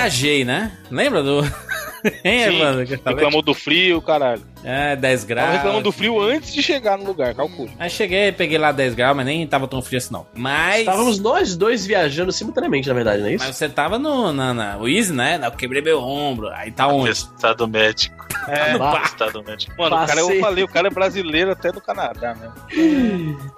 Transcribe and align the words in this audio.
viajei, 0.00 0.44
né? 0.44 0.72
Lembra 0.90 1.22
do. 1.22 1.42
hein, 2.24 2.58
mano? 2.58 2.84
Reclamou 3.04 3.42
do 3.42 3.54
frio, 3.54 4.00
caralho. 4.00 4.42
É, 4.64 4.96
10 4.96 5.24
graus. 5.24 5.46
Tava 5.46 5.56
reclamando 5.58 5.84
do 5.84 5.92
frio 5.92 6.20
antes 6.20 6.52
de 6.52 6.62
chegar 6.62 6.98
no 6.98 7.04
lugar, 7.04 7.34
calcule. 7.34 7.72
Aí 7.78 7.88
cheguei, 7.88 8.32
peguei 8.32 8.58
lá 8.58 8.72
10 8.72 8.94
graus, 8.94 9.16
mas 9.16 9.26
nem 9.26 9.46
tava 9.46 9.66
tão 9.66 9.80
frio 9.80 9.98
assim, 9.98 10.12
não. 10.12 10.26
Mas. 10.34 10.80
Estávamos 10.80 11.18
nós 11.18 11.56
dois 11.56 11.86
viajando 11.86 12.32
simultaneamente, 12.32 12.88
na 12.88 12.94
verdade, 12.94 13.22
não 13.22 13.28
é 13.28 13.34
isso? 13.34 13.44
Mas 13.46 13.56
você 13.56 13.68
tava 13.68 13.98
no. 13.98 14.32
Na, 14.32 14.52
na, 14.52 14.78
o 14.78 14.88
Easy, 14.88 15.12
né? 15.12 15.40
Eu 15.42 15.50
quebrei 15.52 15.82
meu 15.82 16.00
ombro. 16.00 16.48
Aí 16.48 16.70
tá 16.70 16.86
onde? 16.86 17.10
Estado 17.10 17.66
médico. 17.66 18.26
É, 18.48 18.76
no 18.76 18.96
estado 19.04 19.42
médico. 19.42 19.74
Mano, 19.78 19.96
o 19.96 20.06
cara, 20.06 20.20
eu 20.20 20.40
falei, 20.40 20.64
o 20.64 20.68
cara 20.68 20.88
é 20.88 20.90
brasileiro 20.90 21.50
até 21.50 21.70
do 21.70 21.80
Canadá, 21.80 22.34
né? 22.34 22.50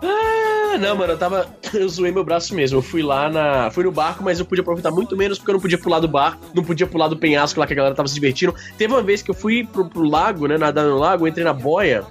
ah, 0.03 0.79
não, 0.79 0.97
mano, 0.97 1.13
eu 1.13 1.19
tava. 1.19 1.47
Eu 1.73 1.89
zoei 1.89 2.13
meu 2.13 2.25
braço 2.25 2.55
mesmo. 2.55 2.79
Eu 2.79 2.83
fui 2.83 3.03
lá 3.03 3.29
na. 3.29 3.71
Fui 3.71 3.85
no 3.85 3.93
barco, 3.93 4.23
mas 4.23 4.39
eu 4.39 4.45
podia 4.45 4.63
aproveitar 4.63 4.91
muito 4.91 5.17
menos 5.17 5.39
porque 5.39 5.51
eu 5.51 5.55
não 5.55 5.61
podia 5.61 5.79
pular 5.79 6.01
do 6.01 6.09
barco, 6.09 6.45
não 6.55 6.63
podia 6.63 6.87
pular 6.87 7.09
do 7.09 7.17
penhasco 7.17 7.59
lá 7.59 7.67
que 7.67 7.73
a 7.73 7.77
galera 7.77 7.95
tava 7.95 8.09
se 8.09 8.15
divertindo. 8.15 8.55
Teve 8.77 8.93
uma 8.93 9.03
vez 9.03 9.23
que 9.23 9.31
eu 9.31 9.35
fui 9.35 9.65
pro, 9.65 9.89
pro 9.89 10.03
lago, 10.03 10.47
né? 10.47 10.59
Nadar 10.59 10.92
no 10.93 10.99
lago, 10.99 11.27
entrei 11.27 11.45
na 11.45 11.53
boia. 11.53 12.05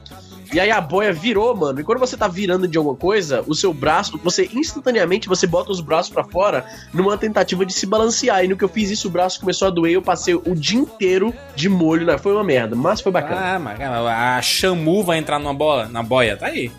E 0.54 0.60
aí 0.60 0.70
a 0.70 0.82
boia 0.82 1.14
virou, 1.14 1.56
mano. 1.56 1.80
E 1.80 1.84
quando 1.84 2.00
você 2.00 2.18
tá 2.18 2.28
virando 2.28 2.68
de 2.68 2.78
alguma 2.78 2.96
coisa, 2.96 3.42
o 3.48 3.56
seu 3.56 3.74
braço, 3.74 4.20
você 4.22 4.50
instantaneamente 4.54 5.30
você 5.30 5.48
bota 5.48 5.72
os 5.72 5.80
braços 5.80 6.12
para 6.12 6.26
fora 6.26 6.66
numa 6.94 7.18
tentativa 7.18 7.66
de 7.66 7.72
se 7.72 7.86
balancear. 7.86 8.44
E 8.44 8.50
no 8.50 8.58
que 8.58 8.64
eu 8.64 8.68
fiz 8.68 8.90
isso, 8.90 9.08
o 9.08 9.12
braço 9.12 9.40
começou 9.40 9.70
a 9.70 9.72
doer. 9.72 9.94
Eu 9.94 10.02
passei 10.02 10.36
o 10.36 10.54
dia 10.54 10.80
inteiro 10.80 11.34
de 11.56 11.70
molho, 11.70 12.06
né? 12.06 12.18
Foi 12.18 12.34
uma 12.34 12.44
merda, 12.44 12.76
mas 12.76 13.00
foi 13.00 13.14
bacana. 13.14 13.56
Ah, 13.56 13.60
mas 13.60 13.80
a 13.80 14.42
Shamu 14.42 15.04
vai 15.04 15.20
entrar 15.20 15.40
numa 15.40 15.54
bola, 15.54 15.88
na 15.88 16.04
boia, 16.04 16.36
tá 16.36 16.48
aí. 16.48 16.70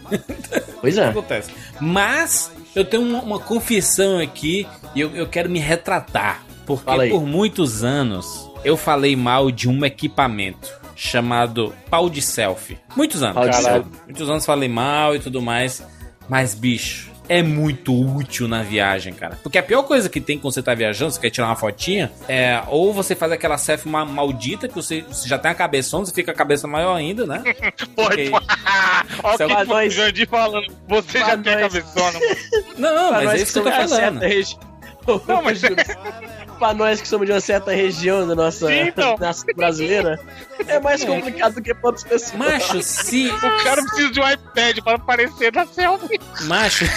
Pois 0.83 0.99
é. 0.99 1.09
acontece. 1.09 1.51
Mas 1.81 2.53
eu 2.77 2.85
tenho 2.85 3.03
uma, 3.03 3.23
uma 3.23 3.39
confissão 3.39 4.19
aqui 4.19 4.67
e 4.95 5.01
eu, 5.01 5.17
eu 5.17 5.27
quero 5.27 5.49
me 5.49 5.59
retratar. 5.59 6.45
Porque 6.67 7.09
por 7.09 7.27
muitos 7.27 7.83
anos 7.83 8.51
eu 8.65 8.77
falei 8.77 9.17
mal 9.17 9.51
de 9.51 9.69
um 9.69 9.85
equipamento 9.85 10.82
chamado 10.95 11.75
pau 11.91 12.09
de 12.09 12.23
selfie. 12.23 12.79
Muitos 12.97 13.23
anos. 13.23 13.45
Caralho. 13.45 13.87
Muitos 14.05 14.29
anos 14.29 14.47
falei 14.47 14.69
mal 14.69 15.15
e 15.17 15.19
tudo 15.19 15.41
mais. 15.41 15.83
Mas, 16.29 16.55
bicho, 16.55 17.11
é 17.29 17.43
muito 17.43 17.95
útil 17.95 18.49
na 18.49 18.63
viagem, 18.63 19.13
cara. 19.13 19.39
Porque 19.43 19.59
a 19.59 19.63
pior 19.63 19.83
coisa 19.85 20.09
que 20.09 20.21
tem 20.21 20.39
quando 20.39 20.55
você 20.55 20.63
tá 20.63 20.75
viajando, 20.75 21.13
você 21.13 21.21
quer 21.21 21.31
tirar 21.31 21.47
uma 21.47 21.57
fotinha, 21.57 22.11
é 22.29 22.63
ou 22.69 22.93
você 22.93 23.15
faz 23.15 23.33
aquela 23.33 23.57
selfie 23.59 23.89
maldita 23.89 24.69
que 24.69 24.75
você, 24.75 25.03
você 25.03 25.29
já 25.29 25.39
tem 25.39 25.51
a 25.51 25.55
cabeçona, 25.55 26.05
você 26.05 26.13
fica 26.13 26.33
a 26.33 26.35
cabeça 26.35 26.67
maior 26.67 26.95
ainda, 26.95 27.27
né? 27.27 27.43
Porque... 27.95 28.31
Olha 29.23 29.47
o 29.47 29.59
que 29.59 29.65
nós... 29.65 29.95
Jandir 29.95 30.29
falando, 30.29 30.67
você 30.89 31.19
já 31.19 31.37
tem 31.37 31.55
a 31.55 31.61
cabeçona. 31.61 32.19
Não, 32.77 33.13
mas 33.13 33.31
é 33.31 33.37
isso 33.37 33.53
que 33.53 33.59
eu 33.59 33.65
tô 33.65 33.73
falando. 33.73 34.21
Não, 35.27 35.43
mas 35.43 35.61
pra 36.63 36.73
nós 36.73 37.01
que 37.01 37.09
somos 37.09 37.27
de 37.27 37.33
uma 37.33 37.41
certa 37.41 37.73
região 37.73 38.25
da 38.25 38.37
nossa, 38.37 38.69
Sim, 38.69 38.83
então. 38.83 39.17
nossa 39.19 39.45
brasileira, 39.57 40.21
é 40.69 40.79
mais 40.79 41.05
complicado 41.05 41.55
do 41.55 41.63
que 41.63 41.75
pra 41.75 41.89
outras 41.89 42.05
pessoas. 42.05 42.39
Macho, 42.39 42.81
se. 42.83 43.27
O 43.27 43.65
cara 43.65 43.83
precisa 43.83 44.13
de 44.13 44.21
um 44.21 44.31
iPad 44.31 44.79
para 44.85 44.95
aparecer 44.95 45.53
na 45.53 45.67
selfie. 45.67 46.21
Macho. 46.43 46.85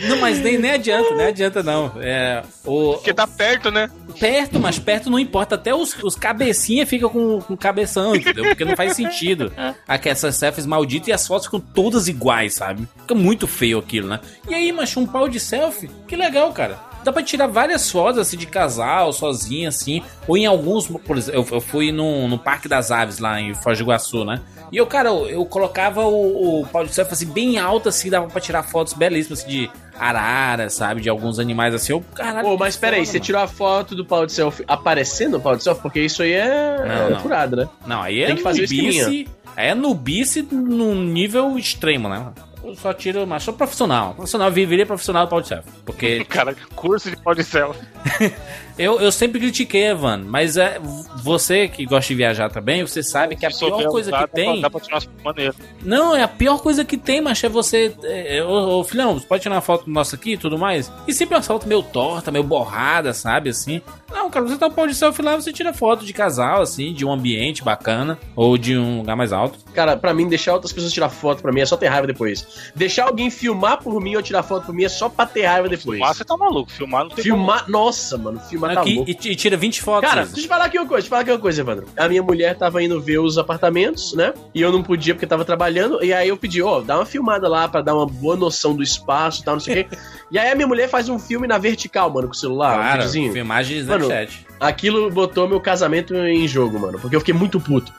Não, 0.00 0.16
mas 0.16 0.40
nem, 0.40 0.56
nem 0.56 0.70
adianta, 0.70 1.14
nem 1.14 1.26
adianta 1.26 1.62
não. 1.62 1.92
É, 2.00 2.42
o, 2.64 2.94
Porque 2.94 3.12
tá 3.12 3.26
perto, 3.26 3.70
né? 3.70 3.90
Perto, 4.18 4.58
mas 4.58 4.78
perto 4.78 5.10
não 5.10 5.18
importa. 5.18 5.54
Até 5.54 5.74
os, 5.74 5.94
os 6.02 6.16
cabecinha 6.16 6.86
ficam 6.86 7.10
com, 7.10 7.40
com 7.42 7.56
cabeção, 7.56 8.16
entendeu? 8.16 8.42
Porque 8.46 8.64
não 8.64 8.74
faz 8.74 8.96
sentido. 8.96 9.52
Aqui, 9.86 10.08
essas 10.08 10.34
selfies 10.34 10.64
malditas 10.64 11.08
e 11.08 11.12
as 11.12 11.26
fotos 11.26 11.44
ficam 11.44 11.60
todas 11.60 12.08
iguais, 12.08 12.54
sabe? 12.54 12.88
Fica 13.02 13.14
muito 13.14 13.46
feio 13.46 13.78
aquilo, 13.78 14.08
né? 14.08 14.18
E 14.48 14.54
aí, 14.54 14.72
macho, 14.72 14.98
um 14.98 15.06
pau 15.06 15.28
de 15.28 15.38
selfie? 15.38 15.90
Que 16.08 16.16
legal, 16.16 16.50
cara 16.52 16.91
dá 17.02 17.12
pra 17.12 17.22
tirar 17.22 17.46
várias 17.46 17.90
fotos 17.90 18.18
assim 18.18 18.36
de 18.36 18.46
casal, 18.46 19.12
sozinho, 19.12 19.68
assim. 19.68 20.02
Ou 20.26 20.36
em 20.36 20.46
alguns, 20.46 20.86
por 20.86 21.16
exemplo, 21.16 21.40
eu, 21.40 21.56
eu 21.56 21.60
fui 21.60 21.92
no, 21.92 22.28
no 22.28 22.38
Parque 22.38 22.68
das 22.68 22.90
Aves 22.90 23.18
lá 23.18 23.40
em 23.40 23.54
Foz 23.54 23.78
do 23.78 23.84
Iguaçu, 23.84 24.24
né? 24.24 24.40
E 24.72 24.76
eu, 24.78 24.86
cara, 24.86 25.10
eu, 25.10 25.28
eu 25.28 25.44
colocava 25.44 26.02
o, 26.06 26.62
o 26.62 26.66
pau 26.66 26.84
de 26.84 26.94
selfie 26.94 27.12
assim, 27.12 27.26
bem 27.26 27.58
alto, 27.58 27.90
assim, 27.90 28.08
dava 28.08 28.26
pra 28.26 28.40
tirar 28.40 28.62
fotos 28.62 28.94
belíssimas 28.94 29.40
assim, 29.40 29.48
de 29.48 29.70
arara, 29.98 30.70
sabe? 30.70 31.02
De 31.02 31.10
alguns 31.10 31.38
animais 31.38 31.74
assim. 31.74 31.92
Eu, 31.92 32.02
caralho. 32.14 32.48
Pô, 32.48 32.56
mas 32.56 32.74
peraí, 32.74 33.04
você 33.04 33.20
tirou 33.20 33.42
a 33.42 33.46
foto 33.46 33.94
do 33.94 34.04
pau 34.04 34.24
de 34.24 34.32
selfie 34.32 34.64
aparecendo 34.66 35.36
o 35.36 35.40
pau 35.40 35.54
de 35.54 35.62
selfie? 35.62 35.82
Porque 35.82 36.00
isso 36.00 36.22
aí 36.22 36.32
é, 36.32 36.76
não, 36.78 36.84
é 36.84 37.10
não. 37.10 37.56
né? 37.56 37.68
Não, 37.86 38.02
aí 38.02 38.22
é 38.22 38.26
Tem 38.28 38.36
que 38.36 38.42
fazer 38.42 38.62
nubice, 38.62 39.28
é 39.56 39.74
nubice 39.74 40.42
num 40.50 40.94
nível 41.02 41.58
extremo, 41.58 42.08
né? 42.08 42.32
Eu 42.64 42.76
só 42.76 42.92
tiro, 42.92 43.26
mas 43.26 43.42
sou 43.42 43.54
profissional. 43.54 44.14
Profissional, 44.14 44.50
viveria 44.50 44.86
profissional 44.86 45.26
do 45.26 45.30
pau 45.30 45.40
de 45.40 45.48
selfie. 45.48 45.70
Porque. 45.84 46.24
Cara, 46.30 46.54
curso 46.74 47.10
de 47.10 47.16
pau 47.16 47.34
de 47.34 47.42
selfie. 47.42 47.86
eu, 48.78 49.00
eu 49.00 49.12
sempre 49.12 49.40
critiquei, 49.40 49.86
Evan, 49.86 50.24
mas 50.26 50.56
é, 50.56 50.78
você 51.22 51.68
que 51.68 51.84
gosta 51.84 52.08
de 52.08 52.14
viajar 52.14 52.50
também, 52.50 52.84
você 52.84 53.02
sabe 53.02 53.36
que 53.36 53.46
a 53.46 53.50
pior 53.50 53.84
coisa 53.86 54.12
que 54.12 54.26
tem. 54.28 54.60
Dá 54.60 54.70
pra 54.70 54.80
tirar 54.80 55.02
maneiro. 55.24 55.54
Não, 55.82 56.14
é 56.14 56.22
a 56.22 56.28
pior 56.28 56.60
coisa 56.60 56.84
que 56.84 56.96
tem, 56.96 57.20
mas 57.20 57.42
é 57.42 57.48
você. 57.48 57.94
É, 58.02 58.42
ô, 58.42 58.80
ô, 58.80 58.84
filhão, 58.84 59.14
você 59.14 59.26
pode 59.26 59.42
tirar 59.42 59.54
uma 59.56 59.60
foto 59.60 59.88
nossa 59.90 60.16
aqui 60.16 60.32
e 60.32 60.36
tudo 60.38 60.58
mais? 60.58 60.90
E 61.06 61.12
sempre 61.12 61.36
uma 61.36 61.42
foto 61.42 61.66
meio 61.66 61.82
torta, 61.82 62.30
meio 62.30 62.44
borrada, 62.44 63.12
sabe? 63.12 63.50
Assim. 63.50 63.80
Não, 64.10 64.30
cara, 64.30 64.46
você 64.46 64.56
tá 64.58 64.66
um 64.66 64.70
pau 64.70 64.86
de 64.86 64.94
selfie 64.94 65.22
lá, 65.22 65.36
você 65.36 65.52
tira 65.52 65.72
foto 65.72 66.04
de 66.04 66.12
casal, 66.12 66.60
assim, 66.60 66.92
de 66.92 67.04
um 67.04 67.12
ambiente 67.12 67.64
bacana, 67.64 68.18
ou 68.36 68.58
de 68.58 68.76
um 68.76 68.98
lugar 68.98 69.16
mais 69.16 69.32
alto. 69.32 69.58
Cara, 69.72 69.96
pra 69.96 70.12
mim, 70.12 70.28
deixar 70.28 70.52
outras 70.52 70.72
pessoas 70.72 70.92
tirar 70.92 71.08
foto 71.08 71.40
pra 71.40 71.50
mim 71.52 71.60
é 71.60 71.66
só 71.66 71.76
ter 71.76 71.88
raiva 71.88 72.06
depois. 72.06 72.46
Deixar 72.74 73.06
alguém 73.06 73.30
filmar 73.30 73.82
por 73.82 74.00
mim 74.00 74.14
ou 74.16 74.22
tirar 74.22 74.42
foto 74.42 74.66
por 74.66 74.74
mim 74.74 74.84
é 74.84 74.88
só 74.88 75.08
pra 75.08 75.24
ter 75.24 75.46
raiva 75.46 75.68
depois. 75.68 75.98
Filmar, 75.98 76.14
você 76.14 76.24
tá 76.24 76.36
maluco. 76.36 76.70
Filmar 76.70 77.04
não 77.04 77.10
tem 77.10 77.24
Filmar, 77.24 77.60
como. 77.64 77.72
nossa, 77.72 78.18
mano, 78.18 78.40
filmar 78.40 78.61
Aqui, 78.66 78.74
tá 78.74 78.82
louco. 78.82 79.10
E, 79.10 79.32
e, 79.32 79.36
tira 79.36 79.56
20 79.56 79.82
fotos. 79.82 80.08
Cara, 80.08 80.22
deixa 80.22 80.38
eu 80.38 80.42
te 80.42 80.48
falar 80.48 80.64
aqui 80.66 80.78
uma 80.78 80.86
coisa, 80.86 81.02
deixa 81.02 81.06
eu 81.06 81.10
falar 81.10 81.22
aqui 81.22 81.30
uma 81.30 81.38
coisa, 81.38 81.60
Evandro. 81.60 81.86
A 81.96 82.08
minha 82.08 82.22
mulher 82.22 82.56
tava 82.56 82.82
indo 82.82 83.00
ver 83.00 83.18
os 83.18 83.38
apartamentos, 83.38 84.14
né? 84.14 84.32
E 84.54 84.60
eu 84.60 84.72
não 84.72 84.82
podia 84.82 85.14
porque 85.14 85.26
tava 85.26 85.44
trabalhando. 85.44 86.02
E 86.02 86.12
aí 86.12 86.28
eu 86.28 86.36
pedi, 86.36 86.62
ó, 86.62 86.78
oh, 86.78 86.80
dá 86.82 86.96
uma 86.96 87.06
filmada 87.06 87.48
lá 87.48 87.68
pra 87.68 87.80
dar 87.80 87.94
uma 87.94 88.06
boa 88.06 88.36
noção 88.36 88.74
do 88.74 88.82
espaço 88.82 89.42
e 89.42 89.44
tal, 89.44 89.54
não 89.54 89.60
sei 89.60 89.82
o 89.82 89.84
quê. 89.84 89.96
E 90.32 90.38
aí 90.38 90.50
a 90.50 90.54
minha 90.54 90.66
mulher 90.66 90.88
faz 90.88 91.10
um 91.10 91.18
filme 91.18 91.46
na 91.46 91.58
vertical, 91.58 92.08
mano, 92.08 92.26
com 92.26 92.32
o 92.32 92.36
celular, 92.36 92.74
claro, 92.74 93.04
um 93.04 93.32
filmagem 93.34 93.76
de 93.76 93.82
Snapchat. 93.82 94.46
Mano, 94.48 94.56
aquilo 94.58 95.10
botou 95.10 95.46
meu 95.46 95.60
casamento 95.60 96.16
em 96.16 96.48
jogo, 96.48 96.78
mano, 96.78 96.98
porque 96.98 97.14
eu 97.14 97.20
fiquei 97.20 97.34
muito 97.34 97.60
puto. 97.60 97.92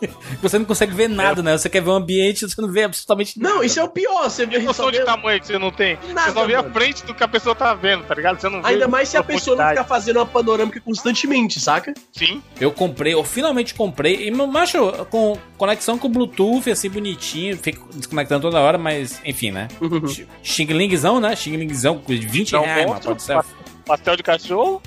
você 0.40 0.58
não 0.58 0.64
consegue 0.64 0.94
ver 0.94 1.08
nada, 1.08 1.40
é. 1.40 1.42
né? 1.42 1.58
Você 1.58 1.68
quer 1.68 1.82
ver 1.82 1.90
um 1.90 1.94
ambiente, 1.94 2.48
você 2.48 2.60
não 2.60 2.70
vê 2.70 2.84
absolutamente 2.84 3.38
nada. 3.38 3.54
Não, 3.54 3.64
isso 3.64 3.78
é 3.78 3.84
o 3.84 3.88
pior. 3.88 4.24
Você 4.24 4.46
vê 4.46 4.58
noção 4.58 4.90
de 4.90 5.04
tamanho 5.04 5.40
que 5.40 5.46
você 5.46 5.58
não 5.58 5.70
tem. 5.70 5.98
Nada, 6.12 6.28
você 6.28 6.32
só 6.32 6.46
vê 6.46 6.56
mano. 6.56 6.68
a 6.68 6.72
frente 6.72 7.04
do 7.04 7.14
que 7.14 7.24
a 7.24 7.28
pessoa 7.28 7.54
tá 7.54 7.74
vendo, 7.74 8.04
tá 8.04 8.14
ligado? 8.14 8.40
Você 8.40 8.48
não 8.48 8.64
Ainda 8.64 8.88
mais 8.88 9.08
se 9.08 9.16
a 9.16 9.22
pessoa 9.22 9.56
não 9.56 9.68
ficar 9.68 9.84
fazendo 9.84 10.16
uma 10.18 10.26
panorâmica 10.26 10.80
constantemente, 10.80 11.60
saca? 11.60 11.94
Sim. 12.12 12.42
Eu 12.60 12.72
comprei, 12.72 13.14
eu 13.14 13.24
finalmente 13.24 13.74
comprei. 13.74 14.28
E, 14.28 14.30
macho, 14.30 14.92
com 15.10 15.36
conexão 15.56 15.98
com 15.98 16.08
Bluetooth, 16.08 16.70
assim, 16.70 16.88
bonitinho. 16.88 17.56
Fico 17.56 17.88
desconectando 17.94 18.42
toda 18.42 18.60
hora, 18.60 18.78
mas, 18.78 19.20
enfim, 19.24 19.50
né? 19.50 19.68
Uhum. 19.80 20.02
Xing 20.42 20.66
Lingzão, 20.66 21.20
né? 21.20 21.34
Xing 21.34 21.56
Lingzão, 21.56 22.02
20 22.06 22.52
não, 22.52 22.62
reais, 22.62 23.22
ser. 23.22 23.38
Pastel 23.84 24.16
de 24.16 24.22
cachorro? 24.22 24.82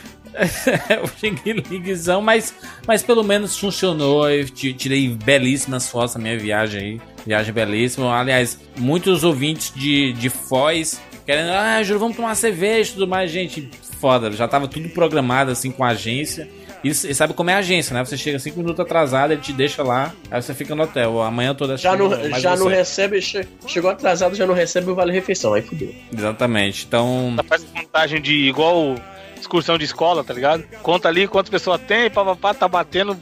o 1.02 1.08
Xing 1.18 1.36
Lingzão, 1.70 2.20
mas, 2.20 2.54
mas 2.86 3.02
pelo 3.02 3.22
menos 3.22 3.56
funcionou. 3.56 4.28
Eu 4.30 4.48
tirei 4.48 5.08
belíssimas 5.08 5.88
fotos 5.88 6.14
da 6.14 6.20
minha 6.20 6.38
viagem 6.38 6.80
aí. 6.80 7.00
Viagem 7.26 7.52
belíssima. 7.52 8.18
Aliás, 8.18 8.58
muitos 8.78 9.24
ouvintes 9.24 9.72
de, 9.74 10.12
de 10.14 10.30
Foz 10.30 11.00
querendo, 11.30 11.52
ah, 11.52 11.82
Juro, 11.82 12.00
vamos 12.00 12.16
tomar 12.16 12.34
cerveja 12.34 12.90
e 12.90 12.94
tudo 12.94 13.06
mais. 13.06 13.30
Gente, 13.30 13.70
foda, 14.00 14.32
já 14.32 14.48
tava 14.48 14.66
tudo 14.66 14.88
programado 14.88 15.50
assim 15.50 15.70
com 15.70 15.84
a 15.84 15.88
agência. 15.88 16.48
E, 16.82 16.94
sabe 16.94 17.34
como 17.34 17.50
é 17.50 17.54
a 17.54 17.58
agência, 17.58 17.92
né? 17.92 18.02
Você 18.02 18.16
chega 18.16 18.38
cinco 18.38 18.58
minutos 18.58 18.80
atrasado, 18.80 19.32
ele 19.32 19.42
te 19.42 19.52
deixa 19.52 19.82
lá, 19.82 20.14
aí 20.30 20.40
você 20.40 20.54
fica 20.54 20.74
no 20.74 20.82
hotel. 20.82 21.20
Amanhã 21.20 21.54
toda 21.54 21.76
Já, 21.76 21.94
não, 21.94 22.10
já 22.40 22.56
não 22.56 22.68
recebe, 22.68 23.20
chegou 23.20 23.90
atrasado, 23.90 24.34
já 24.34 24.46
não 24.46 24.54
recebe 24.54 24.90
o 24.90 24.94
vale 24.94 25.12
refeição, 25.12 25.52
aí 25.52 25.62
fudeu. 25.62 25.94
Exatamente. 26.16 26.86
Então. 26.86 27.36
Faz 27.46 27.64
contagem 27.64 28.20
de 28.20 28.48
igual 28.48 28.96
excursão 29.40 29.78
de 29.78 29.84
escola, 29.84 30.22
tá 30.22 30.34
ligado? 30.34 30.64
Conta 30.82 31.08
ali 31.08 31.26
quantas 31.26 31.50
pessoas 31.50 31.80
tem, 31.80 32.10
papapá, 32.10 32.54
tá 32.54 32.68
batendo. 32.68 33.16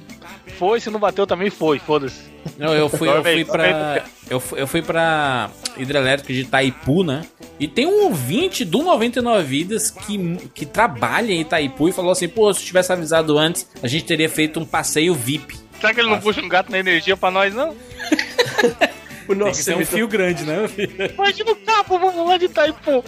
Foi, 0.59 0.81
se 0.81 0.91
não 0.91 0.99
bateu 0.99 1.27
também 1.27 1.51
foi, 1.51 1.79
foda-se. 1.79 2.29
Não, 2.57 2.75
eu 2.75 2.89
fui, 2.89 3.09
eu 3.09 3.23
fui 3.23 3.45
pra. 3.45 4.05
Eu 4.29 4.41
fui, 4.41 4.61
eu 4.61 4.67
fui 4.67 4.83
pra 4.83 5.51
hidrelétrica 5.77 6.33
de 6.33 6.41
Itaipu, 6.41 7.03
né? 7.03 7.23
E 7.59 7.67
tem 7.67 7.87
um 7.87 8.05
ouvinte 8.05 8.65
do 8.65 8.83
99 8.83 9.43
Vidas 9.45 9.91
que, 9.91 10.37
que 10.55 10.65
trabalha 10.67 11.33
em 11.33 11.41
Itaipu 11.41 11.89
e 11.89 11.93
falou 11.93 12.13
assim: 12.13 12.29
pô, 12.29 12.53
se 12.53 12.65
tivesse 12.65 12.93
avisado 12.93 13.37
antes, 13.39 13.69
a 13.83 13.89
gente 13.89 14.05
teria 14.05 14.29
feito 14.29 14.59
um 14.61 14.65
passeio 14.65 15.15
VIP. 15.15 15.57
Será 15.81 15.95
que 15.95 16.01
ele 16.01 16.11
não 16.11 16.21
puxa 16.21 16.41
um 16.41 16.49
gato 16.49 16.71
na 16.71 16.79
energia 16.79 17.17
pra 17.17 17.31
nós, 17.31 17.55
não? 17.55 17.75
o 19.33 19.35
nosso 19.35 19.65
Tem 19.65 19.77
que 19.77 19.85
ser 19.85 19.95
um 19.95 19.97
fio 19.99 20.09
grande, 20.09 20.45
né? 20.45 20.69
Imagina 21.15 21.53
o 21.53 21.57
cabo, 21.57 21.99
vamos 21.99 22.29
lá 22.29 22.37
de 22.37 22.47
Itaipu. 22.47 23.05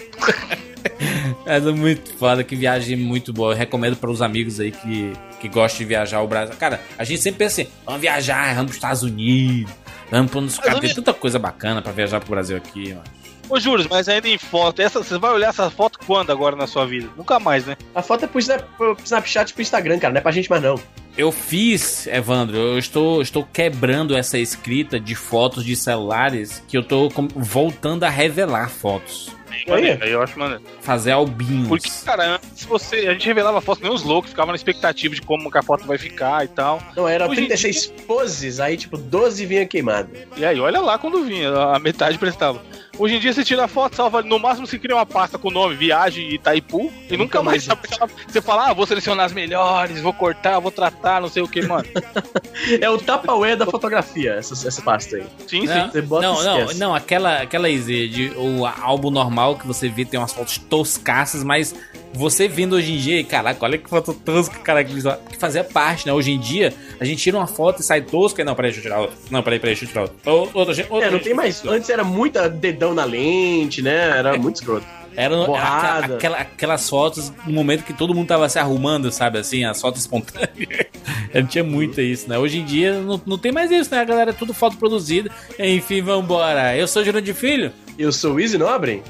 é 1.46 1.60
muito 1.60 2.12
foda, 2.14 2.42
que 2.44 2.56
viagem 2.56 2.96
muito 2.96 3.32
boa. 3.32 3.52
Eu 3.52 3.56
recomendo 3.56 3.96
para 3.96 4.10
os 4.10 4.22
amigos 4.22 4.60
aí 4.60 4.70
que, 4.70 5.12
que 5.40 5.48
gostam 5.48 5.78
de 5.78 5.84
viajar 5.86 6.18
ao 6.18 6.28
Brasil. 6.28 6.54
Cara, 6.56 6.80
a 6.98 7.04
gente 7.04 7.20
sempre 7.20 7.38
pensa 7.38 7.62
assim: 7.62 7.70
vamos 7.84 8.00
viajar, 8.00 8.54
vamos 8.54 8.70
para 8.70 8.70
os 8.70 8.76
Estados 8.76 9.02
Unidos, 9.02 9.72
Vamos 10.10 10.32
pôr 10.32 10.40
nos 10.40 10.58
Mas 10.58 10.80
Tem 10.80 10.94
tanta 10.94 11.14
coisa 11.14 11.38
bacana 11.38 11.80
pra 11.80 11.92
viajar 11.92 12.20
pro 12.20 12.30
Brasil 12.30 12.56
aqui, 12.56 12.88
mano. 12.88 13.04
Ô, 13.48 13.58
Júlio, 13.58 13.86
mas 13.90 14.08
ainda 14.08 14.28
em 14.28 14.38
foto, 14.38 14.80
essa, 14.80 15.02
você 15.02 15.18
vai 15.18 15.32
olhar 15.32 15.48
essa 15.48 15.68
foto 15.70 15.98
quando 16.06 16.30
agora 16.30 16.54
na 16.54 16.68
sua 16.68 16.86
vida? 16.86 17.08
Nunca 17.16 17.40
mais, 17.40 17.66
né? 17.66 17.76
A 17.94 18.00
foto 18.00 18.24
é 18.24 18.28
pro, 18.28 18.38
Snap, 18.38 18.62
pro 18.76 18.96
Snapchat 19.02 19.50
e 19.50 19.54
pro 19.54 19.62
Instagram, 19.62 19.98
cara. 19.98 20.12
Não 20.12 20.18
é 20.18 20.22
pra 20.22 20.30
gente 20.30 20.48
mais, 20.48 20.62
não. 20.62 20.76
Eu 21.20 21.30
fiz, 21.30 22.06
Evandro, 22.06 22.56
eu 22.56 22.78
estou, 22.78 23.20
estou 23.20 23.46
quebrando 23.52 24.16
essa 24.16 24.38
escrita 24.38 24.98
de 24.98 25.14
fotos 25.14 25.62
de 25.66 25.76
celulares 25.76 26.64
que 26.66 26.74
eu 26.78 26.82
tô 26.82 27.10
com- 27.10 27.28
voltando 27.28 28.04
a 28.04 28.08
revelar 28.08 28.70
fotos. 28.70 29.28
Aí? 29.68 29.98
Eu 30.10 30.22
acho 30.22 30.38
maneiro. 30.38 30.62
Fazer 30.80 31.10
albinhos. 31.12 31.68
Porque, 31.68 31.90
cara, 32.06 32.36
antes 32.36 32.64
você, 32.64 33.06
a 33.06 33.12
gente 33.12 33.26
revelava 33.26 33.60
foto, 33.60 33.82
nem 33.82 33.92
os 33.92 34.02
loucos, 34.02 34.30
ficava 34.30 34.50
na 34.50 34.56
expectativa 34.56 35.14
de 35.14 35.20
como 35.20 35.50
que 35.50 35.58
a 35.58 35.62
foto 35.62 35.84
vai 35.86 35.98
ficar 35.98 36.42
e 36.42 36.48
tal. 36.48 36.82
Não, 36.96 37.06
era 37.06 37.26
Hoje 37.28 37.42
em 37.42 37.46
36 37.48 37.86
poses, 38.06 38.58
aí 38.58 38.78
tipo 38.78 38.96
12 38.96 39.44
vinha 39.44 39.66
queimado. 39.66 40.08
E 40.38 40.44
aí, 40.46 40.58
olha 40.58 40.80
lá 40.80 40.96
quando 40.96 41.22
vinha, 41.24 41.50
a 41.52 41.78
metade 41.78 42.16
prestava. 42.16 42.62
Hoje 42.98 43.16
em 43.16 43.18
dia 43.18 43.32
você 43.32 43.42
tira 43.42 43.64
a 43.64 43.68
foto, 43.68 43.96
salva, 43.96 44.20
no 44.22 44.38
máximo 44.38 44.66
você 44.66 44.78
cria 44.78 44.94
uma 44.94 45.06
pasta 45.06 45.38
com 45.38 45.48
o 45.48 45.50
nome 45.50 45.74
Viagem 45.74 46.34
Itaipu 46.34 46.92
e 47.08 47.16
nunca 47.16 47.42
mais 47.42 47.64
sabe. 47.64 47.80
aquela- 47.90 48.10
Você 48.28 48.42
fala, 48.42 48.68
ah, 48.68 48.72
vou 48.74 48.86
selecionar 48.86 49.24
as 49.26 49.32
melhores, 49.32 50.00
vou 50.02 50.12
cortar, 50.12 50.58
vou 50.60 50.70
tratar, 50.70 51.20
não 51.20 51.28
sei 51.28 51.42
o 51.42 51.48
que, 51.48 51.62
mano. 51.62 51.84
É 52.80 52.90
o 52.90 52.98
Tupperware 52.98 53.56
da 53.56 53.64
fotografia, 53.64 54.34
essa, 54.34 54.52
essa 54.68 54.82
pasta 54.82 55.16
aí. 55.16 55.24
Sim, 55.46 55.64
Não, 55.64 55.84
sim. 55.86 55.90
Você 55.92 56.02
bota 56.02 56.26
não, 56.26 56.42
não, 56.42 56.74
não, 56.74 56.94
aquela, 56.94 57.38
aquela 57.40 57.70
Easy, 57.70 58.06
de 58.08 58.32
o 58.36 58.66
álbum 58.66 59.10
normal 59.10 59.56
que 59.56 59.66
você 59.66 59.88
vê 59.88 60.04
tem 60.04 60.20
umas 60.20 60.32
fotos 60.32 60.58
toscaças, 60.58 61.42
mas 61.42 61.74
você 62.12 62.48
vendo 62.48 62.74
hoje 62.76 62.92
em 62.92 62.98
dia, 62.98 63.24
caraca, 63.24 63.64
olha 63.64 63.78
que 63.78 63.88
foto 63.88 64.12
tosca, 64.12 64.58
cara, 64.58 64.84
que 64.84 64.92
eles- 64.92 65.04
que 65.30 65.38
fazia 65.38 65.64
parte, 65.64 66.06
né? 66.06 66.12
Hoje 66.12 66.32
em 66.32 66.38
dia, 66.38 66.74
a 67.00 67.04
gente 67.04 67.22
tira 67.22 67.36
uma 67.38 67.46
foto 67.46 67.80
e 67.80 67.82
sai 67.84 68.02
tosca, 68.02 68.42
e 68.42 68.44
não, 68.44 68.54
peraí, 68.54 68.72
deixa 68.72 68.80
eu 68.86 68.90
tirar 68.92 69.00
outra. 69.00 69.16
Não, 69.30 69.42
peraí, 69.42 69.58
peraí, 69.58 69.74
deixa 69.74 69.84
eu 69.84 69.88
tirar 69.88 70.02
outra. 70.02 70.30
Ou- 70.32 70.50
Outra, 70.52 70.74
gente- 70.74 70.90
outra 70.92 71.08
É, 71.08 71.10
não 71.10 71.18
tem 71.20 71.32
mais. 71.32 71.64
Antes 71.64 71.88
era 71.88 72.04
muita 72.04 72.48
dedão 72.80 72.94
na 72.94 73.04
lente, 73.04 73.82
né? 73.82 74.18
Era 74.18 74.36
muito 74.38 74.56
escroto. 74.56 74.86
Era, 75.14 75.34
era 75.34 75.44
Borrada. 75.46 75.98
aquela- 75.98 76.16
aquela- 76.16 76.38
aquelas 76.38 76.88
fotos 76.88 77.30
no 77.46 77.52
momento 77.52 77.84
que 77.84 77.92
todo 77.92 78.14
mundo 78.14 78.26
tava 78.28 78.48
se 78.48 78.58
arrumando, 78.58 79.12
sabe? 79.12 79.38
Assim, 79.38 79.64
as 79.64 79.78
fotos 79.80 80.00
espontâneas. 80.00 80.50
Eu 81.34 81.46
tinha 81.46 81.62
muito 81.62 82.00
isso, 82.00 82.28
né? 82.28 82.38
Hoje 82.38 82.58
em 82.60 82.64
dia 82.64 82.94
não, 83.00 83.20
não 83.26 83.36
tem 83.38 83.52
mais 83.52 83.70
isso, 83.70 83.90
né? 83.94 84.00
A 84.00 84.04
galera 84.04 84.30
é 84.30 84.32
tudo 84.32 84.54
foto 84.54 84.76
produzida. 84.78 85.30
Enfim, 85.58 86.00
vambora. 86.00 86.74
Eu 86.76 86.88
sou 86.88 87.04
Júnior 87.04 87.22
de 87.22 87.34
Filho. 87.34 87.72
Eu 87.98 88.12
sou 88.12 88.34
o 88.34 88.40
Easy 88.40 88.56
Nobre? 88.56 89.02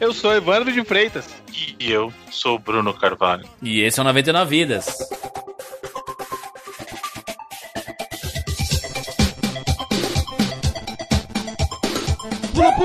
Eu 0.00 0.12
sou 0.12 0.34
Evandro 0.34 0.70
de 0.72 0.84
Freitas. 0.84 1.26
E 1.80 1.90
eu 1.90 2.12
sou 2.30 2.56
o 2.56 2.58
Bruno 2.58 2.92
Carvalho. 2.92 3.44
E 3.62 3.80
esse 3.80 3.98
é 3.98 4.02
o 4.02 4.04
99 4.04 4.50
Vidas. 4.50 4.86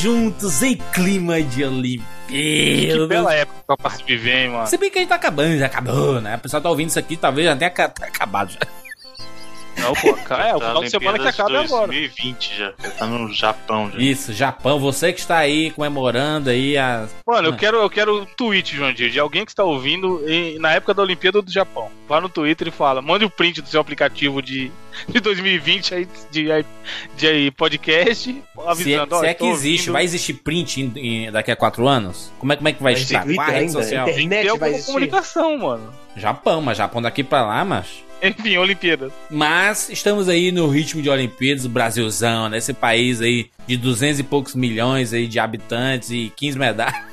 Juntos 0.00 0.62
em 0.62 0.76
clima 0.76 1.42
de 1.42 1.62
Que 2.28 2.84
Olimpíada. 2.92 3.06
bela 3.08 3.34
época 3.34 3.76
pra 3.76 3.90
se 3.90 4.02
viver, 4.04 4.44
hein, 4.44 4.48
mano. 4.50 4.66
Se 4.66 4.76
bem 4.78 4.90
que 4.90 4.98
a 4.98 5.00
gente 5.00 5.08
tá 5.10 5.16
acabando, 5.16 5.58
já 5.58 5.66
acabou, 5.66 6.20
né? 6.20 6.36
O 6.36 6.38
pessoal 6.38 6.62
tá 6.62 6.70
ouvindo 6.70 6.88
isso 6.88 6.98
aqui, 6.98 7.16
talvez 7.16 7.46
tenha 7.56 7.70
ca- 7.70 7.92
acabado 8.02 8.52
já. 8.52 8.58
Não, 9.80 9.94
pô, 9.94 10.14
cara, 10.24 10.48
é 10.50 10.54
o 10.56 10.58
Tá 10.60 10.68
final 10.68 10.82
de 10.84 10.90
semana 10.90 11.18
que 11.18 11.28
acaba 11.28 11.56
é 11.56 11.64
agora. 11.64 11.86
2020 11.88 12.56
já. 12.58 12.72
Tá 12.98 13.06
no 13.06 13.32
Japão 13.32 13.90
já. 13.90 13.98
Isso, 13.98 14.32
Japão, 14.32 14.78
você 14.78 15.12
que 15.12 15.20
está 15.20 15.38
aí 15.38 15.70
comemorando 15.70 16.50
aí 16.50 16.76
a. 16.76 17.08
Mano, 17.26 17.48
eu 17.48 17.56
quero, 17.56 17.78
eu 17.78 17.90
quero 17.90 18.22
um 18.22 18.26
tweet, 18.26 18.76
João 18.76 18.92
Dias, 18.92 19.12
de 19.12 19.18
alguém 19.20 19.44
que 19.44 19.50
está 19.52 19.64
ouvindo 19.64 20.22
em- 20.28 20.58
na 20.58 20.72
época 20.72 20.94
da 20.94 21.02
Olimpíada 21.02 21.40
do 21.42 21.50
Japão. 21.50 21.88
Lá 22.08 22.20
no 22.20 22.28
Twitter 22.28 22.68
e 22.68 22.70
fala, 22.72 23.00
mande 23.00 23.24
o 23.24 23.30
print 23.30 23.62
do 23.62 23.68
seu 23.68 23.80
aplicativo 23.80 24.42
de, 24.42 24.70
de 25.08 25.20
2020 25.20 25.94
aí, 25.94 26.08
de, 26.30 26.48
de 27.16 27.26
aí, 27.28 27.50
podcast, 27.52 28.24
Se 28.24 28.42
é, 28.58 28.68
avisando, 28.68 29.18
se 29.20 29.26
é 29.26 29.30
eu 29.30 29.34
tô 29.36 29.44
que 29.44 29.50
existe, 29.50 29.80
ouvindo. 29.82 29.92
vai 29.92 30.04
existir 30.04 30.34
print 30.34 30.80
em- 30.80 30.92
em- 31.26 31.30
daqui 31.32 31.50
a 31.52 31.56
quatro 31.56 31.86
anos? 31.86 32.32
Como 32.38 32.52
é, 32.52 32.56
como 32.56 32.68
é 32.68 32.72
que 32.72 32.82
vai, 32.82 32.94
Vai 32.94 33.02
estar? 33.02 33.20
a 33.20 33.50
rede 33.50 33.72
social? 33.72 34.06
ainda? 34.06 34.16
Tem 34.16 34.28
que 34.28 34.34
ter 34.34 34.40
Internet 34.40 34.58
vai 34.58 34.70
existir. 34.70 34.86
comunicação, 34.86 35.58
mano. 35.58 35.94
Japão, 36.16 36.60
mas 36.60 36.76
Japão 36.78 37.00
daqui 37.00 37.22
pra 37.22 37.42
lá, 37.46 37.64
mas. 37.64 37.86
Enfim, 38.28 38.56
Olimpíadas. 38.58 39.12
Mas 39.30 39.88
estamos 39.88 40.28
aí 40.28 40.52
no 40.52 40.68
ritmo 40.68 41.00
de 41.00 41.08
Olimpíadas, 41.08 41.64
o 41.64 41.68
Brasilzão, 41.68 42.48
né? 42.48 42.58
Esse 42.58 42.74
país 42.74 43.20
aí 43.20 43.50
de 43.66 43.76
200 43.76 44.20
e 44.20 44.22
poucos 44.22 44.54
milhões 44.54 45.12
aí 45.12 45.26
de 45.26 45.38
habitantes 45.38 46.10
e 46.10 46.32
15 46.36 46.58
medalhas. 46.58 47.04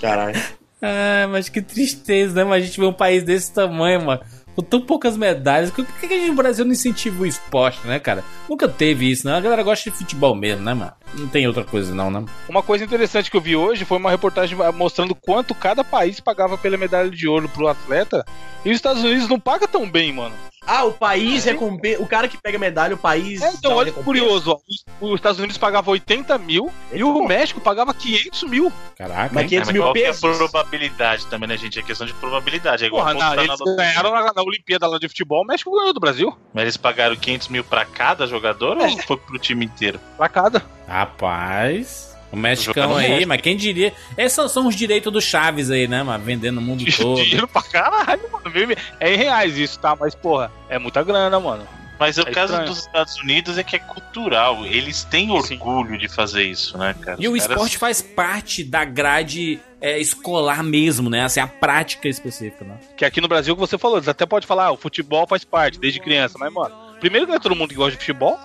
Caralho. 0.00 0.40
Ah, 0.80 1.26
mas 1.30 1.48
que 1.48 1.60
tristeza, 1.60 2.34
né? 2.34 2.44
Mas 2.44 2.62
a 2.62 2.66
gente 2.66 2.78
vê 2.78 2.86
um 2.86 2.92
país 2.92 3.22
desse 3.22 3.52
tamanho, 3.52 4.04
mano. 4.04 4.20
Com 4.58 4.64
tão 4.64 4.80
poucas 4.80 5.16
medalhas. 5.16 5.70
Por 5.70 5.86
que 5.86 6.08
que 6.08 6.14
a 6.14 6.18
gente 6.18 6.30
no 6.30 6.34
Brasil 6.34 6.64
não 6.64 6.72
incentiva 6.72 7.22
o 7.22 7.26
esporte, 7.26 7.78
né, 7.86 8.00
cara? 8.00 8.24
Nunca 8.48 8.66
teve 8.66 9.08
isso, 9.08 9.24
né? 9.24 9.36
A 9.36 9.40
galera 9.40 9.62
gosta 9.62 9.88
de 9.88 9.96
futebol 9.96 10.34
mesmo, 10.34 10.64
né, 10.64 10.74
mano? 10.74 10.92
Não 11.14 11.28
tem 11.28 11.46
outra 11.46 11.62
coisa, 11.62 11.94
não, 11.94 12.10
né? 12.10 12.24
Uma 12.48 12.60
coisa 12.60 12.84
interessante 12.84 13.30
que 13.30 13.36
eu 13.36 13.40
vi 13.40 13.54
hoje 13.54 13.84
foi 13.84 13.98
uma 13.98 14.10
reportagem 14.10 14.58
mostrando 14.74 15.14
quanto 15.14 15.54
cada 15.54 15.84
país 15.84 16.18
pagava 16.18 16.58
pela 16.58 16.76
medalha 16.76 17.08
de 17.08 17.28
ouro 17.28 17.48
pro 17.48 17.68
atleta. 17.68 18.26
E 18.64 18.70
os 18.70 18.74
Estados 18.74 19.04
Unidos 19.04 19.28
não 19.28 19.38
paga 19.38 19.68
tão 19.68 19.88
bem, 19.88 20.12
mano. 20.12 20.34
Ah, 20.70 20.84
o 20.84 20.92
país 20.92 21.44
recompensa. 21.46 22.02
O 22.02 22.06
cara 22.06 22.28
que 22.28 22.36
pega 22.36 22.58
medalha, 22.58 22.94
o 22.94 22.98
país. 22.98 23.40
É, 23.40 23.50
então, 23.52 23.72
olha 23.72 23.90
que 23.90 24.02
curioso, 24.02 24.50
ó. 24.52 24.58
Os, 24.68 24.84
os 25.00 25.14
Estados 25.14 25.38
Unidos 25.38 25.56
pagavam 25.56 25.92
80 25.92 26.36
mil 26.36 26.70
e 26.92 27.02
o 27.02 27.24
México 27.26 27.58
pagava 27.60 27.94
500 27.94 28.42
mil. 28.44 28.70
Caraca. 28.96 29.30
Mas 29.34 29.42
hein? 29.44 29.48
500 29.48 29.52
É, 29.52 29.58
mas 29.64 29.72
mil 29.72 29.82
qual 29.82 29.92
que 29.94 30.00
é 30.00 30.02
a 30.02 30.06
pesos. 30.12 30.36
probabilidade 30.36 31.26
também, 31.26 31.48
né, 31.48 31.56
gente? 31.56 31.78
É 31.78 31.82
questão 31.82 32.06
de 32.06 32.12
probabilidade. 32.12 32.84
É 32.84 32.86
igual 32.86 33.02
Porra, 33.02 33.14
não, 33.14 33.34
eles 33.42 33.58
na- 33.58 33.76
ganharam 33.76 34.10
na, 34.12 34.32
na 34.34 34.42
Olimpíada 34.42 34.86
lá 34.86 34.98
de 34.98 35.08
futebol, 35.08 35.42
o 35.42 35.46
México 35.46 35.70
ganhou 35.74 35.94
do 35.94 36.00
Brasil. 36.00 36.36
Mas 36.52 36.62
eles 36.62 36.76
pagaram 36.76 37.16
500 37.16 37.48
mil 37.48 37.64
pra 37.64 37.86
cada 37.86 38.26
jogador 38.26 38.76
ou 38.76 38.98
foi 39.02 39.16
pro 39.16 39.38
time 39.38 39.64
inteiro? 39.64 39.98
Pra 40.18 40.28
cada. 40.28 40.62
Rapaz. 40.86 42.07
O 42.30 42.36
mexicano 42.36 42.96
aí, 42.96 43.08
México. 43.08 43.28
mas 43.28 43.40
quem 43.40 43.56
diria? 43.56 43.92
Esses 44.16 44.32
são, 44.32 44.48
são 44.48 44.66
os 44.66 44.76
direitos 44.76 45.12
do 45.12 45.20
Chaves 45.20 45.70
aí, 45.70 45.88
né, 45.88 46.02
mano? 46.02 46.22
Vendendo 46.22 46.56
no 46.56 46.60
mundo 46.60 46.84
todo. 46.96 47.22
Dinheiro 47.22 47.48
pra 47.48 47.62
caralho, 47.62 48.20
mano. 48.30 48.52
É 49.00 49.14
em 49.14 49.16
reais 49.16 49.56
isso, 49.56 49.78
tá? 49.80 49.96
Mas, 49.98 50.14
porra, 50.14 50.50
é 50.68 50.78
muita 50.78 51.02
grana, 51.02 51.40
mano. 51.40 51.66
Mas 51.98 52.16
o 52.16 52.20
É 52.20 52.24
caso 52.26 52.52
estranho. 52.52 52.68
dos 52.70 52.78
Estados 52.78 53.16
Unidos 53.16 53.58
é 53.58 53.64
que 53.64 53.74
é 53.74 53.78
cultural. 53.80 54.64
Eles 54.64 55.02
têm 55.04 55.30
orgulho 55.32 55.98
de 55.98 56.06
fazer 56.08 56.44
isso, 56.44 56.78
né, 56.78 56.94
cara? 57.00 57.16
E 57.18 57.26
o 57.26 57.32
Os 57.32 57.40
caras- 57.40 57.56
esporte 57.56 57.76
faz 57.78 58.00
parte 58.00 58.62
da 58.62 58.84
grade 58.84 59.58
é, 59.80 59.98
escolar 59.98 60.62
mesmo, 60.62 61.08
né? 61.10 61.22
Assim, 61.24 61.40
a 61.40 61.46
prática 61.48 62.08
específica, 62.08 62.64
né? 62.64 62.76
Que 62.96 63.04
aqui 63.04 63.20
no 63.20 63.26
Brasil, 63.26 63.54
que 63.54 63.60
você 63.60 63.76
falou, 63.78 63.96
eles 63.96 64.06
até 64.08 64.24
pode 64.26 64.46
falar, 64.46 64.66
ah, 64.66 64.70
o 64.72 64.76
futebol 64.76 65.26
faz 65.26 65.44
parte, 65.44 65.78
desde 65.80 65.98
criança. 65.98 66.36
Mas, 66.38 66.52
mano, 66.52 66.72
primeiro 67.00 67.26
que 67.26 67.30
não 67.32 67.36
é 67.36 67.40
todo 67.40 67.56
mundo 67.56 67.70
que 67.70 67.74
gosta 67.76 67.92
de 67.92 67.96
futebol. 67.98 68.38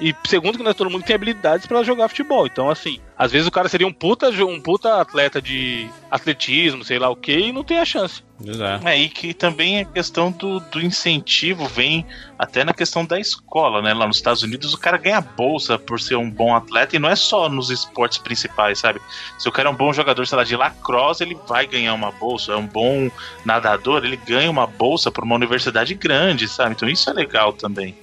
E 0.00 0.14
segundo 0.26 0.56
que 0.56 0.64
não 0.64 0.70
é 0.70 0.74
todo 0.74 0.90
mundo 0.90 1.02
que 1.02 1.08
tem 1.08 1.16
habilidades 1.16 1.66
pra 1.66 1.82
jogar 1.82 2.08
futebol. 2.08 2.46
Então, 2.46 2.70
assim, 2.70 2.98
às 3.18 3.30
vezes 3.30 3.46
o 3.46 3.50
cara 3.50 3.68
seria 3.68 3.86
um 3.86 3.92
puta, 3.92 4.30
um 4.30 4.60
puta 4.60 5.00
atleta 5.00 5.42
de 5.42 5.88
atletismo, 6.10 6.82
sei 6.82 6.98
lá 6.98 7.10
o 7.10 7.16
que, 7.16 7.32
e 7.32 7.52
não 7.52 7.62
tem 7.62 7.78
a 7.78 7.84
chance. 7.84 8.22
Exato. 8.42 8.88
É, 8.88 8.98
e 8.98 9.10
que 9.10 9.34
também 9.34 9.80
a 9.80 9.84
questão 9.84 10.32
do, 10.32 10.58
do 10.58 10.80
incentivo 10.80 11.66
vem 11.66 12.06
até 12.38 12.64
na 12.64 12.72
questão 12.72 13.04
da 13.04 13.20
escola, 13.20 13.82
né? 13.82 13.92
Lá 13.92 14.06
nos 14.06 14.16
Estados 14.16 14.42
Unidos 14.42 14.72
o 14.72 14.78
cara 14.78 14.96
ganha 14.96 15.20
bolsa 15.20 15.78
por 15.78 16.00
ser 16.00 16.16
um 16.16 16.30
bom 16.30 16.56
atleta 16.56 16.96
e 16.96 16.98
não 16.98 17.10
é 17.10 17.16
só 17.16 17.50
nos 17.50 17.68
esportes 17.68 18.16
principais, 18.16 18.78
sabe? 18.78 19.00
Se 19.38 19.46
o 19.48 19.52
cara 19.52 19.68
é 19.68 19.72
um 19.72 19.76
bom 19.76 19.92
jogador, 19.92 20.26
sei 20.26 20.38
lá, 20.38 20.44
de 20.44 20.56
lacrosse, 20.56 21.22
ele 21.22 21.36
vai 21.46 21.66
ganhar 21.66 21.92
uma 21.92 22.10
bolsa. 22.10 22.52
É 22.52 22.56
um 22.56 22.66
bom 22.66 23.10
nadador, 23.44 24.02
ele 24.02 24.16
ganha 24.16 24.50
uma 24.50 24.66
bolsa 24.66 25.10
por 25.10 25.24
uma 25.24 25.34
universidade 25.34 25.94
grande, 25.94 26.48
sabe? 26.48 26.72
Então 26.72 26.88
isso 26.88 27.10
é 27.10 27.12
legal 27.12 27.52
também. 27.52 27.94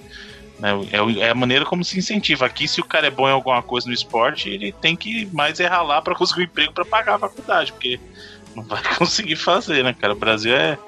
Né? 0.58 0.70
É, 0.92 1.26
é 1.26 1.30
a 1.30 1.34
maneira 1.34 1.64
como 1.64 1.84
se 1.84 1.98
incentiva. 1.98 2.46
Aqui, 2.46 2.66
se 2.66 2.80
o 2.80 2.84
cara 2.84 3.06
é 3.06 3.10
bom 3.10 3.28
em 3.28 3.32
alguma 3.32 3.62
coisa 3.62 3.86
no 3.86 3.94
esporte, 3.94 4.48
ele 4.48 4.72
tem 4.72 4.96
que 4.96 5.26
mais 5.32 5.60
errar 5.60 5.82
lá 5.82 6.02
pra 6.02 6.14
conseguir 6.16 6.42
um 6.42 6.44
emprego 6.44 6.72
pra 6.72 6.84
pagar 6.84 7.14
a 7.16 7.18
faculdade, 7.18 7.72
porque 7.72 8.00
não 8.54 8.64
vai 8.64 8.82
conseguir 8.96 9.36
fazer, 9.36 9.84
né, 9.84 9.94
cara? 9.94 10.12
O 10.12 10.18
Brasil 10.18 10.54
é. 10.54 10.78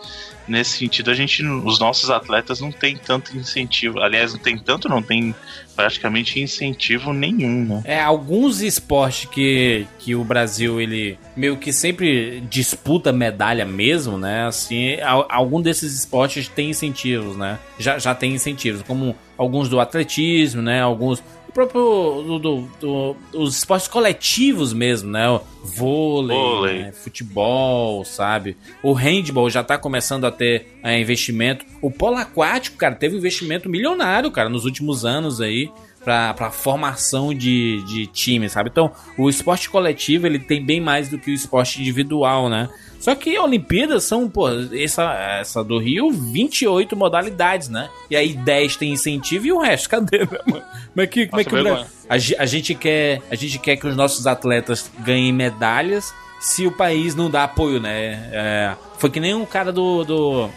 Nesse 0.50 0.78
sentido, 0.78 1.10
a 1.10 1.14
gente, 1.14 1.44
os 1.44 1.78
nossos 1.78 2.10
atletas 2.10 2.60
não 2.60 2.72
tem 2.72 2.96
tanto 2.96 3.36
incentivo. 3.36 4.00
Aliás, 4.00 4.32
não 4.32 4.40
tem 4.40 4.58
tanto, 4.58 4.88
não 4.88 5.00
tem 5.00 5.34
praticamente 5.76 6.40
incentivo 6.40 7.12
nenhum, 7.12 7.64
né? 7.64 7.82
É, 7.84 8.00
alguns 8.00 8.60
esportes 8.60 9.26
que, 9.30 9.86
que 9.98 10.14
o 10.14 10.24
Brasil, 10.24 10.80
ele 10.80 11.16
meio 11.36 11.56
que 11.56 11.72
sempre 11.72 12.42
disputa 12.50 13.12
medalha 13.12 13.64
mesmo, 13.64 14.18
né? 14.18 14.44
Assim, 14.46 15.00
al- 15.00 15.26
algum 15.30 15.60
desses 15.62 15.94
esportes 15.98 16.48
tem 16.48 16.70
incentivos, 16.70 17.36
né? 17.36 17.58
Já, 17.78 17.98
já 17.98 18.14
tem 18.14 18.34
incentivos, 18.34 18.82
como 18.82 19.14
alguns 19.38 19.68
do 19.68 19.78
atletismo, 19.80 20.60
né? 20.60 20.80
Alguns. 20.82 21.22
O 21.50 21.52
próprio. 21.52 22.22
Do, 22.26 22.38
do- 22.38 22.68
do- 22.80 23.16
os 23.34 23.56
esportes 23.58 23.88
coletivos 23.88 24.72
mesmo, 24.72 25.10
né? 25.10 25.28
O 25.28 25.40
vôlei, 25.64 26.36
Vôlei. 26.36 26.78
né? 26.82 26.92
futebol, 26.92 28.04
sabe? 28.04 28.56
O 28.82 28.92
handball 28.92 29.50
já 29.50 29.64
tá 29.64 29.76
começando 29.76 30.24
a 30.26 30.30
ter 30.30 30.78
é, 30.82 30.98
investimento. 31.00 31.64
O 31.82 31.90
polo 31.90 32.16
aquático, 32.16 32.76
cara, 32.76 32.94
teve 32.94 33.16
um 33.16 33.18
investimento 33.18 33.68
milionário, 33.68 34.30
cara, 34.30 34.48
nos 34.48 34.64
últimos 34.64 35.04
anos 35.04 35.40
aí 35.40 35.68
pra, 36.04 36.32
pra 36.34 36.50
formação 36.52 37.34
de, 37.34 37.82
de 37.84 38.06
time, 38.06 38.48
sabe? 38.48 38.70
Então, 38.70 38.92
o 39.18 39.28
esporte 39.28 39.68
coletivo, 39.68 40.26
ele 40.26 40.38
tem 40.38 40.64
bem 40.64 40.80
mais 40.80 41.08
do 41.08 41.18
que 41.18 41.30
o 41.30 41.34
esporte 41.34 41.80
individual, 41.80 42.48
né? 42.48 42.68
Só 43.00 43.14
que 43.14 43.38
Olimpíadas 43.38 44.04
são, 44.04 44.28
pô, 44.28 44.46
essa, 44.72 45.14
essa 45.40 45.64
do 45.64 45.78
Rio, 45.78 46.10
28 46.10 46.94
modalidades, 46.94 47.68
né? 47.68 47.88
E 48.10 48.14
aí 48.14 48.34
10 48.34 48.76
tem 48.76 48.92
incentivo 48.92 49.46
e 49.46 49.52
o 49.52 49.58
resto, 49.58 49.88
cadê, 49.88 50.18
né, 50.18 50.38
mano? 50.46 50.64
Como 50.92 51.00
é 51.02 51.06
que, 51.06 51.26
como 51.26 51.40
é 51.40 51.44
Nossa, 51.44 51.84
que 51.84 52.06
o. 52.06 52.12
A, 52.12 52.42
a 52.42 52.46
gente 52.46 52.74
quer, 52.74 53.22
a 53.30 53.34
gente 53.34 53.58
quer 53.58 53.76
que 53.76 53.86
os 53.86 53.96
nossos 53.96 54.26
atletas 54.26 54.90
ganhem 54.98 55.32
medalhas 55.32 56.12
se 56.40 56.66
o 56.66 56.72
país 56.72 57.14
não 57.14 57.30
dá 57.30 57.44
apoio, 57.44 57.80
né? 57.80 58.28
É, 58.32 58.74
foi 58.98 59.10
que 59.10 59.20
nem 59.20 59.34
o 59.34 59.46
cara 59.46 59.72
do. 59.72 60.04
do 60.04 60.50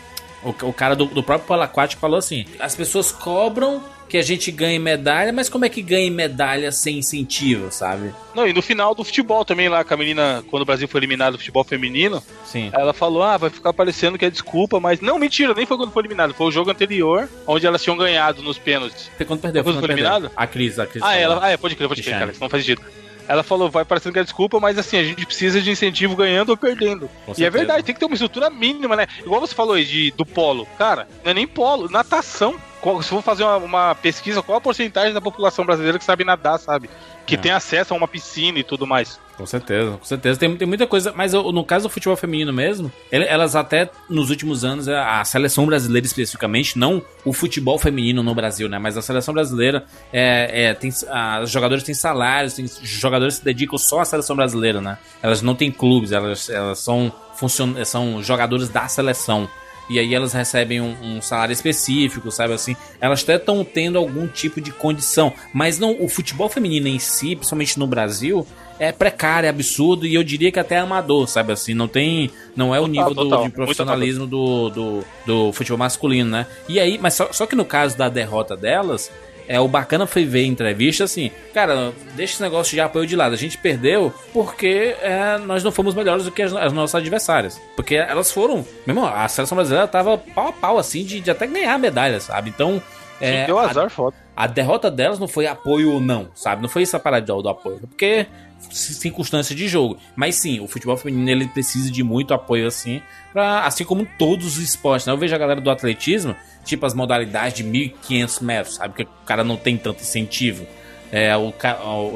o, 0.44 0.50
o 0.64 0.74
cara 0.74 0.96
do, 0.96 1.06
do 1.06 1.24
próprio 1.24 1.48
Polo 1.48 1.62
Aquático 1.62 2.02
falou 2.02 2.18
assim: 2.18 2.46
as 2.60 2.76
pessoas 2.76 3.12
cobram 3.12 3.82
que 4.08 4.18
a 4.18 4.22
gente 4.22 4.52
ganhe 4.52 4.78
medalha, 4.80 5.32
mas 5.34 5.50
como 5.50 5.66
é 5.66 5.70
que 5.70 5.82
ganha 5.82 6.10
medalha 6.12 6.72
sem 6.72 7.00
incentivo, 7.00 7.72
sabe? 7.72 8.14
Não, 8.36 8.48
e 8.48 8.54
no 8.54 8.62
final 8.62 8.94
do 8.94 9.04
futebol 9.04 9.44
também, 9.44 9.70
lá 9.70 9.84
com 9.84 9.94
a 9.94 9.98
menina, 9.98 10.44
quando 10.50 10.64
o 10.64 10.66
Brasil 10.66 10.88
foi 10.88 11.00
eliminado 11.00 11.34
do 11.34 11.40
futebol 11.40 11.64
feminino, 11.64 12.22
Sim. 12.46 12.70
ela 12.74 12.94
falou: 12.94 13.24
ah, 13.24 13.38
vai 13.38 13.50
ficar 13.50 13.74
parecendo 13.74 14.18
que 14.18 14.26
é 14.26 14.30
desculpa, 14.30 14.80
mas. 14.80 15.02
Não, 15.02 15.18
mentira, 15.18 15.54
nem 15.54 15.66
foi 15.66 15.78
quando 15.78 15.92
foi 15.92 16.02
eliminado, 16.02 16.34
foi 16.34 16.48
o 16.48 16.52
jogo 16.52 16.72
anterior, 16.72 17.28
onde 17.48 17.66
elas 17.66 17.82
tinham 17.82 17.98
ganhado 17.98 18.42
nos 18.42 18.58
pênaltis. 18.58 19.10
Foi 19.18 19.26
quando 19.26 19.42
perdeu, 19.42 19.64
foi 19.64 19.74
quando 19.74 19.86
foi 19.86 19.90
eliminado? 19.90 20.32
A 20.36 20.48
Cris, 20.48 20.80
a 20.80 20.86
Cris. 20.86 21.04
Ah, 21.04 21.16
ela. 21.16 21.40
Ah, 21.42 21.50
é, 21.50 21.58
pode 21.58 21.76
crer, 21.76 21.88
pode 21.88 22.02
crer, 22.02 22.20
cara, 22.20 22.32
isso 22.32 22.42
não 22.42 22.50
faz 22.50 22.64
sentido. 22.64 22.82
Ela 23.28 23.44
falou, 23.44 23.70
vai 23.70 23.86
parecendo 23.86 24.14
que 24.14 24.20
é 24.20 24.24
desculpa, 24.24 24.60
mas 24.60 24.78
assim, 24.78 24.98
a 24.98 25.04
gente 25.04 25.26
precisa 25.26 25.62
de 25.62 25.72
incentivo 25.72 26.16
ganhando 26.16 26.50
ou 26.50 26.58
perdendo. 26.58 27.10
E 27.38 27.46
é 27.46 27.50
verdade, 27.50 27.84
tem 27.84 27.94
que 27.94 28.00
ter 28.00 28.06
uma 28.06 28.16
estrutura 28.16 28.50
mínima, 28.50 28.96
né? 28.96 29.08
Igual 29.20 29.40
você 29.40 29.56
falou 29.56 29.76
aí 29.76 29.86
de, 29.86 30.12
do 30.12 30.26
polo. 30.26 30.68
Cara, 30.78 31.08
não 31.24 31.32
é 31.32 31.34
nem 31.34 31.48
polo, 31.48 31.90
natação. 31.90 32.56
Qual- 32.84 33.02
se 33.02 33.08
for 33.10 33.22
fazer 33.24 33.44
uma, 33.44 33.56
uma 33.58 33.96
pesquisa, 33.96 34.42
qual 34.44 34.58
a 34.58 34.62
porcentagem 34.62 35.13
da 35.13 35.22
população 35.22 35.66
brasileira 35.66 35.98
que 35.98 36.04
sabe 36.04 36.25
nadar, 36.25 36.60
sabe? 36.60 36.90
Que 37.25 37.36
É. 37.36 37.38
tem 37.38 37.52
acesso 37.54 37.94
a 37.94 37.98
uma 37.98 38.08
piscina 38.10 38.60
e 38.60 38.63
tudo 38.63 38.86
mais. 38.86 39.18
Com 39.38 39.46
certeza, 39.46 39.92
com 39.98 40.04
certeza. 40.04 40.38
Tem, 40.38 40.56
tem 40.58 40.68
muita 40.68 40.86
coisa, 40.86 41.13
mas 41.16 41.34
eu- 41.34 41.50
no 41.54 41.63
caso 41.63 41.88
do 41.88 41.90
futebol 41.90 42.16
feminino 42.18 42.52
mesmo, 42.52 42.92
elas 43.10 43.56
até 43.56 43.90
nos 44.10 44.30
últimos 44.30 44.66
anos, 44.66 44.88
a 44.90 45.22
a 45.22 45.25
seleção 45.25 45.66
brasileira 45.66 46.06
especificamente, 46.06 46.78
não 46.78 47.02
o 47.24 47.32
futebol 47.32 47.80
feminino 47.80 48.22
no 48.22 48.36
Brasil, 48.36 48.68
né? 48.68 48.78
Mas 48.78 48.98
a 48.98 49.02
seleção 49.02 49.34
brasileira 49.34 49.86
é, 50.12 50.66
é, 50.66 50.74
tem, 50.74 50.92
a- 51.10 51.40
os 51.42 51.50
jogadores 51.50 51.84
têm 51.86 51.96
salários, 51.96 52.54
tem 52.54 52.66
jogadores 52.84 53.36
se 53.36 53.44
dedicam 53.46 53.78
só 53.78 54.02
à 54.02 54.06
seleção 54.06 54.36
brasileira, 54.36 54.82
né? 54.82 54.98
Elas 55.22 55.42
não 55.42 55.56
têm 55.56 55.72
clubes, 55.72 56.12
elas, 56.12 56.50
elas 56.50 56.80
são, 56.80 57.12
funcion, 57.38 57.74
são 57.86 58.22
jogadores 58.22 58.68
da 58.68 58.88
seleção. 58.90 59.50
E 59.90 60.00
aí 60.00 60.13
elas 60.13 60.34
recebem 60.34 60.80
um, 60.80 60.96
um 61.02 61.22
salário 61.22 61.54
específico, 61.54 62.32
sabe 62.32 62.54
assim? 62.54 62.75
Elas 63.02 63.24
até 63.24 63.36
estão 63.36 63.63
tendo 63.63 63.98
algum 63.98 64.28
tipo 64.28 64.62
de 64.62 64.72
condição. 64.72 65.34
Mas 65.54 65.78
não, 65.78 65.98
o 66.00 66.08
futebol 66.08 66.50
feminino 66.50 66.88
em 66.88 67.00
si, 67.00 67.36
principalmente 67.36 67.78
no 67.78 67.86
Brasil, 67.86 68.48
é 68.80 68.92
precário, 68.92 69.48
é 69.48 69.50
absurdo 69.50 70.06
e 70.06 70.16
eu 70.16 70.24
diria 70.24 70.52
que 70.52 70.60
até 70.60 70.75
é 70.75 70.80
amador, 70.80 71.28
sabe 71.28 71.52
assim? 71.52 71.74
Não 71.74 71.88
tem. 71.88 72.32
Não 72.56 72.74
é 72.74 72.80
o 72.80 72.88
Total, 72.88 72.92
nível 72.92 73.13
do, 73.13 73.30
total. 73.30 73.50
profissionalismo 73.50 74.28
do, 74.28 74.70
do, 74.70 75.04
do 75.25 75.54
futebol 75.54 75.78
masculino, 75.78 76.30
né? 76.30 76.48
E 76.68 76.80
aí, 76.80 76.98
mas 76.98 77.13
só, 77.13 77.32
só 77.32 77.46
que 77.46 77.56
no 77.56 77.66
caso 77.66 77.98
da 77.98 78.10
derrota 78.10 78.56
delas. 78.56 79.12
É, 79.48 79.60
o 79.60 79.68
bacana 79.68 80.06
foi 80.08 80.26
ver 80.26 80.46
entrevista 80.46 81.04
assim, 81.04 81.32
cara, 81.54 81.92
deixa 82.16 82.34
esse 82.36 82.42
negócio 82.42 82.74
de 82.74 82.80
apoio 82.82 83.06
de 83.06 83.16
lado. 83.16 83.34
A 83.34 83.38
gente 83.38 83.58
perdeu 83.58 84.14
porque 84.34 84.96
é, 85.02 85.38
nós 85.40 85.64
não 85.64 85.72
fomos 85.72 85.94
melhores 85.94 86.24
do 86.26 86.32
que 86.32 86.42
as, 86.42 86.54
as 86.56 86.72
nossas 86.74 86.96
adversárias. 86.96 87.60
Porque 87.76 87.96
elas 87.96 88.32
foram. 88.32 88.66
Meu 88.86 88.96
irmão, 88.96 89.06
a 89.06 89.28
seleção 89.28 89.56
brasileira 89.56 89.88
tava 89.88 90.18
pau 90.18 90.48
a 90.48 90.52
pau, 90.54 90.78
assim, 90.78 91.04
de, 91.04 91.20
de 91.20 91.30
até 91.32 91.46
ganhar 91.48 91.78
medalha, 91.78 92.20
sabe? 92.20 92.50
Então. 92.50 92.82
É, 93.22 93.42
Sim, 93.42 93.46
deu 93.48 93.60
a- 93.60 93.70
azar 93.70 93.90
foda. 93.90 94.16
a 94.36 94.48
derrota 94.48 94.90
delas 94.92 95.20
não 95.20 95.28
foi 95.28 95.46
apoio 95.48 95.92
ou 95.94 96.00
não, 96.02 96.28
sabe? 96.34 96.62
Não 96.62 96.68
foi 96.68 96.82
essa 96.84 97.00
parada 97.00 97.26
do 97.26 97.48
apoio, 97.48 97.80
porque 97.82 98.26
circunstância 98.72 99.55
de 99.55 99.67
jogo. 99.67 99.98
Mas 100.15 100.36
sim, 100.36 100.60
o 100.60 100.67
futebol 100.67 100.98
feminino 100.98 101.29
ele 101.29 101.48
precisa 101.48 101.91
de 101.91 102.03
muito 102.03 102.34
apoio 102.34 102.67
assim, 102.67 103.01
pra, 103.32 103.65
assim 103.65 103.84
como 103.84 104.05
todos 104.17 104.58
os 104.58 104.63
esportes. 104.63 105.05
Né? 105.08 105.13
Eu 105.13 105.17
vejo 105.17 105.34
a 105.36 105.38
galera 105.38 105.62
do 105.62 105.70
atletismo, 105.70 106.36
tipo 106.63 106.86
as 106.86 106.93
modalidades 106.93 107.55
de 107.58 107.63
1500 107.63 108.39
metros, 108.39 108.75
sabe? 108.75 108.93
Que 108.96 109.03
o 109.03 109.08
cara 109.25 109.43
não 109.43 109.58
tem 109.58 109.77
tanto 109.77 110.01
incentivo. 110.01 110.65
É, 111.12 111.32
o, 111.38 111.53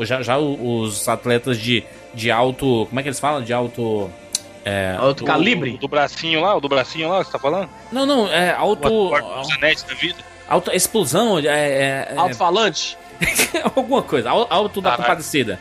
já, 0.05 0.21
já 0.23 0.37
os 0.39 1.07
atletas 1.07 1.59
de, 1.59 1.83
de 2.15 2.31
alto. 2.31 2.87
Como 2.87 2.99
é 2.99 3.03
que 3.03 3.09
eles 3.09 3.19
falam? 3.19 3.43
De 3.43 3.53
alto. 3.53 4.09
Alto 4.99 5.23
Do- 5.23 5.27
calibre. 5.27 5.77
Do, 5.77 5.87
bracinho 5.87 6.41
lá, 6.41 6.55
o 6.55 6.59
do 6.59 6.67
bracinho 6.67 7.07
lá, 7.07 7.19
que 7.19 7.27
você 7.27 7.31
tá 7.31 7.39
falando? 7.39 7.69
Não, 7.91 8.05
não, 8.05 8.27
é 8.27 8.51
alto. 8.51 8.87
O 8.91 9.43
Zanetti 9.43 9.85
da 9.87 9.93
vida. 9.93 10.17
Alta 10.49 10.75
explosão, 10.75 11.39
é, 11.39 11.45
é, 11.45 12.07
é- 12.11 12.17
Alto-falante. 12.17 12.97
alguma 13.75 14.01
coisa, 14.01 14.29
al- 14.29 14.47
alto 14.49 14.81
da 14.81 14.91
Caralho. 14.91 15.03
compadecida. 15.05 15.59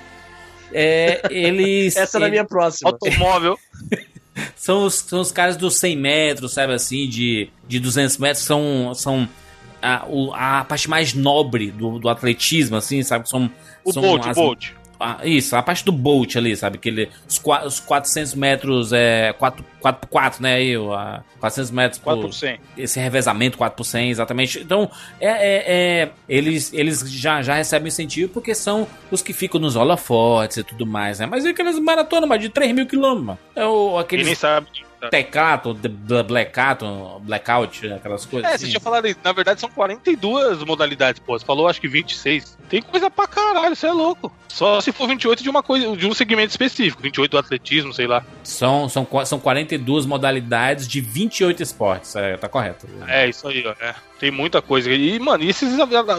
É, 0.72 1.22
eles. 1.30 1.94
Essa 1.96 2.18
era 2.18 2.26
a 2.26 2.30
minha 2.30 2.44
próxima. 2.44 2.90
Automóvel. 2.90 3.58
São 4.54 4.84
os, 4.84 4.94
são 4.96 5.20
os 5.22 5.32
caras 5.32 5.56
dos 5.56 5.76
100 5.76 5.96
metros, 5.96 6.52
sabe 6.52 6.74
assim, 6.74 7.08
de, 7.08 7.48
de 7.66 7.80
200 7.80 8.18
metros, 8.18 8.44
são, 8.44 8.92
são 8.94 9.26
a, 9.80 10.04
o- 10.06 10.30
a 10.34 10.62
parte 10.62 10.90
mais 10.90 11.14
nobre 11.14 11.70
do, 11.70 11.98
do 11.98 12.06
atletismo, 12.08 12.76
assim, 12.76 13.02
sabe? 13.02 13.26
São, 13.30 13.50
O 13.82 13.92
são 13.94 14.02
Bolt, 14.02 14.26
o 14.26 14.28
as- 14.28 14.36
Bolt. 14.36 14.66
A- 14.98 15.20
isso, 15.24 15.54
a 15.56 15.62
parte 15.62 15.84
do 15.84 15.92
Bolt 15.92 16.36
ali, 16.36 16.56
sabe? 16.56 16.78
Que 16.78 16.88
ele, 16.88 17.08
os, 17.28 17.40
os 17.66 17.80
400 17.80 18.34
metros, 18.34 18.92
é, 18.92 19.32
4, 19.34 19.64
4x4, 19.82 20.40
né? 20.40 20.78
O, 20.78 20.92
a 20.92 21.22
400 21.40 21.70
metros 21.70 21.98
por, 22.00 22.16
4%. 22.18 22.58
esse 22.76 22.98
revezamento 22.98 23.58
4 23.58 23.76
por 23.76 23.84
100, 23.84 24.10
exatamente. 24.10 24.58
Então, 24.60 24.90
é, 25.20 25.28
é- 25.28 25.64
é- 26.02 26.10
eles, 26.28 26.72
eles 26.72 27.00
já, 27.10 27.42
já 27.42 27.54
recebem 27.54 27.88
incentivo 27.88 28.32
porque 28.32 28.54
são 28.54 28.86
os 29.10 29.22
que 29.22 29.32
ficam 29.32 29.60
nos 29.60 29.76
holofotes 29.76 30.58
e 30.58 30.64
tudo 30.64 30.86
mais, 30.86 31.18
né? 31.18 31.26
Mas 31.26 31.44
é 31.44 31.50
aquelas 31.50 31.78
maratonas 31.78 32.28
mas 32.28 32.40
de 32.40 32.48
3 32.48 32.72
mil 32.72 32.86
quilômetros, 32.86 33.26
mano. 33.26 33.38
É 33.54 33.64
o, 33.64 33.98
aqueles 33.98 34.26
nem 34.26 34.34
sabe. 34.34 34.66
Tecato, 35.10 35.74
de- 35.74 35.88
bla- 35.88 36.22
blackout, 36.22 36.84
blackout, 37.22 37.92
aquelas 37.92 38.24
coisas. 38.26 38.50
É, 38.50 38.54
assim. 38.54 38.64
você 38.66 38.70
tinha 38.72 38.80
falado 38.80 39.06
isso. 39.06 39.18
Na 39.22 39.32
verdade, 39.32 39.60
são 39.60 39.70
42 39.70 40.62
modalidades, 40.64 41.20
pô. 41.24 41.38
Você 41.38 41.44
falou, 41.44 41.68
acho 41.68 41.80
que 41.80 41.88
26. 41.88 42.56
Tem 42.68 42.82
coisa 42.82 43.10
pra 43.10 43.26
caralho, 43.26 43.74
você 43.76 43.86
é 43.86 43.92
louco. 43.92 44.32
Só 44.48 44.80
se 44.80 44.90
for 44.92 45.06
28 45.06 45.42
de 45.42 45.50
uma 45.50 45.62
coisa, 45.62 45.96
de 45.96 46.06
um 46.06 46.14
segmento 46.14 46.50
específico. 46.50 47.02
28 47.02 47.30
do 47.30 47.38
atletismo, 47.38 47.92
sei 47.92 48.06
lá. 48.06 48.24
São, 48.42 48.88
são, 48.88 49.06
são 49.24 49.38
42 49.38 50.06
modalidades 50.06 50.88
de 50.88 51.00
28 51.00 51.62
esportes, 51.62 52.16
é, 52.16 52.36
tá 52.36 52.48
correto. 52.48 52.88
É, 53.06 53.28
isso 53.28 53.46
aí, 53.48 53.64
ó. 53.66 53.74
é. 53.84 53.94
Tem 54.18 54.30
muita 54.30 54.62
coisa. 54.62 54.90
E, 54.90 55.18
mano, 55.18 55.44
e 55.44 55.48
esses 55.50 55.74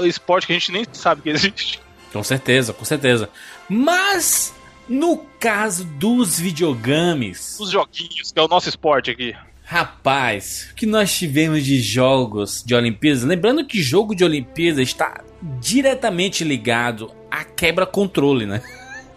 esportes 0.06 0.46
que 0.46 0.54
a 0.54 0.56
gente 0.56 0.72
nem 0.72 0.86
sabe 0.92 1.22
que 1.24 1.30
existe. 1.32 1.82
Com 2.14 2.24
certeza, 2.24 2.74
com 2.74 2.86
certeza. 2.86 3.30
Mas, 3.68 4.54
no 4.90 5.18
caso 5.40 5.84
dos 5.86 6.40
videogames, 6.40 7.58
Os 7.60 7.72
joguinhos, 7.72 8.32
que 8.32 8.40
é 8.40 8.44
o 8.44 8.48
nosso 8.48 8.70
esporte 8.70 9.12
aqui. 9.12 9.36
rapaz, 9.64 10.70
o 10.72 10.76
que 10.76 10.86
nós 10.86 11.16
tivemos 11.18 11.64
de 11.66 11.80
jogos 11.82 12.64
de 12.66 12.74
Olimpíadas, 12.74 13.24
lembrando 13.24 13.66
que 13.66 13.82
jogo 13.82 14.16
de 14.16 14.24
Olimpíadas 14.24 14.80
está 14.88 15.24
diretamente 15.60 16.44
ligado 16.44 17.12
a 17.30 17.44
quebra-controle, 17.44 18.46
né? 18.46 18.62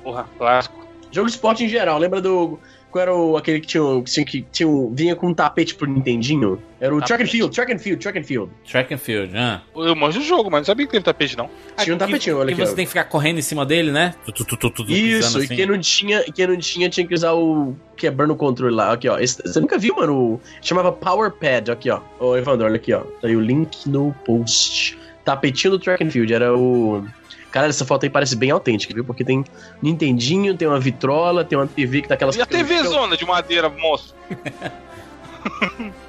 Porra, 0.02 0.28
clássico. 0.36 0.80
Jogo 1.12 1.26
de 1.28 1.34
esporte 1.34 1.64
em 1.64 1.68
geral. 1.68 1.98
Lembra 1.98 2.20
do. 2.20 2.58
Qual 2.90 3.02
era 3.02 3.14
o, 3.14 3.36
aquele 3.36 3.60
que 3.60 3.66
tinha, 3.68 3.84
um- 3.84 4.02
que 4.02 4.10
tinha, 4.10 4.26
que 4.26 4.42
tinha 4.50 4.68
um, 4.68 4.92
vinha 4.94 5.14
com 5.14 5.28
um 5.28 5.34
tapete 5.34 5.74
pro 5.76 5.88
Nintendinho? 5.88 6.60
Era 6.80 6.92
o 6.94 6.98
track 6.98 7.12
and 7.22 7.26
Tapete. 7.26 7.30
field, 7.36 7.54
track 7.54 7.72
and 7.72 7.78
field, 7.78 8.02
track 8.02 8.18
and 8.18 8.22
field. 8.24 8.52
Track 8.68 8.94
and 8.94 8.98
field, 8.98 9.32
né? 9.32 9.60
Eu 9.76 9.94
manjo 9.94 10.18
o 10.18 10.22
jogo, 10.24 10.50
mas 10.50 10.60
não 10.62 10.64
sabia 10.64 10.86
que 10.86 10.92
teve 10.92 11.04
tapete, 11.04 11.36
não. 11.36 11.48
Tinha 11.78 11.94
um 11.94 11.98
Que- 11.98 12.04
tapetinho, 12.06 12.38
olha 12.38 12.46
que 12.48 12.54
aqui. 12.54 12.66
você 12.66 12.72
ó. 12.72 12.76
tem 12.76 12.84
que 12.84 12.88
ficar 12.88 13.04
correndo 13.04 13.38
em 13.38 13.42
cima 13.42 13.64
dele, 13.64 13.92
né? 13.92 14.14
Tu, 14.26 14.32
tu, 14.32 14.44
tu, 14.44 14.56
tu, 14.56 14.70
tu, 14.70 14.84
tu, 14.86 14.90
Isso, 14.92 15.18
pisando 15.28 15.42
e 15.42 15.44
assim. 15.44 15.56
quem 15.56 15.66
não 15.66 15.78
tinha, 15.78 16.20
e 16.26 16.32
quem 16.32 16.46
não 16.46 16.56
tinha 16.56 16.88
tinha 16.88 17.06
que 17.06 17.14
usar 17.14 17.32
o 17.34 17.76
quebrando 17.96 18.32
o 18.32 18.36
controle 18.36 18.74
lá. 18.74 18.92
Aqui, 18.92 19.08
ó. 19.08 19.18
Esse- 19.18 19.40
você 19.42 19.60
nunca 19.60 19.78
viu, 19.78 19.94
mano? 19.94 20.16
O- 20.34 20.40
Chamava 20.62 20.90
Power 20.90 21.30
Pad, 21.30 21.70
aqui, 21.70 21.90
ó. 21.90 22.00
Ô, 22.18 22.36
Evandro, 22.36 22.66
olha 22.66 22.76
aqui, 22.76 22.92
ó. 22.92 23.00
Tá 23.20 23.28
aí 23.28 23.36
o 23.36 23.40
link 23.40 23.88
no 23.88 24.12
post. 24.24 24.98
tapetinho 25.24 25.72
do 25.72 25.78
track 25.78 26.02
and 26.02 26.10
field. 26.10 26.32
Era 26.32 26.56
o. 26.56 27.04
Cara, 27.50 27.66
essa 27.66 27.84
foto 27.84 28.04
aí 28.04 28.10
parece 28.10 28.36
bem 28.36 28.50
autêntica, 28.50 28.94
viu? 28.94 29.04
Porque 29.04 29.24
tem 29.24 29.44
Nintendinho, 29.82 30.56
tem 30.56 30.68
uma 30.68 30.80
vitrola, 30.80 31.44
tem 31.44 31.58
uma 31.58 31.66
TV 31.66 32.02
que 32.02 32.08
tá 32.08 32.14
aquelas. 32.14 32.36
E 32.36 32.42
a 32.42 32.46
TV 32.46 32.82
zona 32.84 33.16
de 33.16 33.24
madeira, 33.24 33.68
moço? 33.68 34.14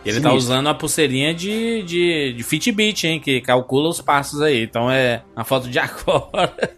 Ele 0.06 0.20
tá 0.20 0.30
Sinistro. 0.30 0.36
usando 0.36 0.68
a 0.68 0.74
pulseirinha 0.74 1.34
de, 1.34 1.84
de, 1.84 2.34
de 2.34 2.44
Fitbit, 2.44 3.08
hein? 3.08 3.20
Que 3.20 3.40
calcula 3.40 3.90
os 3.90 4.02
passos 4.02 4.42
aí. 4.42 4.64
Então 4.64 4.92
é 4.92 5.24
uma 5.36 5.46
foto 5.46 5.70
de 5.70 5.80
agora 5.80 6.76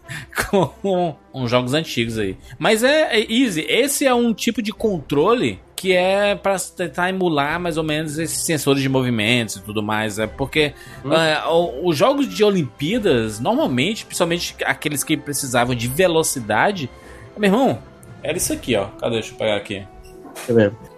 com 0.50 1.16
uns 1.32 1.50
jogos 1.50 1.74
antigos 1.74 2.18
aí. 2.18 2.36
Mas 2.58 2.82
é, 2.82 3.18
é 3.18 3.32
easy. 3.32 3.66
Esse 3.68 4.06
é 4.06 4.14
um 4.14 4.32
tipo 4.32 4.62
de 4.62 4.72
controle 4.72 5.58
que 5.84 5.92
é 5.92 6.34
pra 6.34 6.56
tentar 6.58 7.10
emular 7.10 7.60
mais 7.60 7.76
ou 7.76 7.84
menos 7.84 8.18
esses 8.18 8.42
sensores 8.46 8.80
de 8.80 8.88
movimentos 8.88 9.56
e 9.56 9.60
tudo 9.60 9.82
mais. 9.82 10.18
É 10.18 10.26
porque 10.26 10.72
é, 11.04 11.46
o- 11.46 11.86
os 11.86 11.94
jogos 11.94 12.26
de 12.26 12.42
Olimpíadas, 12.42 13.38
normalmente, 13.38 14.06
principalmente 14.06 14.56
aqueles 14.64 15.04
que 15.04 15.14
precisavam 15.14 15.74
de 15.74 15.86
velocidade, 15.86 16.88
meu 17.36 17.48
irmão, 17.48 17.78
era 18.22 18.34
isso 18.38 18.50
aqui, 18.54 18.74
ó. 18.76 18.86
Cadê? 18.98 19.16
Deixa 19.16 19.32
eu 19.34 19.36
pegar 19.36 19.56
aqui. 19.56 19.86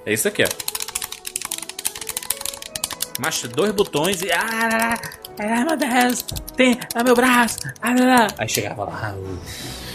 É 0.06 0.12
isso 0.12 0.28
aqui, 0.28 0.44
ó. 0.44 0.48
Macho, 3.18 3.48
dois 3.48 3.72
botões 3.72 4.22
e. 4.22 4.30
Ah, 4.30 4.94
ah, 5.38 5.64
meu 5.64 5.76
Deus! 5.76 6.22
Tem. 6.56 6.78
Ah, 6.94 7.04
meu 7.04 7.14
braço! 7.14 7.58
Ah, 7.82 7.94
lá, 7.98 8.04
lá. 8.04 8.26
Aí 8.38 8.48
chegava 8.48 8.84
lá. 8.84 9.14
uh, 9.16 9.38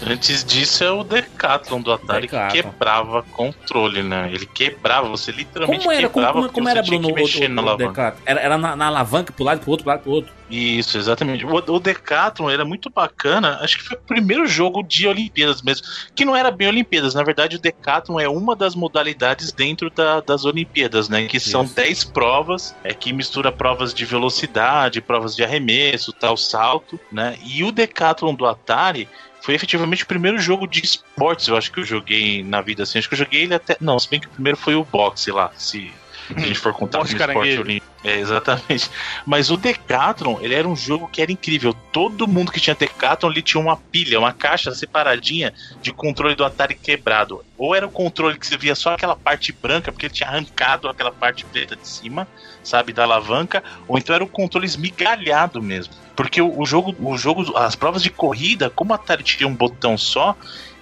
Antes 0.06 0.44
disso 0.44 0.82
é 0.82 0.90
o 0.90 1.04
Decathlon 1.04 1.80
do 1.80 1.92
Atari 1.92 2.22
Decathlon. 2.22 2.48
que 2.50 2.62
quebrava 2.62 3.22
controle, 3.32 4.02
né? 4.02 4.30
Ele 4.32 4.46
quebrava, 4.46 5.08
você 5.08 5.30
literalmente 5.32 5.80
Como 5.84 5.92
era, 5.92 6.08
como, 6.08 6.26
quebrava 6.26 6.32
como, 6.40 6.52
como 6.52 6.66
você 6.66 6.70
era, 6.72 6.82
tinha 6.82 6.98
Bruno, 6.98 7.14
que 7.14 7.20
o, 7.20 7.24
mexer 7.24 7.48
na 7.48 7.62
o, 7.62 7.64
o 7.64 7.68
alavanca. 7.68 7.86
Decathlon? 7.88 8.22
Era, 8.26 8.40
era 8.40 8.58
na, 8.58 8.76
na 8.76 8.86
alavanca, 8.86 9.32
pro 9.32 9.44
lado, 9.44 9.60
pro 9.60 9.70
outro, 9.70 9.84
pro 9.84 9.92
lado, 9.92 10.02
pro 10.02 10.12
outro. 10.12 10.32
Isso, 10.52 10.98
exatamente. 10.98 11.46
O, 11.46 11.54
o 11.54 11.80
Decathlon 11.80 12.50
era 12.50 12.62
muito 12.62 12.90
bacana. 12.90 13.56
Acho 13.62 13.78
que 13.78 13.84
foi 13.84 13.96
o 13.96 14.00
primeiro 14.02 14.46
jogo 14.46 14.82
de 14.82 15.08
Olimpíadas 15.08 15.62
mesmo. 15.62 15.86
Que 16.14 16.26
não 16.26 16.36
era 16.36 16.50
bem 16.50 16.68
Olimpíadas. 16.68 17.14
Na 17.14 17.22
verdade, 17.22 17.56
o 17.56 17.58
Decathlon 17.58 18.20
é 18.20 18.28
uma 18.28 18.54
das 18.54 18.74
modalidades 18.74 19.50
dentro 19.50 19.88
da- 19.88 20.20
das 20.20 20.44
Olimpíadas, 20.44 21.08
né? 21.08 21.26
Que 21.26 21.40
são 21.40 21.64
Isso. 21.64 21.74
10 21.74 22.04
provas, 22.04 22.76
é, 22.84 22.92
que 22.92 23.14
mistura 23.14 23.50
provas 23.50 23.94
de 23.94 24.04
velocidade, 24.04 25.00
provas 25.00 25.34
de 25.34 25.42
arremesso, 25.42 26.12
tal, 26.12 26.36
salto, 26.36 27.00
né? 27.10 27.38
E 27.42 27.64
o 27.64 27.72
Decathlon 27.72 28.34
do 28.34 28.44
Atari 28.44 29.08
foi 29.40 29.54
efetivamente 29.54 30.04
o 30.04 30.06
primeiro 30.06 30.38
jogo 30.38 30.66
de 30.68 30.80
esportes, 30.84 31.48
eu 31.48 31.56
acho 31.56 31.72
que 31.72 31.80
eu 31.80 31.84
joguei 31.84 32.42
na 32.44 32.60
vida 32.60 32.82
assim. 32.82 32.98
Acho 32.98 33.08
que 33.08 33.14
eu 33.14 33.18
joguei 33.18 33.42
ele 33.42 33.54
até. 33.54 33.76
Não, 33.80 33.98
se 33.98 34.08
bem 34.08 34.20
que 34.20 34.26
o 34.26 34.30
primeiro 34.30 34.58
foi 34.58 34.74
o 34.74 34.84
boxe 34.84 35.30
lá, 35.32 35.50
se 35.56 35.90
a 36.34 36.40
gente 36.40 36.58
for 36.58 36.72
contar 36.72 36.98
Boxe 36.98 37.16
como 37.16 37.30
esporte 37.30 37.58
olímpico. 37.58 37.92
É, 38.04 38.18
exatamente. 38.18 38.90
Mas 39.24 39.50
o 39.50 39.56
Decathlon, 39.56 40.38
ele 40.40 40.54
era 40.54 40.66
um 40.66 40.74
jogo 40.74 41.08
que 41.08 41.22
era 41.22 41.30
incrível. 41.30 41.74
Todo 41.92 42.26
mundo 42.26 42.50
que 42.50 42.60
tinha 42.60 42.74
Decathlon, 42.74 43.30
ele 43.30 43.42
tinha 43.42 43.60
uma 43.60 43.76
pilha, 43.76 44.18
uma 44.18 44.32
caixa 44.32 44.74
separadinha 44.74 45.52
de 45.80 45.92
controle 45.92 46.34
do 46.34 46.44
Atari 46.44 46.74
quebrado. 46.74 47.44
Ou 47.56 47.74
era 47.74 47.86
o 47.86 47.90
controle 47.90 48.38
que 48.38 48.46
você 48.46 48.56
via 48.56 48.74
só 48.74 48.94
aquela 48.94 49.14
parte 49.14 49.52
branca, 49.52 49.92
porque 49.92 50.06
ele 50.06 50.14
tinha 50.14 50.28
arrancado 50.28 50.88
aquela 50.88 51.12
parte 51.12 51.44
preta 51.44 51.76
de 51.76 51.86
cima, 51.86 52.26
sabe, 52.64 52.92
da 52.92 53.04
alavanca, 53.04 53.62
ou 53.86 53.98
então 53.98 54.14
era 54.14 54.24
o 54.24 54.28
controle 54.28 54.66
esmigalhado 54.66 55.62
mesmo. 55.62 55.94
Porque 56.16 56.42
o, 56.42 56.60
o 56.60 56.66
jogo, 56.66 56.94
o 56.98 57.16
jogo, 57.16 57.56
as 57.56 57.76
provas 57.76 58.02
de 58.02 58.10
corrida, 58.10 58.68
como 58.68 58.92
o 58.92 58.94
Atari 58.94 59.22
tinha 59.22 59.48
um 59.48 59.54
botão 59.54 59.96
só, 59.96 60.36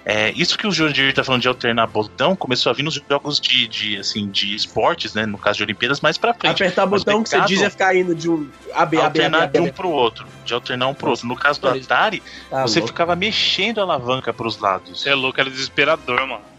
é, 0.05 0.33
isso 0.33 0.57
que 0.57 0.67
o 0.67 0.73
Jurandir 0.73 1.13
tá 1.15 1.23
falando 1.23 1.43
de 1.43 1.49
alternar 1.49 1.87
botão 1.87 2.35
começou 2.35 2.71
a 2.71 2.73
vir 2.73 2.83
nos 2.83 3.01
jogos 3.09 3.39
de, 3.39 3.69
de, 3.69 3.99
assim, 3.99 4.29
de 4.29 4.55
esportes, 4.55 5.15
né? 5.15 5.27
No 5.27 5.37
caso 5.37 5.59
de 5.59 5.65
Olimpíadas, 5.65 6.01
mais 6.01 6.17
pra 6.17 6.33
frente. 6.33 6.63
Apertar 6.63 6.87
Mas 6.87 7.05
botão 7.05 7.23
que 7.23 7.29
você 7.29 7.41
diz 7.43 7.61
é 7.61 7.69
ficar 7.69 7.95
indo 7.95 8.15
de 8.15 8.29
um 8.29 8.49
AB, 8.73 8.97
AB, 8.97 8.97
AB, 8.97 8.99
alternar 8.99 9.43
AB, 9.43 9.53
de 9.53 9.61
um 9.61 9.67
AB. 9.67 9.73
pro 9.73 9.89
outro. 9.91 10.27
De 10.45 10.55
alternar 10.55 10.89
um 10.89 10.95
pro 10.95 11.11
outro. 11.11 11.27
No 11.27 11.37
caso 11.37 11.61
do 11.61 11.77
isso. 11.77 11.85
Atari, 11.85 12.23
Tá 12.49 12.63
você 12.63 12.79
louco. 12.79 12.93
ficava 12.93 13.15
mexendo 13.15 13.79
a 13.81 13.83
alavanca 13.83 14.33
pros 14.33 14.59
lados. 14.59 15.01
Você 15.01 15.11
é 15.11 15.15
louco, 15.15 15.39
era 15.41 15.51
desesperador, 15.51 16.27
mano. 16.27 16.43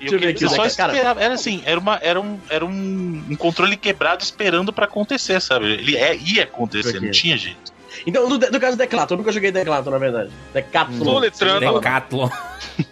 E 0.00 0.08
Deixa 0.08 0.14
eu 0.14 0.20
ver 0.20 0.28
aqui, 0.28 0.48
só 0.48 0.64
esperava. 0.64 1.20
Era 1.20 1.34
assim, 1.34 1.60
era, 1.64 1.78
uma, 1.78 1.98
era, 2.00 2.20
um, 2.20 2.38
era 2.48 2.64
um, 2.64 3.24
um 3.30 3.36
controle 3.36 3.76
quebrado 3.76 4.22
esperando 4.22 4.72
pra 4.72 4.84
acontecer, 4.84 5.40
sabe? 5.40 5.66
Ele 5.66 5.96
é, 5.96 6.16
ia 6.16 6.44
acontecer, 6.44 7.00
não 7.00 7.10
tinha 7.10 7.36
jeito. 7.36 7.69
Então, 8.06 8.28
no, 8.28 8.38
no 8.38 8.60
caso 8.60 8.76
do 8.76 8.78
Decathlon, 8.78 9.14
eu 9.14 9.18
nunca 9.18 9.32
joguei 9.32 9.50
Decathlon, 9.52 9.90
na 9.92 9.98
verdade. 9.98 10.30
Decathlon. 10.54 11.04
Soletrando. 11.04 11.74
Decathlon. 11.80 12.28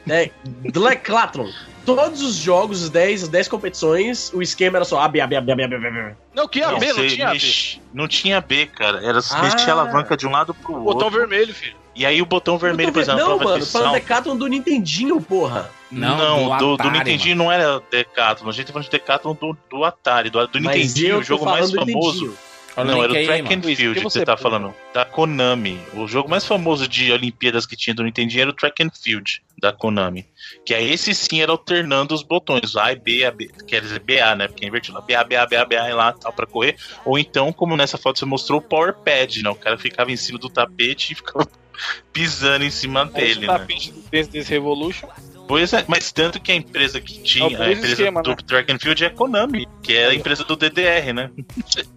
É, 0.08 0.30
Decathlon. 0.44 1.48
Todos 1.86 2.20
os 2.20 2.34
jogos, 2.34 2.82
os 2.82 2.90
10, 2.90 3.22
as 3.24 3.28
10 3.30 3.48
competições, 3.48 4.30
o 4.34 4.42
esquema 4.42 4.76
era 4.76 4.84
só 4.84 5.00
AB, 5.00 5.20
AB, 5.22 5.36
AB, 5.36 5.52
AB, 5.52 5.62
AB, 5.64 5.74
AB. 5.74 6.16
Não, 6.34 6.46
que 6.46 6.62
AB, 6.62 6.72
não 6.86 6.94
Você 6.96 7.06
tinha 7.08 7.26
AB. 7.28 7.32
mex- 7.34 7.80
Não 7.94 8.06
tinha 8.08 8.40
B, 8.42 8.66
cara. 8.66 8.98
Era 9.02 9.20
Ah. 9.30 9.42
mexer 9.42 9.70
a 9.70 9.72
alavanca 9.72 10.14
de 10.16 10.26
um 10.26 10.30
lado 10.30 10.52
pro 10.52 10.74
outro. 10.74 10.92
Botão 10.92 11.10
vermelho, 11.10 11.54
filho. 11.54 11.74
E 11.96 12.04
aí 12.04 12.20
o 12.22 12.26
botão 12.26 12.58
vermelho, 12.58 12.90
Eu 12.90 12.92
por 12.92 13.00
tô 13.04 13.06
vendo- 13.06 13.18
exemplo, 13.18 13.38
Não, 13.38 13.44
mano, 13.44 13.64
de 13.64 13.70
falando 13.70 13.86
salto. 13.86 13.94
Decathlon 13.94 14.36
do 14.36 14.46
Nintendinho, 14.46 15.20
porra. 15.20 15.70
Não, 15.90 16.16
Não, 16.18 16.48
do 16.50 16.58
do, 16.58 16.76
do, 16.76 16.82
Atari, 16.82 16.98
Nintendinho 16.98 17.36
não 17.36 17.50
era 17.50 17.80
Decathlon. 17.90 18.50
A 18.50 18.52
gente 18.52 18.66
tá 18.66 18.72
falando 18.74 18.84
de 18.84 18.90
Decathlon 18.90 19.34
do, 19.34 19.56
do 19.70 19.82
Atari. 19.84 20.28
Do, 20.30 20.46
do 20.46 20.60
Nintendinho, 20.60 21.18
o 21.18 21.22
jogo 21.24 21.46
mais 21.46 21.70
do 21.70 21.76
famoso. 21.78 22.12
Nintendinho. 22.26 22.38
Olha 22.76 22.86
o 22.86 22.90
não, 22.92 23.02
era 23.02 23.12
o 23.12 23.16
aí, 23.16 23.26
Track 23.26 23.42
mano. 23.42 23.56
and 23.56 23.62
Field 23.76 23.98
que 23.98 24.04
você 24.04 24.24
tá 24.24 24.36
pula? 24.36 24.50
falando. 24.50 24.74
Da 24.94 25.04
Konami. 25.04 25.80
O 25.94 26.06
jogo 26.06 26.28
mais 26.28 26.44
famoso 26.44 26.86
de 26.86 27.10
Olimpíadas 27.10 27.66
que 27.66 27.76
tinha 27.76 27.94
do 27.94 28.04
Nintendinho 28.04 28.42
era 28.42 28.50
o 28.50 28.52
Track 28.52 28.82
and 28.82 28.90
Field 28.90 29.42
da 29.60 29.72
Konami. 29.72 30.26
Que 30.64 30.74
aí 30.74 30.92
esse 30.92 31.14
sim 31.14 31.40
era 31.40 31.50
alternando 31.50 32.14
os 32.14 32.22
botões. 32.22 32.76
A 32.76 32.92
e 32.92 32.96
B, 32.96 33.24
A, 33.24 33.30
B. 33.32 33.50
Quer 33.66 33.80
dizer, 33.80 33.98
BA, 34.00 34.34
né? 34.36 34.46
Porque 34.48 34.64
é 34.64 34.68
invertido. 34.68 34.96
lá. 34.98 35.00
BA, 35.00 35.24
BA, 35.24 35.46
BA, 35.46 35.64
BA 35.64 35.88
e 35.90 35.92
lá 35.92 36.12
tal 36.12 36.32
pra 36.32 36.46
correr. 36.46 36.76
Ou 37.04 37.18
então, 37.18 37.52
como 37.52 37.76
nessa 37.76 37.98
foto 37.98 38.18
você 38.18 38.24
mostrou, 38.24 38.60
o 38.60 38.62
Power 38.62 38.94
Pad, 38.94 39.42
né? 39.42 39.50
O 39.50 39.56
cara 39.56 39.76
ficava 39.76 40.12
em 40.12 40.16
cima 40.16 40.38
do 40.38 40.48
tapete 40.48 41.12
e 41.12 41.16
ficava 41.16 41.46
pisando 42.12 42.64
em 42.64 42.70
cima 42.70 43.04
dele, 43.06 43.30
Esse 43.32 43.40
né? 43.40 43.46
tapete 43.46 43.92
do 43.92 44.02
Dance 44.10 44.30
Dance 44.30 44.50
Revolution. 44.50 45.08
Pois 45.48 45.72
é, 45.72 45.84
mas 45.88 46.12
tanto 46.12 46.38
que 46.38 46.52
a 46.52 46.54
empresa 46.54 47.00
que 47.00 47.18
É 47.18 47.22
tinha, 47.22 47.44
o 47.44 47.62
a 47.62 47.72
empresa 47.72 47.86
esquema, 47.92 48.22
do 48.22 48.30
né? 48.30 48.36
Track 48.46 48.70
and 48.72 48.78
Field 48.78 49.02
é 49.02 49.06
a 49.06 49.10
Konami, 49.10 49.66
que 49.82 49.94
é 49.96 50.06
a 50.08 50.14
empresa 50.14 50.44
do 50.44 50.54
DDR, 50.54 51.12
né? 51.14 51.30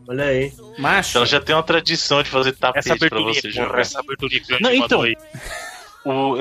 Olha 0.07 0.23
aí. 0.23 0.53
Macho. 0.79 1.09
Então 1.11 1.21
ela 1.21 1.25
já 1.29 1.39
tem 1.41 1.53
uma 1.53 1.61
tradição 1.63 2.23
de 2.23 2.29
fazer 2.29 2.53
tapete 2.53 2.89
Essa 2.91 2.97
pra 3.09 3.19
você 3.19 3.41
porra, 3.51 3.53
jogar. 3.53 3.79
essa 3.81 3.99
aberturinha 3.99 4.41
que 4.41 4.53
o 4.53 4.59
Não, 4.61 4.71
então. 4.73 5.03
O, 6.03 6.33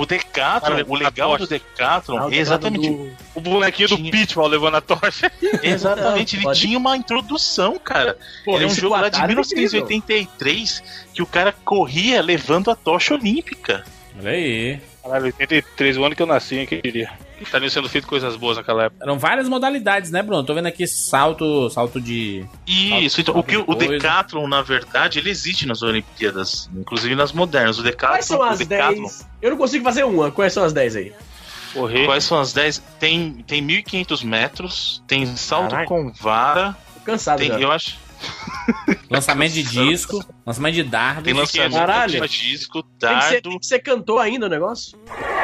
o 0.00 0.06
Decathlon, 0.06 0.76
Cara, 0.76 0.86
o 0.88 0.94
legal 0.94 1.36
do. 1.36 1.44
Decathlon, 1.44 2.18
Ah, 2.18 2.26
o 2.28 2.32
é 2.32 2.36
exatamente, 2.36 2.88
do- 2.88 3.10
O 3.34 3.40
bonequinho 3.40 3.88
do 3.88 3.96
Tinha. 3.96 4.10
Pitbull 4.12 4.46
levando 4.46 4.76
a 4.76 4.80
tocha. 4.80 5.32
exatamente, 5.60 6.36
ele 6.36 6.44
Pode- 6.44 6.60
tinha 6.60 6.78
uma 6.78 6.96
introdução, 6.96 7.80
cara. 7.80 8.16
Pô, 8.44 8.54
Ele 8.54 8.64
é 8.64 8.66
um 8.68 8.70
jogo 8.74 8.94
lá 8.94 9.08
de 9.08 9.16
Atari 9.16 9.32
é 9.32 9.40
incrível. 9.40 9.80
1983 9.86 10.82
que 11.12 11.20
o 11.20 11.26
cara 11.26 11.52
corria 11.64 12.22
levando 12.22 12.70
a 12.70 12.76
tocha 12.76 13.14
olímpica. 13.14 13.84
Olha 14.20 14.30
aí. 14.30 14.80
Caralho, 15.02 15.24
83, 15.26 15.96
o 15.96 16.04
ano 16.04 16.14
que 16.14 16.22
eu 16.22 16.26
nasci, 16.26 16.56
hein, 16.58 16.66
que 16.66 16.76
eu 16.76 16.82
diria. 16.82 17.10
Tá 17.50 17.58
sendo 17.68 17.88
feito 17.88 18.06
coisas 18.06 18.36
boas 18.36 18.56
naquela 18.56 18.84
época. 18.84 19.02
Eram 19.04 19.18
várias 19.18 19.48
modalidades, 19.48 20.12
né, 20.12 20.22
Bruno? 20.22 20.44
Tô 20.44 20.54
vendo 20.54 20.66
aqui 20.66 20.86
salto, 20.86 21.68
salto 21.70 22.00
de. 22.00 22.46
Isso, 22.66 23.20
então, 23.20 23.36
o 23.36 23.42
que 23.42 23.56
o, 23.56 23.64
Coisa. 23.64 23.88
Decathlon, 23.88 24.46
na 24.46 24.62
verdade, 24.62 25.18
ele 25.18 25.28
existe 25.28 25.66
nas 25.66 25.82
Olimpíadas, 25.82 26.70
inclusive 26.76 27.16
nas 27.16 27.32
modernas. 27.32 27.78
O 27.78 27.82
Quais 27.82 28.26
são 28.26 28.38
Decathlon, 28.38 28.52
as 28.52 28.60
o 28.60 28.64
Decathlon 28.64 29.02
10? 29.02 29.28
Eu 29.42 29.50
não 29.50 29.56
consigo 29.56 29.84
fazer 29.84 30.04
uma. 30.04 30.30
Quais 30.30 30.52
são 30.52 30.62
as 30.62 30.72
10 30.72 30.96
aí? 30.96 31.12
Correr. 31.72 32.04
Quais 32.04 32.22
são 32.22 32.38
as 32.38 32.52
10? 32.52 32.82
Tem, 33.00 33.32
tem 33.46 33.66
1.500 33.66 34.24
metros, 34.24 35.02
tem 35.08 35.26
salto 35.36 35.70
Caralho. 35.70 35.88
com 35.88 36.12
vara, 36.12 36.76
Tô 36.94 37.00
cansado 37.00 37.38
tem, 37.38 37.48
já. 37.48 37.58
eu 37.58 37.72
acho, 37.72 37.96
Lançamento 39.12 39.52
de 39.52 39.62
disco, 39.62 40.24
lançamento 40.46 40.74
de 40.74 40.82
dardo. 40.82 41.22
tem 41.22 41.34
lançamento 41.34 41.72
Caralho. 41.72 42.20
de 42.28 42.28
disco, 42.28 42.82
Tem 42.82 43.16
que, 43.18 43.24
ser, 43.24 43.30
dardo. 43.32 43.50
tem 43.50 43.58
que 43.58 43.66
ser 43.66 43.78
cantor 43.80 44.20
ainda 44.20 44.46
o 44.46 44.48
negócio? 44.48 44.98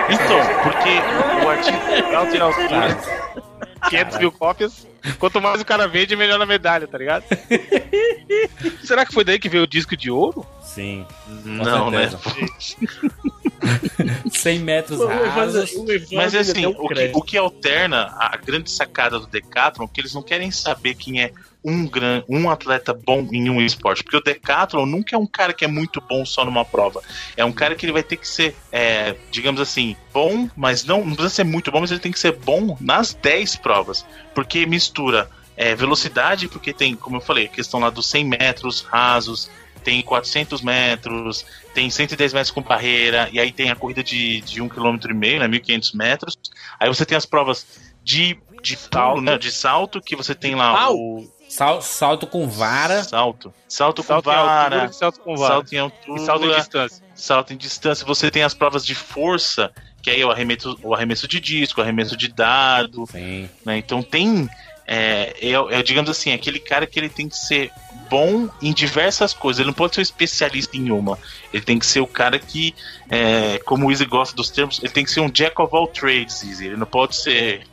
Então, 0.09 0.41
porque 0.63 1.45
o 1.45 1.49
artista. 1.49 2.13
Não, 2.13 2.31
tirar 2.31 2.49
os 2.49 2.57
Tá. 2.57 3.89
500 3.91 4.19
mil 4.19 4.33
cópias. 4.33 4.87
Quanto 5.21 5.41
mais 5.41 5.61
o 5.61 5.65
cara 5.65 5.87
vende, 5.87 6.17
melhor 6.17 6.41
a 6.43 6.45
medalha, 6.47 6.87
tá 6.89 6.99
ligado? 6.99 7.25
Será 8.83 9.07
que 9.07 9.15
foi 9.15 9.23
daí 9.23 9.39
que 9.39 9.49
veio 9.49 9.63
o 9.63 9.67
disco 9.67 9.97
de 9.97 10.11
ouro? 10.11 10.45
Sim. 10.63 11.07
Não, 11.45 11.91
né? 11.91 12.11
certeza. 14.29 14.31
100 14.31 14.59
metros 14.61 15.01
rasos. 15.05 15.75
Mas 16.13 16.35
assim, 16.35 16.67
o 16.67 16.89
que, 16.89 17.13
o 17.15 17.23
que 17.23 17.37
alterna 17.37 18.15
a 18.19 18.37
grande 18.37 18.71
sacada 18.71 19.19
do 19.19 19.27
Decathlon 19.27 19.85
é 19.85 19.89
que 19.93 20.01
eles 20.01 20.15
não 20.15 20.23
querem 20.23 20.51
saber 20.51 20.95
quem 20.95 21.23
é 21.23 21.33
um, 21.65 21.87
gran, 21.87 22.23
um 22.29 22.49
atleta 22.49 22.95
bom 22.95 23.27
em 23.33 23.51
um 23.51 23.61
esporte. 23.61 24.03
Porque 24.03 24.17
o 24.17 24.23
Decathlon 24.23 24.87
nunca 24.87 25.17
é 25.17 25.19
um 25.19 25.27
cara 25.27 25.53
que 25.53 25.65
é 25.65 25.69
muito 25.69 26.01
bom 26.01 26.25
só 26.25 26.45
numa 26.45 26.65
prova. 26.65 27.03
É 27.37 27.45
um 27.45 27.53
cara 27.53 27.75
que 27.75 27.85
ele 27.85 27.93
vai 27.93 28.03
ter 28.03 28.17
que 28.17 28.29
ser, 28.29 28.55
é, 28.73 29.15
digamos 29.31 29.61
assim, 29.61 29.97
bom, 30.13 30.49
mas 30.57 30.85
não, 30.85 31.05
não 31.05 31.15
precisa 31.15 31.35
ser 31.35 31.45
muito 31.45 31.71
bom, 31.71 31.81
mas 31.81 31.91
ele 31.91 32.01
tem 32.01 32.13
que 32.13 32.19
ser 32.19 32.33
bom 32.33 32.77
nas 32.81 33.15
10 33.15 33.57
provas. 33.57 34.05
Porque 34.35 34.65
mistura 34.67 35.29
é, 35.57 35.75
velocidade, 35.75 36.49
porque 36.49 36.73
tem, 36.73 36.95
como 36.95 37.17
eu 37.17 37.21
falei, 37.21 37.47
a 37.47 37.49
questão 37.49 37.81
lá 37.81 37.91
dos 37.91 38.07
100 38.07 38.25
metros 38.25 38.81
rasos, 38.83 39.51
tem 39.89 40.03
400 40.03 40.61
metros, 40.61 41.47
tem 41.73 41.89
110 41.89 42.35
metros 42.35 42.51
com 42.51 42.61
barreira, 42.61 43.27
e 43.33 43.41
aí 43.41 43.51
tem 43.51 43.71
a 43.71 43.75
corrida 43.75 44.05
de, 44.05 44.43
de 44.43 44.63
1,5 44.63 44.69
km, 44.99 45.15
né, 45.39 45.49
1.500 45.49 45.95
metros. 45.97 46.39
Aí 46.79 46.89
você 46.89 47.07
tem 47.07 47.17
as 47.17 47.25
provas 47.25 47.67
de, 48.05 48.39
de 48.63 48.77
Salto. 48.77 49.23
né, 49.23 49.39
de 49.39 49.51
salto, 49.51 49.99
que 50.03 50.15
você 50.15 50.35
tem 50.35 50.55
lá 50.55 50.75
Pau? 50.75 50.95
o... 50.95 51.33
Sal- 51.49 51.81
salto 51.81 52.27
com 52.27 52.47
vara. 52.47 53.03
Salto. 53.03 53.51
Salto 53.67 54.03
com 54.03 54.09
Salto 54.09 54.29
em 54.29 54.35
altura 54.35 54.45
vara. 54.45 54.85
e 54.91 54.93
salto 54.93 55.21
com 55.21 55.35
vara. 55.35 55.55
Salto 55.55 55.73
em 55.73 55.79
altura. 55.79 56.21
E 56.21 56.27
salto 56.27 56.45
em 56.45 56.55
distância. 56.55 57.05
salto 57.15 57.53
em 57.55 57.57
distância, 57.57 58.07
você 58.07 58.31
tem 58.31 58.43
as 58.43 58.53
provas 58.53 58.85
de 58.85 58.95
força, 58.95 59.73
que 60.03 60.11
aí 60.11 60.21
é 60.21 60.27
o 60.27 60.31
arremesso, 60.31 60.79
o 60.83 60.95
arremesso 60.95 61.27
de 61.27 61.41
disco, 61.41 61.81
o 61.81 61.83
arremesso 61.83 62.15
de 62.15 62.29
dado, 62.29 63.07
Sim. 63.11 63.49
né? 63.65 63.79
Então 63.79 64.03
tem, 64.03 64.47
é, 64.87 65.35
é, 65.41 65.53
é, 65.79 65.83
digamos 65.83 66.11
assim, 66.11 66.35
aquele 66.35 66.59
cara 66.61 66.87
que 66.87 67.01
ele 67.01 67.09
tem 67.09 67.27
que 67.27 67.37
ser 67.39 67.71
bom 68.09 68.49
em 68.61 68.73
diversas 68.73 69.33
coisas. 69.33 69.61
Ele 69.61 69.69
não 69.69 69.75
pode 69.75 69.95
ser 69.95 70.01
um 70.01 70.03
especialista 70.03 70.77
em 70.77 70.91
uma. 70.91 71.19
Ele 71.53 71.63
tem 71.63 71.79
que 71.79 71.87
ser 71.87 72.01
o 72.01 72.07
cara 72.07 72.39
que, 72.39 72.75
é, 73.11 73.59
como 73.65 73.87
o 73.87 73.91
Easy 73.91 74.05
gosta 74.05 74.35
dos 74.35 74.51
termos, 74.51 74.79
ele 74.83 74.93
tem 74.93 75.05
que 75.05 75.11
ser 75.11 75.21
um 75.21 75.31
jack 75.31 75.61
of 75.61 75.75
all 75.75 75.87
trades, 75.87 76.43
Easy. 76.43 76.67
Ele 76.67 76.77
não 76.77 76.87
pode 76.87 77.17
ser 77.17 77.67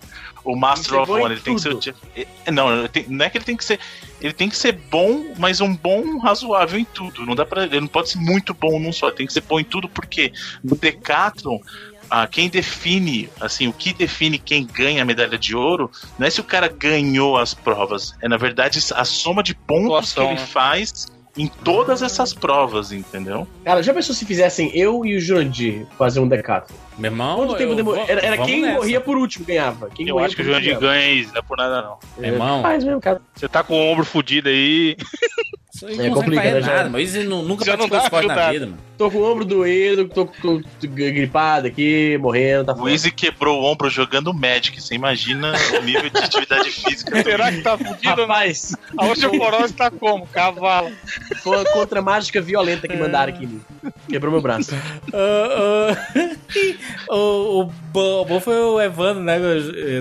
o 0.45 0.55
master 0.55 1.01
of 1.01 1.11
one. 1.11 1.33
Ele 1.33 1.41
tem 1.41 1.55
que 1.55 1.61
ser 1.61 1.73
o 1.73 1.79
é, 2.15 2.51
Não, 2.51 2.87
tem- 2.87 3.05
não 3.07 3.25
é 3.25 3.29
que 3.29 3.37
ele 3.37 3.45
tem 3.45 3.57
que 3.57 3.65
ser. 3.65 3.79
Ele 4.21 4.33
tem 4.33 4.47
que 4.47 4.55
ser 4.55 4.73
bom, 4.73 5.33
mas 5.37 5.59
um 5.59 5.75
bom 5.75 6.19
razoável 6.19 6.79
em 6.79 6.85
tudo. 6.85 7.25
Não 7.25 7.35
dá 7.35 7.45
para, 7.45 7.65
ele 7.65 7.81
não 7.81 7.87
pode 7.87 8.09
ser 8.09 8.19
muito 8.19 8.53
bom 8.53 8.79
num 8.79 8.93
só. 8.93 9.07
Ele 9.07 9.17
tem 9.17 9.27
que 9.27 9.33
ser 9.33 9.41
bom 9.41 9.59
em 9.59 9.63
tudo 9.63 9.89
porque 9.89 10.31
no 10.63 10.75
Decathlon 10.75 11.59
ah, 12.09 12.27
quem 12.27 12.49
define, 12.49 13.29
assim, 13.39 13.67
o 13.67 13.73
que 13.73 13.93
define 13.93 14.37
quem 14.37 14.65
ganha 14.65 15.01
a 15.01 15.05
medalha 15.05 15.37
de 15.37 15.55
ouro 15.55 15.89
não 16.17 16.27
é 16.27 16.29
se 16.29 16.39
o 16.39 16.43
cara 16.43 16.67
ganhou 16.67 17.37
as 17.37 17.53
provas, 17.53 18.15
é 18.21 18.27
na 18.27 18.37
verdade 18.37 18.79
a 18.93 19.05
soma 19.05 19.41
de 19.41 19.53
pontos 19.55 20.13
que 20.13 20.19
ele 20.19 20.29
né? 20.29 20.37
faz 20.37 21.07
em 21.37 21.47
todas 21.47 22.01
essas 22.01 22.33
provas, 22.33 22.91
entendeu? 22.91 23.47
Cara, 23.63 23.83
já 23.83 23.93
pensou 23.93 24.15
se 24.15 24.25
fizessem 24.25 24.71
eu 24.73 25.05
e 25.05 25.17
o 25.17 25.19
Jurandir 25.19 25.85
fazer 25.97 26.19
um 26.19 26.27
decato? 26.27 26.73
Meu 26.97 27.11
irmão. 27.11 27.35
Quanto 27.37 27.55
tempo 27.55 27.73
eu 27.73 27.75
demorou? 27.75 28.05
Era, 28.07 28.21
era 28.25 28.37
quem 28.37 28.61
nessa. 28.61 28.73
morria 28.75 29.01
por 29.01 29.17
último 29.17 29.45
ganhava. 29.45 29.89
Quem 29.89 30.07
Eu 30.07 30.17
acho 30.17 30.35
que 30.35 30.41
o 30.41 30.45
Jurandir 30.45 30.79
ganha 30.79 31.11
isso, 31.11 31.33
não 31.33 31.39
é 31.39 31.41
por 31.41 31.57
nada 31.57 31.81
não. 31.81 31.97
Meu 32.17 32.33
irmão. 32.33 32.61
Faz 32.61 32.83
mesmo, 32.83 33.01
cara. 33.01 33.21
Você 33.35 33.49
tá 33.49 33.63
com 33.63 33.73
o 33.73 33.91
ombro 33.91 34.05
fudido 34.05 34.47
aí. 34.47 34.95
Isso 35.75 35.85
aí 35.87 35.99
É 35.99 36.09
complicado, 36.09 36.53
né, 36.53 36.61
já- 36.61 36.73
nada, 36.77 36.89
mas 36.89 37.13
isso 37.13 37.27
nu- 37.27 37.41
nunca 37.41 37.65
Já 37.65 37.75
praticou 37.75 37.99
esporte 37.99 38.27
na 38.27 38.49
vida, 38.51 38.65
mano. 38.67 38.77
Tô 38.97 39.11
com 39.11 39.17
o 39.17 39.29
ombro 39.29 39.43
doendo, 39.43 40.07
tô, 40.07 40.25
tô, 40.25 40.61
tô 40.61 40.87
gripado 40.87 41.67
aqui, 41.67 42.17
morrendo, 42.17 42.63
tá 42.73 42.81
O. 42.81 42.87
Easy 42.87 43.11
quebrou 43.11 43.59
o 43.61 43.65
ombro 43.65 43.89
jogando 43.89 44.33
Magic, 44.33 44.81
você 44.81 44.95
imagina 44.95 45.51
o 45.77 45.81
nível 45.83 46.09
de 46.09 46.17
atividade 46.17 46.71
física. 46.71 47.21
Será 47.21 47.51
que 47.51 47.61
tá 47.61 47.77
fudido? 47.77 48.21
Rapaz, 48.21 48.73
A 48.97 49.05
osteoporose 49.07 49.73
tá 49.73 49.91
como? 49.91 50.25
Cavalo. 50.27 50.93
foi 51.43 51.65
contra 51.65 52.01
mágica 52.01 52.41
violenta 52.41 52.87
que 52.87 52.95
mandaram 52.95 53.33
aqui. 53.33 53.59
Quebrou 54.07 54.31
meu 54.31 54.41
braço. 54.41 54.71
o, 57.09 57.61
o, 57.61 57.65
bom, 57.91 58.21
o 58.21 58.25
bom 58.25 58.39
foi 58.39 58.55
o 58.55 58.79
Evandro, 58.79 59.21
né? 59.21 59.37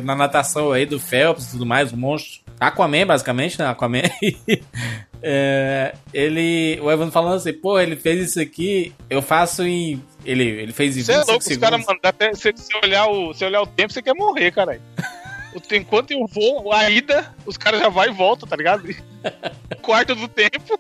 Na 0.04 0.14
natação 0.14 0.70
aí 0.70 0.87
do 0.87 1.00
Phelps 1.00 1.48
e 1.48 1.50
tudo 1.52 1.66
mais, 1.66 1.90
o 1.92 1.96
monstro. 1.96 2.43
Aquaman, 2.60 3.06
basicamente, 3.06 3.58
né? 3.58 3.66
Aquaman. 3.66 4.02
É, 5.26 5.94
ele. 6.12 6.78
O 6.82 6.92
Evandro 6.92 7.10
falando 7.10 7.36
assim, 7.36 7.54
pô, 7.54 7.80
ele 7.80 7.96
fez 7.96 8.28
isso 8.28 8.38
aqui, 8.38 8.92
eu 9.08 9.22
faço 9.22 9.62
em. 9.62 10.02
Ele, 10.22 10.44
ele 10.44 10.72
fez 10.74 10.98
em 10.98 11.02
Você 11.02 11.12
é 11.12 11.14
25 11.14 11.32
louco, 11.32 11.50
os 11.50 11.56
caras 11.56 11.80
segundos. 11.80 11.86
mandam 11.86 12.10
até. 12.10 12.34
Se 12.34 12.76
olhar, 12.82 13.06
o, 13.06 13.32
se 13.32 13.42
olhar 13.42 13.62
o 13.62 13.66
tempo, 13.66 13.90
você 13.90 14.02
quer 14.02 14.12
morrer, 14.14 14.50
caralho. 14.50 14.82
Enquanto 15.72 16.10
eu 16.10 16.26
vou, 16.26 16.70
a 16.74 16.90
ida, 16.90 17.34
os 17.46 17.56
caras 17.56 17.80
já 17.80 17.88
vai 17.88 18.08
e 18.08 18.12
volta, 18.12 18.46
tá 18.46 18.54
ligado? 18.54 18.82
Quarto 19.80 20.14
do 20.14 20.28
tempo. 20.28 20.78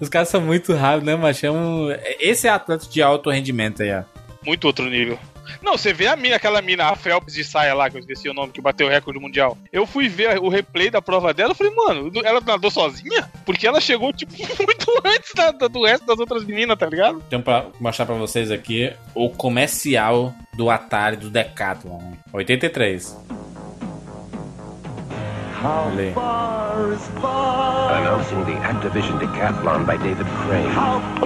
Os 0.00 0.08
caras 0.08 0.30
são 0.30 0.40
muito 0.40 0.72
rápidos, 0.72 1.04
né, 1.04 1.16
mas 1.16 1.36
chamam. 1.36 1.88
Esse 2.18 2.46
é 2.46 2.50
atleta 2.50 2.86
de 2.86 3.02
alto 3.02 3.28
rendimento 3.28 3.82
aí, 3.82 3.92
ó. 3.92 4.04
Muito 4.42 4.64
outro 4.66 4.88
nível. 4.88 5.18
Não, 5.62 5.76
você 5.76 5.92
vê 5.92 6.06
a 6.06 6.16
mina, 6.16 6.36
aquela 6.36 6.60
mina, 6.62 6.86
a 6.88 6.96
Phelps 6.96 7.34
de 7.34 7.44
saia 7.44 7.74
lá, 7.74 7.88
que 7.90 7.96
eu 7.96 8.00
esqueci 8.00 8.28
o 8.28 8.34
nome, 8.34 8.52
que 8.52 8.60
bateu 8.60 8.86
o 8.86 8.90
recorde 8.90 9.18
mundial. 9.20 9.56
Eu 9.72 9.86
fui 9.86 10.08
ver 10.08 10.38
o 10.38 10.48
replay 10.48 10.90
da 10.90 11.00
prova 11.02 11.32
dela, 11.34 11.50
eu 11.52 11.54
falei, 11.54 11.72
mano, 11.74 12.10
ela 12.24 12.40
nadou 12.40 12.70
sozinha? 12.70 13.30
Porque 13.44 13.66
ela 13.66 13.80
chegou, 13.80 14.12
tipo, 14.12 14.32
muito 14.64 15.02
antes 15.04 15.32
da- 15.34 15.50
da- 15.52 15.68
do 15.68 15.84
resto 15.84 16.06
das 16.06 16.18
outras 16.18 16.44
meninas, 16.44 16.78
tá 16.78 16.86
ligado? 16.86 17.22
Então, 17.26 17.40
pra 17.42 17.66
mostrar 17.80 18.06
pra 18.06 18.14
vocês 18.14 18.50
aqui, 18.50 18.92
o 19.14 19.30
comercial 19.30 20.34
do 20.54 20.70
Atari 20.70 21.16
do 21.16 21.30
Decathlon. 21.30 22.12
83. 22.32 23.16
Olha 25.64 26.02
aí. 26.02 26.14
Announcing 27.96 28.44
the 28.44 28.56
Activision 28.60 29.18
Decathlon 29.18 29.86
by 29.86 29.96
David 29.96 30.26
Crane. 30.42 30.68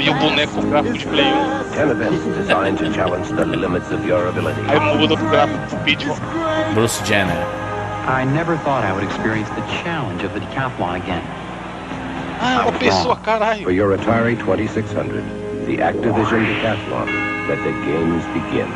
E 0.00 0.08
o 0.08 0.14
boneco 0.14 0.62
gráfico 0.62 0.98
de 0.98 1.06
Play 1.06 1.32
1. 1.32 1.70
Ten 1.74 1.90
events 1.90 2.24
designed 2.36 2.78
to 2.78 2.92
challenge 2.92 3.28
the 3.28 3.44
limits 3.44 3.90
of 3.90 4.06
your 4.06 4.28
ability. 4.28 4.60
Aí 4.68 4.78
muda 4.96 5.16
pro 5.16 5.28
gráfico 5.28 5.66
de 5.66 5.76
Pitbull. 5.84 6.16
Bruce 6.74 7.00
Jenner. 7.04 7.44
I 8.06 8.24
never 8.24 8.56
thought 8.58 8.84
I 8.84 8.92
would 8.92 9.04
experience 9.04 9.48
the 9.50 9.62
challenge 9.82 10.22
of 10.22 10.32
the 10.34 10.40
decathlon 10.40 10.96
again. 11.02 11.22
Ah, 12.42 12.64
uma 12.66 12.78
pessoa, 12.78 13.16
For 13.62 13.70
your 13.70 13.96
Atari 13.96 14.36
2600, 14.38 15.22
the 15.66 15.76
Activision 15.78 16.46
Decathlon. 16.46 17.30
Let 17.48 17.58
the 17.64 17.72
games 17.84 18.24
begin. 18.32 18.68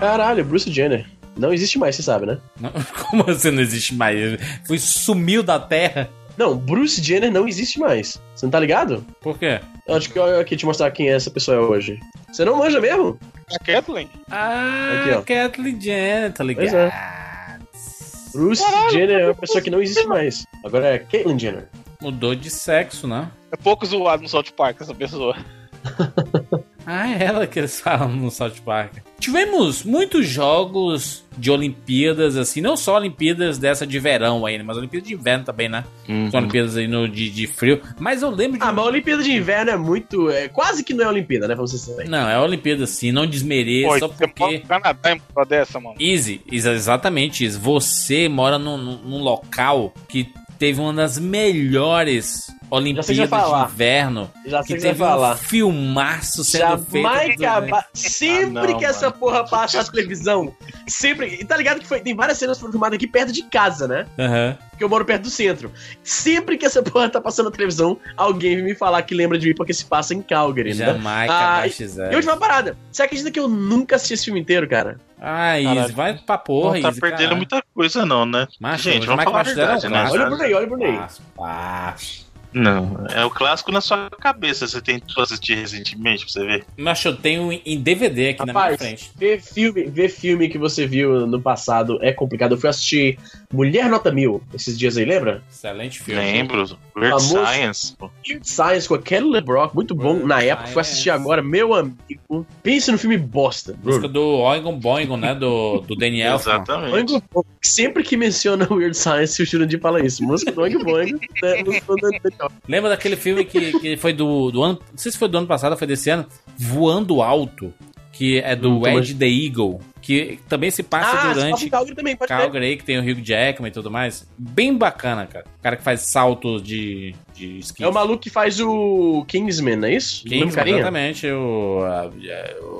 Caralho, 0.00 0.44
Bruce 0.46 0.66
Jenner. 0.66 1.04
Não 1.36 1.52
existe 1.52 1.78
mais, 1.78 1.96
você 1.96 2.02
sabe, 2.02 2.26
né? 2.26 2.38
Como 3.10 3.28
assim 3.30 3.50
não 3.50 3.62
existe 3.62 3.94
mais? 3.94 4.38
Foi 4.66 4.78
sumiu 4.78 5.42
da 5.42 5.58
Terra. 5.58 6.08
Não, 6.36 6.56
Bruce 6.56 7.00
Jenner 7.02 7.30
não 7.30 7.46
existe 7.46 7.78
mais. 7.78 8.20
Você 8.34 8.46
não 8.46 8.50
tá 8.50 8.58
ligado? 8.58 9.04
Por 9.20 9.38
quê? 9.38 9.60
Eu 9.86 9.94
Acho 9.94 10.10
que 10.10 10.18
eu 10.18 10.40
aqui 10.40 10.56
te 10.56 10.66
mostrar 10.66 10.90
quem 10.90 11.08
é 11.08 11.12
essa 11.14 11.30
pessoa 11.30 11.58
hoje. 11.60 11.98
Você 12.32 12.44
não 12.44 12.56
manja 12.56 12.80
mesmo? 12.80 13.18
A 13.52 13.64
Kathleen. 13.64 14.10
Ah, 14.30 15.00
Aqui, 15.00 15.10
ó. 15.10 15.22
Kathleen 15.22 15.80
Jenner, 15.80 16.32
tá 16.32 16.42
ligado? 16.42 16.70
Pois 16.72 18.34
Bruce 18.34 18.64
Jenner 18.90 19.20
é 19.20 19.24
uma 19.26 19.34
pessoa 19.34 19.60
que 19.62 19.70
não 19.70 19.80
existe 19.80 20.06
mais. 20.08 20.44
Agora 20.64 20.88
é 20.88 20.98
Caitlyn 20.98 21.38
Jenner. 21.38 21.68
Mudou 22.02 22.34
de 22.34 22.50
sexo, 22.50 23.06
né? 23.06 23.30
É 23.52 23.56
pouco 23.56 23.86
zoado 23.86 24.22
no 24.24 24.28
South 24.28 24.50
Park 24.56 24.80
essa 24.80 24.94
pessoa. 24.94 25.36
Ah, 26.86 27.08
é 27.10 27.24
ela 27.24 27.46
que 27.46 27.58
eles 27.58 27.80
falam 27.80 28.08
no 28.10 28.30
South 28.30 28.52
Park. 28.64 28.94
Tivemos 29.18 29.82
muitos 29.84 30.26
jogos 30.28 31.24
de 31.36 31.50
Olimpíadas, 31.50 32.36
assim, 32.36 32.60
não 32.60 32.76
só 32.76 32.96
Olimpíadas 32.96 33.58
dessa 33.58 33.86
de 33.86 33.98
verão 33.98 34.44
aí, 34.44 34.58
né, 34.58 34.64
mas 34.64 34.76
Olimpíadas 34.76 35.08
de 35.08 35.14
inverno 35.14 35.44
também, 35.44 35.68
né? 35.68 35.84
As 36.28 36.34
Olimpíadas 36.34 36.76
aí 36.76 36.86
no, 36.86 37.08
de, 37.08 37.30
de 37.30 37.46
frio. 37.46 37.80
Mas 37.98 38.22
eu 38.22 38.30
lembro 38.30 38.58
de. 38.58 38.64
Ah, 38.64 38.72
mas 38.72 38.84
a 38.84 38.88
Olimpíada 38.88 39.22
de 39.22 39.32
Inverno 39.32 39.70
é 39.70 39.76
muito. 39.76 40.28
É, 40.30 40.48
quase 40.48 40.84
que 40.84 40.92
não 40.94 41.04
é 41.04 41.08
Olimpíada, 41.08 41.48
né? 41.48 41.54
Vamos 41.54 41.70
ser 41.70 41.78
sinceros. 41.78 42.10
Não, 42.10 42.28
é 42.28 42.38
Olimpíada 42.38 42.86
sim, 42.86 43.10
não 43.12 43.26
desmereça, 43.26 43.88
Pô, 43.88 43.98
só 43.98 44.08
porque. 44.08 44.58
Canadá 44.60 45.12
em 45.12 45.20
uma 45.34 45.44
dessa, 45.46 45.80
mano. 45.80 45.96
Easy, 45.98 46.40
exa- 46.50 46.72
exatamente 46.72 47.44
isso. 47.44 47.58
Você 47.60 48.28
mora 48.28 48.58
num- 48.58 48.76
num 48.76 49.18
local 49.22 49.92
que 50.08 50.28
teve 50.58 50.80
uma 50.80 50.92
das 50.92 51.18
melhores 51.18 52.46
Olimpíadas 52.74 53.06
de 53.16 53.72
inverno. 53.72 54.30
Já 54.46 54.62
sei 54.62 54.66
Que 54.66 54.72
o 54.72 54.76
que 54.76 54.82
teve 54.82 55.02
um 55.02 55.06
falar. 55.06 55.36
filmaço 55.36 56.42
sendo 56.44 56.78
feito. 56.84 57.40
Jamaica, 57.40 57.86
sempre 57.94 58.68
Ah, 58.68 58.70
não, 58.72 58.78
que 58.78 58.84
essa 58.84 59.06
mano. 59.06 59.18
porra 59.18 59.44
passa 59.44 59.78
na 59.78 59.84
televisão, 59.84 60.54
sempre. 60.86 61.38
E 61.40 61.44
tá 61.44 61.56
ligado 61.56 61.80
que 61.80 61.86
foi, 61.86 62.00
tem 62.00 62.14
várias 62.14 62.38
cenas 62.38 62.56
que 62.56 62.60
foram 62.60 62.72
filmadas 62.72 62.96
aqui 62.96 63.06
perto 63.06 63.32
de 63.32 63.42
casa, 63.44 63.86
né? 63.88 64.06
Aham. 64.18 64.58
Porque 64.70 64.82
eu 64.82 64.88
moro 64.88 65.04
perto 65.04 65.22
do 65.22 65.30
centro. 65.30 65.70
Sempre 66.02 66.58
que 66.58 66.66
essa 66.66 66.82
porra 66.82 67.08
tá 67.08 67.20
passando 67.20 67.46
na 67.46 67.52
televisão, 67.52 67.96
alguém 68.16 68.56
vem 68.56 68.64
me 68.64 68.74
falar 68.74 69.02
que 69.02 69.14
lembra 69.14 69.38
de 69.38 69.46
mim 69.48 69.54
porque 69.54 69.72
se 69.72 69.84
passa 69.84 70.12
em 70.14 70.20
Calgary, 70.20 70.74
né? 70.74 70.86
Jamaica 70.86 71.32
Ah, 71.32 71.66
E 71.66 71.70
XL. 71.70 72.14
última 72.16 72.36
parada. 72.36 72.76
Você 72.90 73.02
acredita 73.02 73.30
que 73.30 73.38
eu 73.38 73.46
nunca 73.48 73.94
assisti 73.96 74.14
esse 74.14 74.24
filme 74.24 74.40
inteiro, 74.40 74.68
cara? 74.68 74.98
Ah, 75.20 75.54
Caralho. 75.62 75.94
vai 75.94 76.14
pra 76.18 76.36
porra, 76.36 76.74
não 76.74 76.82
tá 76.82 76.88
Easy, 76.88 77.00
perdendo 77.00 77.18
caralho. 77.20 77.36
muita 77.36 77.62
coisa, 77.72 78.04
não, 78.04 78.26
né? 78.26 78.46
Macho, 78.60 78.82
Gente, 78.82 79.06
vamos 79.06 79.24
falar 79.24 79.38
a 79.38 79.40
é 79.40 79.44
verdade, 79.44 79.88
né? 79.88 80.08
Olha 80.10 80.22
o 80.26 80.26
Brunei, 80.30 80.54
olha 80.54 80.66
o 80.66 80.68
Brunei. 80.68 80.92
Passo, 80.98 81.22
passo. 81.36 82.23
Não, 82.54 83.04
é 83.10 83.24
o 83.24 83.30
clássico 83.30 83.72
na 83.72 83.80
sua 83.80 84.08
cabeça. 84.10 84.66
Você 84.66 84.80
tentou 84.80 85.22
assistir 85.22 85.56
recentemente 85.56 86.24
pra 86.24 86.32
você 86.32 86.46
ver. 86.46 86.64
Mas 86.76 87.04
eu 87.04 87.16
tenho 87.16 87.52
em 87.52 87.80
DVD 87.80 88.30
aqui 88.30 88.38
na 88.46 88.52
minha 88.52 88.54
Rapaz, 88.62 88.76
frente. 88.80 89.10
ver 89.16 89.42
filme, 89.42 89.84
ver 89.84 90.08
filme 90.08 90.48
que 90.48 90.56
você 90.56 90.86
viu 90.86 91.26
no 91.26 91.40
passado 91.40 91.98
é 92.00 92.12
complicado. 92.12 92.52
Eu 92.52 92.58
fui 92.58 92.70
assistir 92.70 93.18
Mulher 93.52 93.88
Nota 93.88 94.10
Mil 94.12 94.42
esses 94.54 94.78
dias 94.78 94.96
aí, 94.96 95.04
lembra? 95.04 95.42
Excelente 95.50 96.00
filme. 96.00 96.20
Lembro. 96.20 96.78
Weird. 96.96 97.20
Science. 97.22 97.96
pô. 97.98 98.08
Weird 98.26 98.48
Science 98.48 98.86
com 98.88 98.94
a 98.94 99.02
Kelly 99.02 99.28
LeBrock, 99.30 99.74
muito 99.74 99.94
bom 99.94 100.12
Weird 100.12 100.26
na 100.28 100.40
época. 100.42 100.68
Fui 100.68 100.72
Science. 100.74 100.90
assistir 100.92 101.10
agora, 101.10 101.42
meu 101.42 101.74
amigo. 101.74 102.46
Pense 102.62 102.90
no 102.92 102.98
filme 102.98 103.18
bosta. 103.18 103.76
Música 103.82 104.06
do 104.08 104.38
Oingon 104.38 104.78
Boingon, 104.78 105.16
né? 105.16 105.34
Do, 105.34 105.80
do 105.80 105.96
Elfman. 106.22 106.54
Exatamente. 106.54 106.94
Oingo. 106.94 107.22
Sempre 107.60 108.02
que 108.04 108.16
menciona 108.16 108.66
Weird 108.70 108.96
Science, 108.96 109.42
o 109.42 109.46
Jurandir 109.46 109.80
fala 109.80 110.04
isso. 110.04 110.22
Música 110.22 110.52
do 110.52 110.60
Oingo 110.60 110.84
Boingo. 110.84 111.18
né? 111.42 111.62
Música 111.64 111.86
do- 111.94 112.43
Lembra 112.68 112.90
daquele 112.90 113.16
filme 113.16 113.44
que, 113.44 113.78
que 113.78 113.96
foi 113.96 114.12
do, 114.12 114.50
do 114.50 114.62
ano. 114.62 114.78
Não 114.90 114.98
sei 114.98 115.12
se 115.12 115.18
foi 115.18 115.28
do 115.28 115.38
ano 115.38 115.46
passado 115.46 115.72
ou 115.72 115.78
foi 115.78 115.86
desse 115.86 116.10
ano. 116.10 116.26
Voando 116.56 117.22
Alto. 117.22 117.72
Que 118.12 118.38
é 118.38 118.54
do 118.54 118.76
Hum, 118.76 118.80
tô 118.82 118.88
Ed 118.90 119.14
the 119.16 119.26
Eagle. 119.26 119.80
Que 120.00 120.38
também 120.48 120.70
se 120.70 120.82
passa 120.84 121.30
Ah, 121.30 121.32
durante 121.32 121.68
Calgary 121.68 121.96
também, 121.96 122.14
pode 122.14 122.32
ver. 122.32 122.38
Calgary 122.40 122.66
aí, 122.66 122.76
que 122.76 122.84
tem 122.84 122.98
o 122.98 123.02
Hugh 123.02 123.20
Jackman 123.24 123.70
e 123.70 123.72
tudo 123.72 123.90
mais. 123.90 124.28
Bem 124.38 124.76
bacana, 124.76 125.26
cara. 125.26 125.44
O 125.58 125.62
cara 125.62 125.76
que 125.76 125.82
faz 125.82 126.02
saltos 126.12 126.62
de, 126.62 127.12
de 127.34 127.58
esqui. 127.58 127.82
É 127.82 127.88
o 127.88 127.92
maluco 127.92 128.22
que 128.22 128.30
faz 128.30 128.60
o 128.60 129.24
Kingsman, 129.26 129.76
não 129.76 129.88
é 129.88 129.94
isso? 129.94 130.22
O 130.26 130.28
nome 130.30 130.38
King, 130.42 130.50
do 130.50 130.54
carinha? 130.54 130.76
exatamente, 130.76 131.26
o, 131.26 131.80
a- 131.86 132.10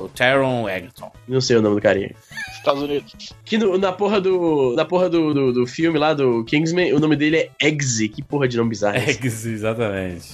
o 0.05 0.09
Taron 0.15 0.69
Egerton. 0.69 1.11
Não 1.27 1.41
sei 1.41 1.57
o 1.57 1.63
nome 1.63 1.77
do 1.77 1.81
carinha. 1.83 2.15
Estados 2.65 2.83
Unidos. 2.83 3.13
Que 3.45 3.59
no- 3.59 3.77
na 3.79 3.93
porra 3.93 4.21
do. 4.21 4.75
Na 4.77 4.85
porra 4.85 5.09
do, 5.09 5.33
do, 5.35 5.53
do 5.53 5.67
filme 5.67 5.99
lá 5.99 6.15
do 6.15 6.45
Kingsman, 6.45 6.93
o 6.95 6.99
nome 6.99 7.15
dele 7.17 7.37
é 7.37 7.51
Eggsy. 7.61 8.09
Que 8.09 8.23
porra 8.23 8.49
de 8.49 8.57
nome 8.57 8.71
bizarro. 8.71 8.97
é 8.97 9.05
esse? 9.05 9.11
Eggs, 9.19 9.49
exatamente. 9.49 10.25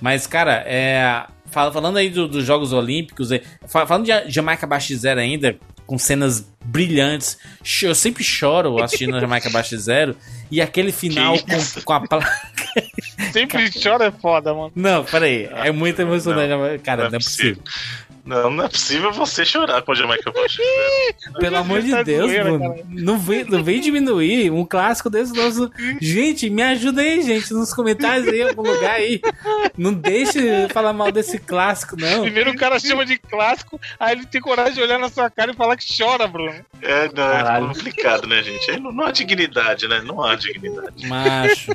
Mas, 0.00 0.26
cara, 0.26 0.62
é. 0.66 1.24
fal- 1.50 1.72
Falando 1.72 1.96
aí 1.96 2.10
do- 2.10 2.28
dos 2.28 2.44
Jogos 2.44 2.72
Olímpicos, 2.72 3.32
é, 3.32 3.42
fa- 3.66 3.86
falando 3.86 4.04
de 4.06 4.30
Jamaica 4.30 4.66
Baixo 4.66 4.94
Zero 4.96 5.20
ainda, 5.20 5.56
com 5.86 5.98
cenas 5.98 6.46
brilhantes. 6.64 7.36
Eu 7.82 7.94
sempre 7.94 8.22
choro 8.22 8.82
assistindo 8.82 9.16
a 9.16 9.20
Jamaica 9.20 9.48
Baixo 9.50 9.76
Zero. 9.78 10.14
E 10.50 10.60
aquele 10.60 10.90
final 10.92 11.36
com, 11.38 11.82
com 11.84 11.92
a 11.92 12.00
placa. 12.00 12.30
Sempre 13.32 13.70
chora 13.80 14.06
é 14.06 14.10
foda, 14.10 14.52
mano. 14.52 14.72
Não, 14.74 15.04
peraí. 15.04 15.44
É 15.52 15.70
muito 15.70 16.00
emocionante. 16.02 16.82
Cara, 16.82 17.08
não 17.08 17.16
é 17.16 17.18
possível. 17.20 17.62
Não, 18.24 18.50
não 18.50 18.64
é 18.64 18.68
possível 18.68 19.12
você 19.12 19.44
chorar 19.44 19.82
com 19.82 19.92
a 19.92 19.94
Jamaica 19.94 20.30
Baixo. 20.30 20.60
Pelo 21.38 21.56
amor 21.56 21.82
de 21.82 21.90
Tá 21.90 22.02
Deus, 22.02 22.32
cara. 22.32 22.50
Não 22.88 23.18
vem, 23.18 23.44
não 23.44 23.64
vem 23.64 23.80
diminuir 23.80 24.50
um 24.50 24.64
clássico 24.64 25.10
desse 25.10 25.34
nosso. 25.34 25.70
Gente, 26.00 26.48
me 26.50 26.62
ajuda 26.62 27.00
aí, 27.00 27.22
gente, 27.22 27.52
nos 27.52 27.72
comentários 27.74 28.28
aí, 28.28 28.40
em 28.42 28.48
algum 28.48 28.62
lugar 28.62 28.92
aí. 28.94 29.20
Não 29.76 29.92
deixe 29.92 30.68
falar 30.68 30.92
mal 30.92 31.10
desse 31.10 31.38
clássico, 31.38 31.96
não. 31.96 32.22
Primeiro 32.22 32.50
o 32.50 32.56
cara 32.56 32.78
chama 32.78 33.04
de 33.04 33.18
clássico, 33.18 33.80
aí 33.98 34.16
ele 34.16 34.26
tem 34.26 34.40
coragem 34.40 34.74
de 34.74 34.82
olhar 34.82 34.98
na 34.98 35.08
sua 35.08 35.30
cara 35.30 35.52
e 35.52 35.56
falar 35.56 35.76
que 35.76 35.86
chora, 35.96 36.26
Bruno. 36.26 36.54
É, 36.82 37.10
não, 37.14 37.24
é 37.24 37.42
Caralho. 37.42 37.68
complicado, 37.68 38.26
né, 38.26 38.42
gente? 38.42 38.70
Aí 38.70 38.80
não, 38.80 38.92
não 38.92 39.04
há 39.06 39.10
dignidade, 39.10 39.88
né? 39.88 40.00
Não 40.04 40.22
há 40.22 40.34
dignidade. 40.34 41.06
Macho. 41.06 41.72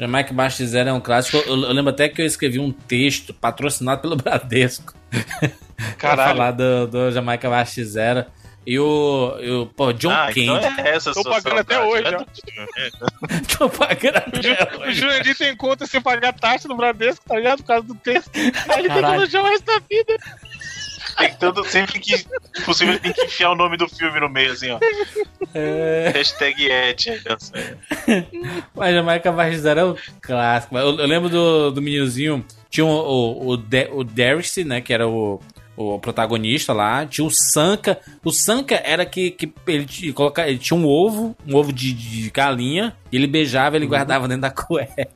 Jamaica 0.00 0.32
Baixo 0.32 0.66
Zero 0.66 0.88
é 0.88 0.92
um 0.94 1.00
clássico. 1.00 1.36
Eu, 1.36 1.62
eu 1.62 1.72
lembro 1.72 1.90
até 1.90 2.08
que 2.08 2.22
eu 2.22 2.26
escrevi 2.26 2.58
um 2.58 2.72
texto 2.72 3.34
patrocinado 3.34 4.00
pelo 4.00 4.16
Bradesco. 4.16 4.94
pra 5.10 5.92
Caralho. 5.98 6.30
falar 6.30 6.50
do, 6.52 6.86
do 6.86 7.12
Jamaica 7.12 7.50
Baixo 7.50 7.84
Zero. 7.84 8.24
E 8.66 8.78
o, 8.78 9.36
e 9.40 9.50
o 9.50 9.66
pô, 9.66 9.92
John 9.92 10.10
ah, 10.10 10.26
Candy. 10.26 10.42
então 10.42 10.84
é 10.84 10.90
essa 10.90 11.12
Tô 11.12 11.24
pagando 11.24 11.60
até 11.60 11.80
hoje, 11.80 12.10
né, 12.10 12.16
ó. 12.18 12.24
do? 12.24 13.40
Tô 13.58 13.70
pagando 13.70 14.16
até 14.18 14.42
Ju, 14.42 14.50
o 14.50 14.80
hoje. 14.82 15.00
Jurandir 15.00 15.36
tem 15.36 15.56
conta 15.56 15.86
sem 15.86 16.00
pagar 16.00 16.34
taxa 16.34 16.68
no 16.68 16.76
Bradesco, 16.76 17.24
tá 17.26 17.36
ligado? 17.36 17.58
Por 17.58 17.66
causa 17.66 17.86
do 17.86 17.94
texto. 17.94 18.30
Aí 18.36 18.80
ele 18.80 18.88
tem 18.88 19.28
que 19.28 19.38
o 19.38 19.44
resto 19.44 19.64
da 19.64 19.78
vida. 19.78 20.16
Todo, 21.38 21.64
sempre 21.64 21.98
que 21.98 22.24
possível 22.64 22.98
tem 22.98 23.12
que 23.12 23.24
enfiar 23.24 23.50
o 23.50 23.54
nome 23.54 23.76
do 23.76 23.88
filme 23.88 24.20
no 24.20 24.28
meio, 24.28 24.52
assim, 24.52 24.70
ó. 24.70 24.78
É. 25.54 26.12
Hashtag 26.14 26.70
Ed. 26.70 27.22
Mas 28.74 28.94
Jamaica 28.94 29.32
Zero 29.56 29.80
é 29.80 29.84
um 29.84 29.96
clássico. 30.20 30.76
Eu, 30.76 30.98
eu 30.98 31.06
lembro 31.06 31.28
do, 31.28 31.70
do 31.70 31.82
meninozinho. 31.82 32.44
Tinha 32.68 32.86
o, 32.86 32.90
o, 32.90 33.48
o, 33.50 33.56
De, 33.56 33.88
o 33.92 34.04
Darcy, 34.04 34.64
né? 34.64 34.80
Que 34.80 34.92
era 34.92 35.08
o, 35.08 35.40
o 35.76 35.98
protagonista 35.98 36.72
lá. 36.72 37.04
Tinha 37.06 37.26
o 37.26 37.30
Sanka. 37.30 37.98
O 38.24 38.30
Sanka 38.30 38.80
era 38.84 39.04
que, 39.04 39.30
que 39.30 39.52
ele, 39.66 40.12
coloca, 40.12 40.46
ele 40.46 40.58
tinha 40.58 40.78
um 40.78 40.86
ovo, 40.86 41.36
um 41.46 41.56
ovo 41.56 41.72
de, 41.72 41.92
de 41.92 42.30
galinha. 42.30 42.94
E 43.10 43.16
ele 43.16 43.26
beijava, 43.26 43.76
ele 43.76 43.86
guardava 43.86 44.28
dentro 44.28 44.42
da 44.42 44.50
cueca. 44.52 45.08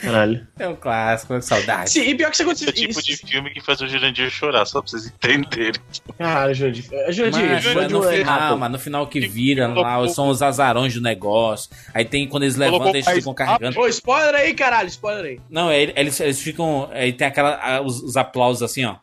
Caralho. 0.00 0.46
É 0.58 0.68
um 0.68 0.76
clássico, 0.76 1.34
é 1.34 1.40
saudade. 1.40 1.90
Sim, 1.90 2.02
e 2.02 2.14
pior 2.14 2.30
que 2.30 2.36
você 2.36 2.44
Esse 2.44 2.64
é 2.64 2.68
o 2.68 2.72
tipo 2.72 2.90
aconteceu. 2.92 3.16
de 3.26 3.32
filme 3.32 3.50
que 3.50 3.60
faz 3.60 3.80
o 3.80 3.88
Jurandir 3.88 4.30
chorar, 4.30 4.64
só 4.64 4.80
pra 4.80 4.90
vocês 4.90 5.06
entenderem. 5.06 5.80
Caralho, 6.16 6.54
Jurandir. 6.54 6.84
Eh, 6.92 7.12
Jurandir, 7.12 7.46
Mas, 7.50 7.62
Jurandir 7.64 7.90
no 7.98 8.04
é 8.08 8.16
final, 8.18 8.38
rápido. 8.38 8.58
mas 8.58 8.70
no 8.72 8.78
final 8.78 9.06
que 9.06 9.20
vira 9.26 9.66
lá, 9.66 10.08
são 10.08 10.28
os 10.28 10.40
azarões 10.42 10.94
do 10.94 11.00
negócio. 11.00 11.70
Aí 11.92 12.04
tem 12.04 12.28
quando 12.28 12.44
eles 12.44 12.56
levantam, 12.56 12.90
eles 12.90 13.08
ficam 13.08 13.34
carregando. 13.34 13.78
Ô, 13.78 13.86
spoiler 13.88 14.34
aí, 14.36 14.54
caralho, 14.54 14.88
spoiler 14.88 15.24
aí. 15.24 15.40
Não, 15.50 15.70
é, 15.70 15.82
eles, 15.82 16.18
eles 16.20 16.40
ficam. 16.40 16.88
Aí 16.92 17.12
tem 17.12 17.26
aquela. 17.26 17.58
ah, 17.62 17.80
Os, 17.80 18.00
os 18.02 18.16
aplausos 18.16 18.62
assim, 18.62 18.84
ó. 18.84 18.96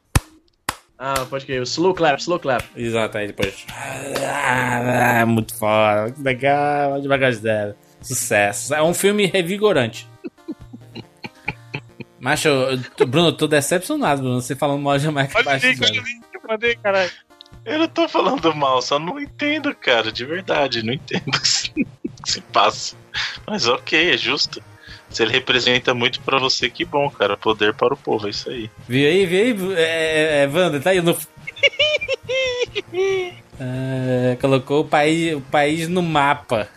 Ah, 0.98 1.26
pode 1.30 1.46
crer. 1.46 1.62
Slow 1.64 1.94
clap, 1.94 2.20
slow 2.22 2.40
clap. 2.40 2.64
Exato, 2.76 3.18
aí 3.18 3.28
depois. 3.28 3.66
Ah, 4.24 5.26
muito 5.28 5.54
foda, 5.58 6.12
que 6.16 6.22
legal, 6.22 7.02
devagar 7.02 7.34
zero. 7.34 7.76
Sucesso. 8.02 8.74
É 8.74 8.82
um 8.82 8.94
filme 8.94 9.26
revigorante. 9.26 10.08
Macho, 12.26 12.50
Bruno, 13.08 13.28
eu 13.28 13.34
tô 13.34 13.46
decepcionado, 13.46 14.24
Bruno. 14.24 14.42
Você 14.42 14.56
falando 14.56 14.82
mal 14.82 14.98
de 14.98 15.04
Jamaica 15.04 15.34
Olha 15.38 15.42
o 15.44 15.46
Baixo 15.46 15.68
link, 15.68 15.78
olha 15.80 15.88
Zero. 15.94 16.02
o 16.02 16.08
link 16.08 16.24
que 16.32 16.38
eu 16.38 16.42
mandei, 16.50 16.76
caralho. 16.76 17.12
Eu 17.64 17.78
não 17.78 17.88
tô 17.88 18.10
falando 18.10 18.56
mal, 18.56 18.82
só 18.82 18.98
não 18.98 19.20
entendo, 19.20 19.76
cara, 19.76 20.12
de 20.12 20.26
verdade, 20.26 20.82
não 20.82 20.92
entendo 20.94 21.24
se- 21.46 22.42
passa. 22.52 22.96
Mas 23.46 23.68
ok, 23.68 24.12
é 24.12 24.18
justo. 24.18 24.60
Se 25.08 25.22
ele 25.22 25.34
representa 25.34 25.94
muito 25.94 26.20
pra 26.22 26.40
você, 26.40 26.68
que 26.68 26.84
bom, 26.84 27.08
cara. 27.12 27.38
Poder 27.38 27.76
para 27.76 27.94
o 27.94 27.98
povo, 27.98 28.26
é 28.26 28.32
isso 28.32 28.50
aí. 28.50 28.72
Viu 28.90 29.08
aí, 29.08 29.26
viu 29.28 29.70
aí? 29.70 29.76
É, 29.78 29.84
é, 29.84 30.44
é, 30.44 30.48
Wander, 30.48 30.82
tá 30.82 30.90
aí 30.90 31.02
no. 31.02 31.16
É, 33.58 34.36
colocou 34.42 34.82
o 34.82 34.88
país, 34.88 35.34
o 35.36 35.42
país 35.42 35.88
no 35.88 36.02
mapa. 36.02 36.68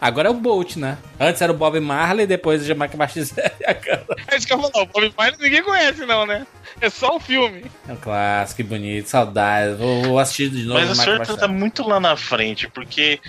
Agora 0.00 0.28
é 0.28 0.30
o 0.30 0.34
Bolt, 0.34 0.76
né? 0.76 0.96
Antes 1.18 1.42
era 1.42 1.52
o 1.52 1.54
Bob 1.56 1.78
Marley, 1.80 2.26
depois 2.26 2.62
o 2.62 2.64
Jamaica 2.64 2.96
Zero. 3.22 3.52
e 3.60 3.64
agora- 3.66 4.06
É 4.28 4.36
isso 4.36 4.46
que 4.46 4.52
eu 4.52 4.58
falo, 4.60 4.72
o 4.74 4.86
Bob 4.86 5.12
Marley 5.16 5.36
ninguém 5.40 5.62
conhece, 5.62 6.06
não, 6.06 6.24
né? 6.26 6.46
É 6.80 6.88
só 6.88 7.16
o 7.16 7.20
filme. 7.20 7.64
É 7.88 7.92
um 7.92 7.96
clássico, 7.96 8.56
que 8.56 8.62
bonito, 8.62 9.08
saudades. 9.08 9.76
Vou, 9.78 10.02
vou 10.02 10.18
assistir 10.18 10.48
de 10.48 10.62
novo. 10.62 10.80
Mas 10.80 10.90
o 10.90 10.94
senhor 10.94 11.18
tá 11.36 11.46
muito 11.48 11.86
lá 11.86 12.00
na 12.00 12.16
frente, 12.16 12.66
porque 12.68 13.20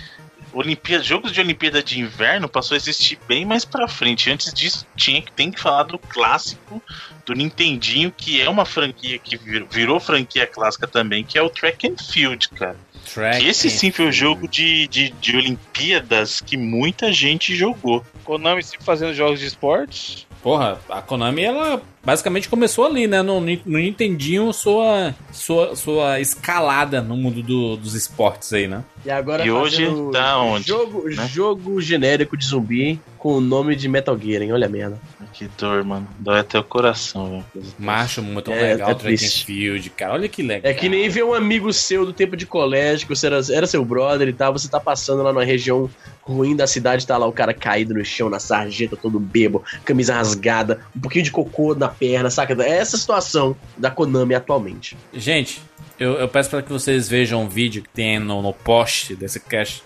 Olimpíada, 0.54 1.02
jogos 1.02 1.32
de 1.32 1.40
Olimpíada 1.40 1.82
de 1.82 1.98
Inverno 2.00 2.46
passou 2.48 2.74
a 2.74 2.76
existir 2.78 3.18
bem 3.26 3.44
mais 3.44 3.64
pra 3.64 3.88
frente. 3.88 4.30
Antes 4.30 4.52
disso, 4.52 4.86
tinha 4.96 5.20
que 5.22 5.32
tem 5.32 5.50
que 5.50 5.58
falar 5.60 5.84
do 5.84 5.98
clássico 5.98 6.82
do 7.24 7.34
Nintendinho, 7.34 8.12
que 8.14 8.40
é 8.40 8.48
uma 8.50 8.64
franquia 8.66 9.18
que 9.18 9.36
vir- 9.36 9.66
virou 9.70 9.98
franquia 9.98 10.46
clássica 10.46 10.86
também, 10.86 11.24
que 11.24 11.38
é 11.38 11.42
o 11.42 11.48
Track 11.48 11.86
and 11.88 11.96
Field, 11.96 12.48
cara. 12.50 12.76
Track 13.14 13.40
Que 13.40 13.48
esse 13.48 13.68
sim 13.70 13.90
foi 13.90 14.06
o 14.06 14.12
Field. 14.12 14.16
jogo 14.18 14.48
de, 14.48 14.86
de, 14.88 15.10
de 15.20 15.36
Olimpíadas 15.36 16.40
que 16.40 16.56
muita 16.56 17.12
gente 17.12 17.54
jogou. 17.54 18.04
Konami 18.24 18.62
sempre 18.62 18.84
fazendo 18.84 19.14
jogos 19.14 19.40
de 19.40 19.46
esportes. 19.46 20.26
Porra, 20.42 20.80
a 20.88 21.00
Konami, 21.00 21.42
ela 21.44 21.80
basicamente 22.04 22.48
começou 22.48 22.84
ali, 22.84 23.06
né? 23.06 23.22
No, 23.22 23.40
no 23.40 23.78
Nintendinho, 23.78 24.52
sua, 24.52 25.14
sua, 25.32 25.76
sua 25.76 26.18
escalada 26.18 27.00
no 27.00 27.16
mundo 27.16 27.40
do- 27.44 27.76
dos 27.76 27.94
esportes 27.94 28.52
aí, 28.52 28.66
né? 28.66 28.82
E 29.04 29.10
agora 29.10 29.46
E 29.46 29.50
hoje 29.52 29.86
tá 30.12 30.38
onde, 30.38 30.66
Jogo, 30.66 31.08
né? 31.08 31.28
jogo 31.28 31.80
genérico 31.80 32.36
de 32.36 32.44
zumbi 32.44 33.00
com 33.18 33.34
o 33.34 33.40
nome 33.40 33.76
de 33.76 33.88
Metal 33.88 34.18
Gear, 34.18 34.42
hein? 34.42 34.52
Olha 34.52 34.66
a 34.66 34.70
merda. 34.70 35.00
Que 35.32 35.48
dor, 35.58 35.82
mano. 35.84 36.06
Dói 36.18 36.40
até 36.40 36.58
o 36.58 36.64
coração, 36.64 37.44
velho. 37.54 37.66
Macho, 37.78 38.22
muito 38.22 38.50
É, 38.52 38.72
legal 38.72 38.90
é 38.90 38.92
o 38.92 38.96
Track 38.96 39.24
and. 39.24 39.28
Field, 39.28 39.90
cara. 39.90 40.12
Olha 40.14 40.28
que 40.28 40.42
legal. 40.42 40.70
É 40.70 40.74
que 40.74 40.88
nem 40.88 41.08
ver 41.08 41.24
um 41.24 41.32
amigo 41.34 41.72
seu 41.72 42.04
do 42.04 42.12
tempo 42.12 42.36
de 42.36 42.46
colégio, 42.46 43.06
que 43.06 43.14
você 43.14 43.26
era, 43.26 43.40
era 43.50 43.66
seu 43.66 43.84
brother 43.84 44.28
e 44.28 44.32
tal, 44.32 44.52
você 44.52 44.68
tá 44.68 44.78
passando 44.78 45.22
lá 45.22 45.32
numa 45.32 45.44
região 45.44 45.88
ruim 46.22 46.54
da 46.54 46.66
cidade, 46.66 47.06
tá 47.06 47.16
lá 47.16 47.26
o 47.26 47.32
cara 47.32 47.52
caído 47.54 47.94
no 47.94 48.04
chão, 48.04 48.28
na 48.28 48.38
sarjeta, 48.38 48.96
todo 48.96 49.18
bebo, 49.18 49.64
camisa 49.84 50.14
rasgada, 50.14 50.80
um 50.94 51.00
pouquinho 51.00 51.24
de 51.24 51.30
cocô 51.30 51.74
na 51.74 51.88
perna, 51.88 52.30
saca? 52.30 52.52
É 52.62 52.70
essa 52.78 52.96
a 52.96 52.98
situação 53.00 53.56
da 53.76 53.90
Konami 53.90 54.34
atualmente. 54.34 54.96
Gente, 55.12 55.60
eu, 55.98 56.12
eu 56.14 56.28
peço 56.28 56.50
para 56.50 56.62
que 56.62 56.70
vocês 56.72 57.08
vejam 57.08 57.42
um 57.42 57.48
vídeo 57.48 57.82
que 57.82 57.88
tem 57.88 58.18
no, 58.18 58.42
no 58.42 58.52
post 58.52 59.14
desse 59.16 59.40
cast 59.40 59.82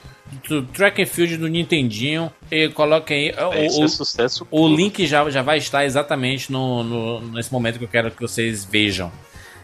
do 0.48 0.62
Track 0.62 1.02
and 1.02 1.06
Field 1.06 1.36
do 1.36 1.48
Nintendinho 1.48 2.32
e 2.50 2.68
coloquem 2.68 3.30
aí. 3.36 3.44
o- 3.44 3.52
Esse 3.54 3.80
o, 3.80 3.84
é 3.84 3.88
sucesso. 3.88 4.46
O 4.50 4.68
link 4.68 5.06
já, 5.06 5.28
já 5.30 5.42
vai 5.42 5.58
estar 5.58 5.84
exatamente 5.84 6.50
no, 6.52 6.82
no- 6.82 7.20
nesse 7.32 7.52
momento 7.52 7.78
que 7.78 7.84
eu 7.84 7.88
quero 7.88 8.10
que 8.10 8.20
vocês 8.20 8.64
vejam. 8.64 9.10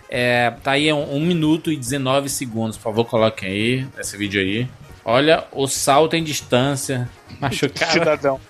É, 0.08 0.50
tá 0.62 0.72
aí 0.72 0.92
1 0.92 1.20
minuto 1.20 1.72
e 1.72 1.76
19 1.76 2.28
segundos. 2.28 2.76
Por 2.76 2.82
favor, 2.84 3.04
coloquem 3.06 3.48
aí 3.48 3.86
esse 3.98 4.16
vídeo 4.16 4.40
aí. 4.40 4.68
Olha 5.04 5.44
o 5.52 5.66
salto 5.66 6.14
em 6.14 6.22
distância. 6.22 7.08
Machucado. 7.40 7.92
Cidadão. 7.92 8.40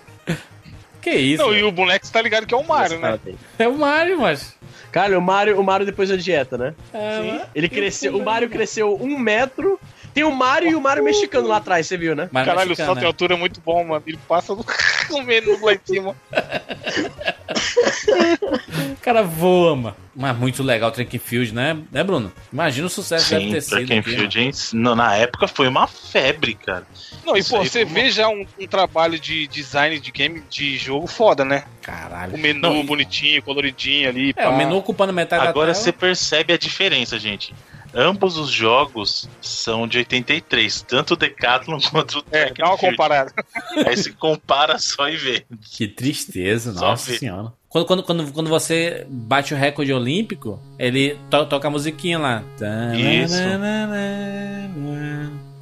que 1.01 1.11
isso? 1.11 1.41
Não, 1.43 1.53
e 1.55 1.63
o 1.63 1.71
boneco 1.71 2.07
tá 2.11 2.21
ligado 2.21 2.45
que 2.45 2.53
é 2.53 2.57
o 2.57 2.67
Mario, 2.67 2.99
né? 2.99 3.19
É 3.57 3.67
o 3.67 3.77
Mario, 3.77 4.19
mas. 4.19 4.55
Cara, 4.91 5.17
o 5.17 5.21
Mario, 5.21 5.59
o 5.59 5.63
Mario 5.63 5.85
depois 5.85 6.09
da 6.09 6.15
dieta, 6.15 6.57
né? 6.57 6.73
É, 6.93 7.45
Ele 7.55 7.67
cresceu, 7.67 8.15
o 8.15 8.23
Mario 8.23 8.47
cresceu 8.49 8.95
um 9.01 9.17
metro. 9.17 9.79
Tem 10.13 10.23
o 10.23 10.31
Mario 10.31 10.71
e 10.71 10.75
o 10.75 10.81
Mario 10.81 11.03
mexicano 11.03 11.47
lá 11.47 11.57
atrás, 11.57 11.87
você 11.87 11.97
viu, 11.97 12.15
né? 12.15 12.29
Mario 12.31 12.47
Caralho, 12.51 12.67
o 12.67 12.69
mexicano, 12.69 12.87
salto 12.87 12.97
em 12.99 13.01
né? 13.01 13.07
altura 13.07 13.33
é 13.33 13.37
muito 13.37 13.59
bom, 13.61 13.83
mano. 13.83 14.03
Ele 14.05 14.19
passa 14.27 14.53
no, 14.55 14.63
menos 15.25 15.61
lá 15.61 15.73
em 15.73 15.79
cima. 15.83 16.15
O 18.91 18.95
cara 19.01 19.23
voa, 19.23 19.75
mano. 19.75 19.95
Mas 20.15 20.37
muito 20.37 20.61
legal 20.61 20.89
o 20.89 20.91
Track 20.91 21.17
and 21.17 21.19
Field, 21.19 21.53
né? 21.55 21.75
Né, 21.91 22.03
Bruno? 22.03 22.31
Imagina 22.51 22.85
o 22.85 22.89
sucesso 22.89 23.25
que 23.29 23.35
Sim, 23.35 23.39
deve 23.41 23.51
ter 23.53 23.61
sido. 23.61 23.69
Track 23.77 23.93
and 23.93 23.99
aqui, 23.99 24.09
Field, 24.11 24.39
hein? 24.39 24.51
No- 24.73 24.95
na 24.95 25.15
época 25.15 25.47
foi 25.47 25.67
uma 25.67 25.87
febre, 25.87 26.53
cara. 26.53 26.85
Não, 27.25 27.35
e 27.35 27.43
pô, 27.43 27.63
você 27.63 27.83
uma- 27.83 27.93
vê 27.93 28.11
já 28.11 28.27
um, 28.29 28.45
um 28.59 28.67
trabalho 28.67 29.17
de 29.19 29.47
design 29.47 29.99
de 29.99 30.11
game, 30.11 30.43
de 30.49 30.77
jogo 30.77 31.07
foda, 31.07 31.43
né? 31.43 31.63
Caralho. 31.81 32.35
O 32.35 32.37
menu 32.37 32.59
Não, 32.61 32.85
bonitinho, 32.85 33.41
coloridinho 33.41 34.07
ali. 34.09 34.29
É, 34.35 34.43
pá. 34.43 34.49
o 34.49 34.57
menu 34.57 34.77
ocupando 34.77 35.11
metade 35.11 35.47
Agora 35.47 35.69
da 35.69 35.73
você 35.73 35.91
tela. 35.91 35.97
percebe 35.99 36.53
a 36.53 36.57
diferença, 36.57 37.17
gente. 37.17 37.53
Ambos 37.95 38.37
os 38.37 38.49
jogos 38.49 39.29
são 39.41 39.87
de 39.87 39.99
83, 39.99 40.81
tanto 40.81 41.13
o 41.13 41.17
Decathlon 41.17 41.79
quanto 41.91 42.19
o 42.19 42.23
É, 42.31 42.51
dá 42.51 42.65
uma 42.69 42.77
comparada. 42.77 43.31
Aí 43.85 43.95
se 43.95 44.11
compara 44.13 44.79
só 44.79 45.07
e 45.09 45.15
vê. 45.15 45.45
Que 45.75 45.87
tristeza, 45.87 46.73
Só 46.73 46.87
nossa 46.89 47.11
ver. 47.11 47.19
senhora. 47.19 47.53
Quando, 47.69 47.85
quando, 47.85 48.03
quando, 48.03 48.31
quando 48.31 48.49
você 48.49 49.05
bate 49.09 49.53
o 49.53 49.57
recorde 49.57 49.91
olímpico, 49.93 50.59
ele 50.77 51.17
to- 51.29 51.45
toca 51.47 51.67
a 51.67 51.71
musiquinha 51.71 52.19
lá. 52.19 52.43
Isso. 52.95 53.35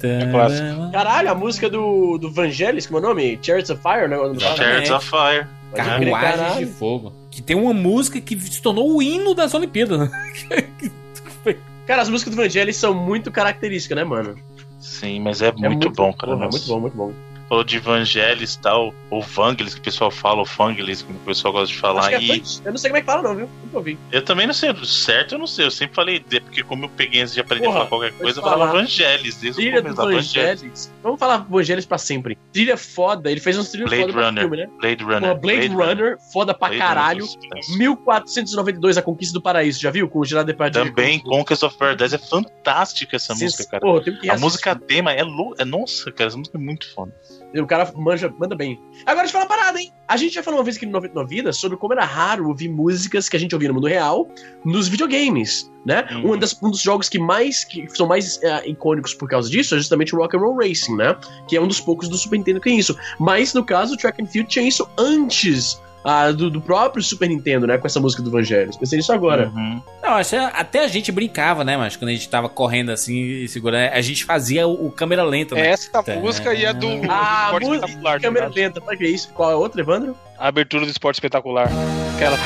É 0.04 0.26
clássico. 0.30 0.90
Caralho, 0.92 1.30
a 1.30 1.34
música 1.34 1.70
do, 1.70 2.18
do 2.18 2.30
Vangelis, 2.30 2.86
como 2.86 2.98
é 2.98 3.02
o 3.02 3.04
nome? 3.08 3.38
Chariots 3.40 3.70
of 3.70 3.80
Fire, 3.82 4.08
né? 4.08 4.16
Exatamente. 4.16 4.56
Chariots 4.56 4.90
of 4.90 5.08
Fire. 5.08 5.46
Carruagens 5.74 6.58
de 6.58 6.66
fogo. 6.66 7.12
Que 7.30 7.40
tem 7.40 7.56
uma 7.56 7.72
música 7.72 8.20
que 8.20 8.38
se 8.38 8.60
tornou 8.60 8.94
o 8.96 9.02
hino 9.02 9.34
das 9.34 9.54
Olimpíadas. 9.54 10.00
né? 10.00 10.10
Cara, 11.86 12.02
as 12.02 12.08
músicas 12.08 12.34
do 12.34 12.40
Vangelis 12.40 12.76
são 12.76 12.94
muito 12.94 13.30
características, 13.30 13.96
né, 13.96 14.04
mano? 14.04 14.36
Sim, 14.78 15.20
mas 15.20 15.42
é, 15.42 15.52
muito, 15.52 15.90
bom, 15.90 16.12
cara. 16.12 16.32
porra, 16.32 16.44
nossa. 16.46 16.58
muito 16.58 16.68
bom, 16.68 16.80
muito 16.80 16.96
bom. 16.96 17.31
Falou 17.52 17.64
de 17.64 17.76
Evangelis 17.76 18.54
e 18.54 18.58
tal, 18.62 18.94
ou 19.10 19.20
Vangelis, 19.20 19.74
que 19.74 19.80
o 19.80 19.82
pessoal 19.82 20.10
fala, 20.10 20.38
ou 20.38 20.46
Fangelis, 20.46 21.02
que 21.02 21.12
o 21.12 21.16
pessoal 21.16 21.52
gosta 21.52 21.66
de 21.74 21.78
falar. 21.78 22.10
é 22.14 22.18
E. 22.18 22.42
Eu 22.64 22.70
não 22.70 22.78
sei 22.78 22.88
como 22.88 22.96
é 22.96 23.00
que 23.00 23.06
fala, 23.06 23.20
não, 23.22 23.36
viu? 23.36 23.50
Nunca 23.62 23.76
ouvi. 23.76 23.98
eu 24.10 24.22
também 24.24 24.46
não 24.46 24.54
sei, 24.54 24.74
certo 24.86 25.34
eu 25.34 25.38
não 25.38 25.46
sei, 25.46 25.66
eu 25.66 25.70
sempre 25.70 25.94
falei, 25.94 26.18
porque 26.20 26.62
como 26.62 26.86
eu 26.86 26.88
peguei 26.88 27.20
antes 27.20 27.34
de 27.34 27.40
aprender 27.40 27.64
Porra, 27.66 27.74
a 27.82 27.86
falar 27.86 27.88
qualquer 27.90 28.12
coisa, 28.12 28.38
eu 28.40 28.42
falava 28.42 28.78
Evangelis, 28.78 29.36
desde 29.36 29.50
o 29.50 29.54
Trilha 29.62 29.82
do 29.82 29.94
começo 29.94 29.96
da 30.02 30.12
Evangelis. 30.14 30.60
Vangelis. 30.62 30.92
Vamos 31.02 31.20
falar 31.20 31.36
Vangelis 31.46 31.84
pra 31.84 31.98
sempre. 31.98 32.38
Trilha 32.54 32.78
foda, 32.78 33.30
ele 33.30 33.38
fez 33.40 33.58
uns 33.58 33.68
trilhas 33.68 33.90
Blade 33.90 34.12
foda 34.12 34.24
Runner. 34.24 34.40
filme, 34.44 34.56
né? 34.56 34.70
Blade 34.80 35.04
Runner. 35.04 35.34
Pô, 35.34 35.40
Blade, 35.42 35.68
Runner, 35.68 36.16
foda 36.32 36.54
pra 36.54 36.68
Blade 36.68 36.82
caralho. 36.82 37.26
Runner 37.26 37.38
do 37.38 37.42
suspense. 37.42 37.76
1492, 37.78 38.96
A 38.96 39.02
Conquista 39.02 39.34
do 39.34 39.42
Paraíso, 39.42 39.78
já 39.78 39.90
viu? 39.90 40.08
Com 40.08 40.20
o 40.20 40.24
Gerard 40.24 40.46
Depardieu. 40.50 40.86
Também 40.86 41.18
Conquest 41.18 41.62
of 41.64 41.76
Paradise 41.76 42.14
é 42.14 42.18
fantástica 42.18 43.16
essa 43.16 43.34
Sim, 43.34 43.44
música, 43.44 43.66
cara. 43.78 44.00
Que 44.18 44.30
A 44.30 44.38
música 44.38 44.74
tema 44.74 45.12
é, 45.12 45.22
lou- 45.22 45.54
é 45.58 45.66
nossa, 45.66 46.10
cara, 46.10 46.28
essa 46.28 46.38
música 46.38 46.56
é 46.56 46.60
muito 46.60 46.90
foda. 46.94 47.12
O 47.60 47.66
cara 47.66 47.92
manja, 47.96 48.32
manda 48.38 48.56
bem. 48.56 48.80
Agora 49.06 49.24
deixa 49.24 49.36
eu 49.36 49.40
falar 49.40 49.44
uma 49.44 49.48
parada, 49.48 49.80
hein? 49.80 49.92
A 50.08 50.16
gente 50.16 50.34
já 50.34 50.42
falou 50.42 50.58
uma 50.60 50.64
vez 50.64 50.76
aqui 50.76 50.86
no 50.86 50.92
99 50.92 51.34
Vidas 51.34 51.56
sobre 51.56 51.76
como 51.76 51.92
era 51.92 52.04
raro 52.04 52.48
ouvir 52.48 52.68
músicas 52.68 53.28
que 53.28 53.36
a 53.36 53.40
gente 53.40 53.54
ouvia 53.54 53.68
no 53.68 53.74
mundo 53.74 53.86
real 53.86 54.28
nos 54.64 54.88
videogames, 54.88 55.70
né? 55.84 56.06
Uhum. 56.12 56.32
Um, 56.32 56.38
das- 56.38 56.60
um 56.62 56.70
dos 56.70 56.80
jogos 56.80 57.08
que 57.08 57.18
mais 57.18 57.64
que 57.64 57.86
são 57.94 58.06
mais 58.06 58.40
eh, 58.42 58.68
icônicos 58.70 59.14
por 59.14 59.28
causa 59.28 59.50
disso 59.50 59.74
é 59.74 59.78
justamente 59.78 60.14
o 60.14 60.18
Rock 60.18 60.36
and 60.36 60.40
Roll 60.40 60.56
Racing, 60.56 60.96
né? 60.96 61.16
Que 61.48 61.56
é 61.56 61.60
um 61.60 61.66
dos 61.68 61.80
poucos 61.80 62.08
do 62.08 62.16
Super 62.16 62.38
Nintendo 62.38 62.60
que 62.60 62.70
tem 62.70 62.78
isso. 62.78 62.96
Mas 63.18 63.52
no 63.54 63.64
caso, 63.64 63.94
o 63.94 63.96
Track 63.96 64.22
and 64.22 64.26
Field 64.26 64.48
tinha 64.48 64.66
isso 64.66 64.88
antes 64.98 65.80
ah, 66.04 66.30
do, 66.32 66.50
do 66.50 66.60
próprio 66.60 67.02
Super 67.02 67.28
Nintendo, 67.28 67.66
né? 67.66 67.78
Com 67.78 67.86
essa 67.86 68.00
música 68.00 68.22
do 68.22 68.30
Vangelis. 68.30 68.76
Pensei 68.76 68.96
nisso 68.98 69.12
agora. 69.12 69.50
Uhum. 69.54 69.80
Não, 70.02 70.16
até 70.54 70.84
a 70.84 70.88
gente 70.88 71.12
brincava, 71.12 71.64
né, 71.64 71.76
mas 71.76 71.96
quando 71.96 72.08
a 72.08 72.12
gente 72.12 72.28
tava 72.28 72.48
correndo 72.48 72.90
assim 72.90 73.14
e 73.20 73.48
segurando, 73.48 73.92
a 73.92 74.00
gente 74.00 74.24
fazia 74.24 74.66
o, 74.66 74.86
o 74.86 74.90
câmera 74.90 75.22
lenta, 75.22 75.54
né? 75.54 75.68
Essa 75.68 76.02
Tá. 76.02 76.14
música 76.14 76.52
e 76.54 76.66
a 76.66 76.72
do, 76.72 76.80
do 77.00 77.10
Ah, 77.10 77.44
esporte 77.46 77.66
música- 77.66 77.86
espetacular. 77.86 78.20
Câmera 78.20 78.48
lenta, 78.48 78.80
pra 78.80 78.96
que 78.96 79.06
isso? 79.06 79.28
Qual 79.32 79.50
é 79.50 79.54
a 79.54 79.56
outra, 79.56 79.80
Evandro? 79.80 80.16
A 80.38 80.48
abertura 80.48 80.84
do 80.84 80.90
esporte 80.90 81.16
espetacular. 81.16 81.68
Aquela. 82.16 82.36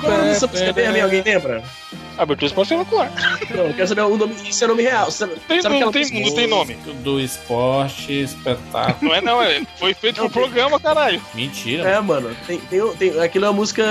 Qual 0.00 0.12
é 0.12 0.22
dessa 0.24 0.46
música 0.46 0.72
mesmo? 0.72 1.02
Alguém 1.04 1.22
lembra? 1.22 1.62
A 2.18 2.22
abertura 2.24 2.48
do 2.48 2.60
esporte 2.60 2.74
espetacular. 2.74 3.12
Não, 3.54 3.64
eu 3.66 3.74
quero 3.74 3.88
saber 3.88 4.00
o 4.02 4.16
nome. 4.16 4.34
Isso 4.44 4.64
é 4.64 4.66
nome 4.66 4.82
real. 4.82 5.10
Sabe, 5.10 5.34
Tem, 5.46 5.62
sabe 5.62 5.78
não, 5.78 5.92
tem, 5.92 6.02
música- 6.02 6.20
não 6.20 6.34
tem 6.34 6.46
nome. 6.48 6.74
Do 7.02 7.20
esporte, 7.20 8.12
espetáculo. 8.22 9.08
Não 9.08 9.14
é 9.14 9.20
não, 9.20 9.40
é, 9.42 9.62
foi 9.78 9.94
feito 9.94 10.20
Não, 10.20 10.28
pro 10.28 10.40
programa, 10.42 10.80
caralho. 10.80 11.22
Mentira. 11.34 11.88
É, 11.88 12.00
mano. 12.00 12.30
Tem, 12.46 12.58
tem, 12.58 12.80
tem, 12.94 13.20
aquilo 13.20 13.44
é 13.44 13.48
uma 13.48 13.54
música 13.54 13.84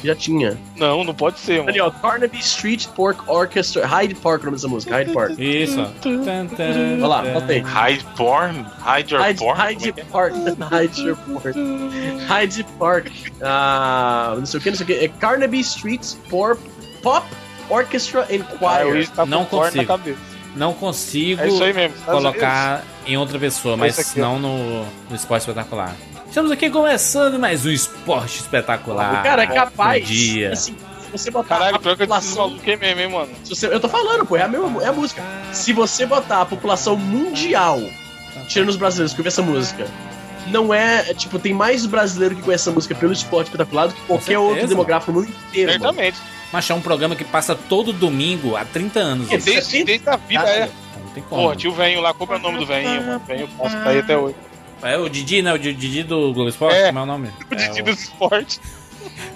que 0.00 0.06
já 0.06 0.14
tinha. 0.14 0.56
Não, 0.76 1.04
não 1.04 1.14
pode 1.14 1.38
ser, 1.40 1.58
mano. 1.58 1.68
Ali, 1.68 1.80
ó. 1.80 1.90
Carnaby 1.90 2.38
Street 2.38 2.86
Pork 2.88 3.20
Orchestra. 3.26 3.86
Hyde 3.86 4.14
Park, 4.14 4.42
o 4.42 4.44
nome 4.46 4.56
dessa 4.56 4.68
música. 4.68 4.94
Hyde 4.94 5.12
Park. 5.12 5.38
Isso. 5.38 5.80
Olha 6.04 7.06
lá, 7.06 7.22
bota 7.22 7.52
aí. 7.52 7.58
Hide 7.92 8.04
Porn? 8.16 8.66
Hide 8.84 9.14
Your 9.14 9.22
Hyde, 9.22 9.38
Porn? 9.38 9.60
É 9.60 9.62
Hyde 9.64 9.88
é? 9.90 10.04
Park. 10.04 10.34
Hyde 10.70 11.02
Your 11.02 11.16
Park. 11.16 11.56
Hyde 12.28 12.66
Park. 12.78 13.06
Ah, 13.42 14.34
não 14.38 14.46
sei 14.46 14.58
o 14.58 14.62
que, 14.62 14.70
não 14.70 14.76
sei 14.76 14.84
o 14.84 14.86
que. 14.86 15.04
É 15.04 15.08
Carnaby 15.08 15.60
Street 15.60 16.14
Pop, 16.30 16.58
Pop 17.02 17.26
Orchestra 17.68 18.22
and 18.30 18.44
Choir. 18.58 19.08
Tá 19.10 19.26
Não 19.26 19.44
consigo. 19.44 20.00
Não 20.56 20.72
consigo 20.72 21.40
É 21.42 21.88
colocar 22.06 22.82
em 23.06 23.16
outra 23.16 23.38
pessoa, 23.38 23.76
mas 23.76 23.98
aqui, 23.98 24.20
ó. 24.20 24.24
não 24.24 24.38
no, 24.38 24.84
no 25.08 25.14
esporte 25.16 25.42
espetacular. 25.42 25.94
Estamos 26.26 26.50
aqui 26.50 26.68
começando 26.70 27.38
mais 27.38 27.64
um 27.64 27.70
esporte 27.70 28.40
espetacular. 28.40 29.22
Cara, 29.22 29.42
é 29.44 29.46
capaz. 29.46 30.02
Bom 30.02 30.08
dia. 30.10 30.52
Assim, 30.52 30.74
se 31.00 31.10
você 31.12 31.30
botar 31.30 31.58
Caralho, 31.58 31.76
a 31.76 31.78
pior 31.78 31.96
que 31.96 32.02
eu 32.02 32.06
disse 32.06 32.18
população 32.18 32.48
maluco 32.48 32.70
é 32.70 32.76
mesmo, 32.76 33.00
hein, 33.00 33.08
mano. 33.08 33.28
Se 33.44 33.54
você- 33.54 33.66
eu 33.66 33.80
tô 33.80 33.88
falando, 33.88 34.26
pô, 34.26 34.36
é 34.36 34.42
a, 34.42 34.48
mesma, 34.48 34.82
é 34.82 34.86
a 34.88 34.92
música. 34.92 35.22
Se 35.52 35.72
você 35.72 36.04
botar 36.04 36.42
a 36.42 36.44
população 36.46 36.96
mundial, 36.96 37.80
tirando 38.48 38.68
os 38.70 38.76
brasileiros 38.76 39.12
que 39.14 39.20
ouvem 39.20 39.28
essa 39.28 39.42
música, 39.42 39.86
não 40.48 40.72
é. 40.74 41.10
é, 41.10 41.14
Tipo, 41.14 41.38
tem 41.38 41.52
mais 41.54 41.86
brasileiro 41.86 42.34
que 42.36 42.42
conhece 42.42 42.62
essa 42.64 42.70
música 42.72 42.94
pelo 42.94 43.12
esporte 43.12 43.46
espetacular 43.46 43.88
do 43.88 43.94
que 43.94 44.00
qualquer 44.02 44.38
outro 44.38 44.66
demográfico 44.66 45.12
no 45.12 45.20
mundo 45.20 45.30
inteiro. 45.48 45.70
mano. 45.72 45.84
Certamente. 45.84 46.18
Mas 46.52 46.70
é 46.70 46.74
um 46.74 46.80
programa 46.80 47.14
que 47.14 47.24
passa 47.24 47.54
todo 47.54 47.92
domingo 47.92 48.56
há 48.56 48.64
30 48.64 48.98
anos. 49.00 49.28
É, 49.30 49.36
Não 49.36 49.44
desde- 49.44 49.52
Desde, 49.60 49.84
desde 49.84 50.08
a 50.08 50.16
vida 50.16 50.44
é. 50.48 50.70
tem 51.14 51.22
como. 51.22 51.42
Porra, 51.42 51.56
tio 51.56 51.72
velho 51.72 52.00
lá, 52.00 52.14
compra 52.14 52.36
o 52.36 52.40
nome 52.40 52.58
do 52.58 52.66
velhinho, 52.66 53.02
mano. 53.04 53.22
Velhinho 53.26 53.48
posso 53.56 53.76
tá 53.76 53.90
aí 53.90 53.98
até 53.98 54.16
hoje. 54.16 54.34
É 54.82 54.96
o 54.96 55.08
Didi, 55.08 55.42
né? 55.42 55.52
O 55.52 55.58
Didi 55.58 56.02
do 56.04 56.32
Globo 56.32 56.48
Esporte, 56.48 56.76
É. 56.76 56.86
como 56.86 57.00
é 57.00 57.02
o 57.02 57.06
nome? 57.06 57.30
O 57.50 57.54
Didi 57.54 57.80
É 57.80 57.82
dos 57.82 58.00
esportes. 58.00 58.60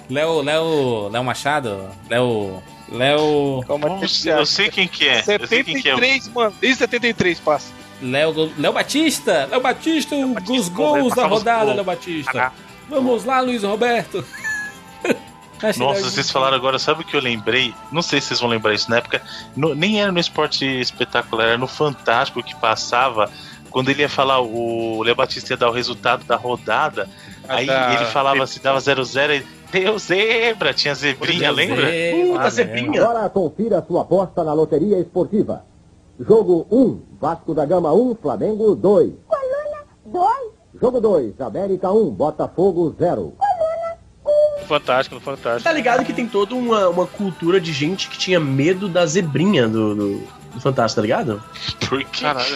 o 0.09 0.13
Léo, 0.13 0.41
Léo, 0.41 1.09
Léo 1.09 1.23
Machado? 1.23 1.89
Léo... 2.09 2.63
Léo... 2.89 3.63
Calma, 3.67 3.99
Eu 4.01 4.07
sei- 4.07 4.31
Eu 4.33 4.45
sei 4.45 4.69
quem 4.69 4.87
que 4.87 5.07
é. 5.07 5.19
Eu 5.19 5.47
sei 5.47 5.63
quem 5.63 5.81
que 5.81 5.89
é. 5.89 5.93
73, 5.95 6.27
mano. 6.29 6.53
Desde 6.61 6.79
73 6.79 7.39
passa. 7.39 7.67
Léo, 8.03 8.51
Léo 8.57 8.73
Batista! 8.73 9.47
Léo 9.49 9.61
Batista, 9.61 10.15
o- 10.15 10.33
Batista, 10.33 10.53
os 10.53 10.69
gols 10.69 11.15
da 11.15 11.25
rodada, 11.27 11.63
gols. 11.65 11.75
Léo 11.77 11.85
Batista. 11.85 12.51
Vamos 12.89 13.23
lá, 13.25 13.39
Luiz 13.41 13.63
Roberto. 13.63 14.23
Nossa, 15.77 16.01
vocês 16.03 16.29
falaram 16.29 16.57
agora, 16.57 16.77
sabe 16.77 17.01
o 17.03 17.05
que 17.05 17.15
eu 17.15 17.21
lembrei? 17.21 17.73
Não 17.91 18.01
sei 18.01 18.19
se 18.19 18.27
vocês 18.27 18.39
vão 18.41 18.49
lembrar 18.49 18.73
isso 18.73 18.89
na 18.89 18.97
época. 18.97 19.21
no- 19.55 19.73
nem 19.73 20.01
era 20.01 20.11
no 20.11 20.19
esporte 20.19 20.65
espetacular, 20.65 21.45
era 21.47 21.57
no 21.57 21.67
Fantástico 21.67 22.43
que 22.43 22.53
passava. 22.55 23.29
Quando 23.69 23.89
ele 23.89 24.01
ia 24.01 24.09
falar, 24.09 24.39
o 24.41 25.01
Léo 25.03 25.15
Batista 25.15 25.53
ia 25.53 25.57
dar 25.57 25.69
o 25.69 25.71
resultado 25.73 26.23
da 26.25 26.35
rodada. 26.35 27.07
Aí 27.47 27.65
da- 27.65 27.93
ele 27.95 28.05
falava 28.05 28.43
assim, 28.43 28.59
dava 28.61 28.79
0-0 28.79 29.33
e 29.35 29.45
deu 29.71 29.97
zebra, 29.97 30.73
tinha 30.73 30.93
zebrinha, 30.93 31.49
lembra? 31.49 31.87
Puta, 32.11 32.49
zebrinha. 32.49 33.01
Agora 33.01 33.29
confira 33.29 33.83
sua 33.87 34.01
aposta 34.01 34.43
na 34.43 34.53
loteria 34.53 34.99
esportiva. 34.99 35.63
Jogo 36.19 36.67
1, 36.71 37.01
Vasco 37.19 37.53
da 37.53 37.65
Gama 37.65 37.91
1, 37.93 38.15
Flamengo 38.21 38.75
2. 38.75 39.13
Coluna 39.27 39.83
2, 40.05 40.25
Jogo 40.81 41.01
2, 41.01 41.41
América 41.41 41.91
1, 41.91 42.09
Botafogo 42.11 42.95
0. 42.97 43.33
Fantástico, 44.67 45.19
Fantástico. 45.19 45.63
Tá 45.63 45.73
ligado 45.73 46.05
que 46.05 46.13
tem 46.13 46.27
toda 46.27 46.55
uma, 46.55 46.87
uma 46.89 47.05
cultura 47.05 47.59
de 47.59 47.73
gente 47.73 48.09
que 48.09 48.17
tinha 48.17 48.39
medo 48.39 48.87
da 48.87 49.05
zebrinha 49.05 49.67
do, 49.67 49.93
do, 49.93 50.19
do 50.53 50.61
Fantástico, 50.61 50.97
tá 50.97 51.01
ligado? 51.01 51.43
Por 51.89 52.03
que? 52.05 52.21
Caralho. 52.21 52.55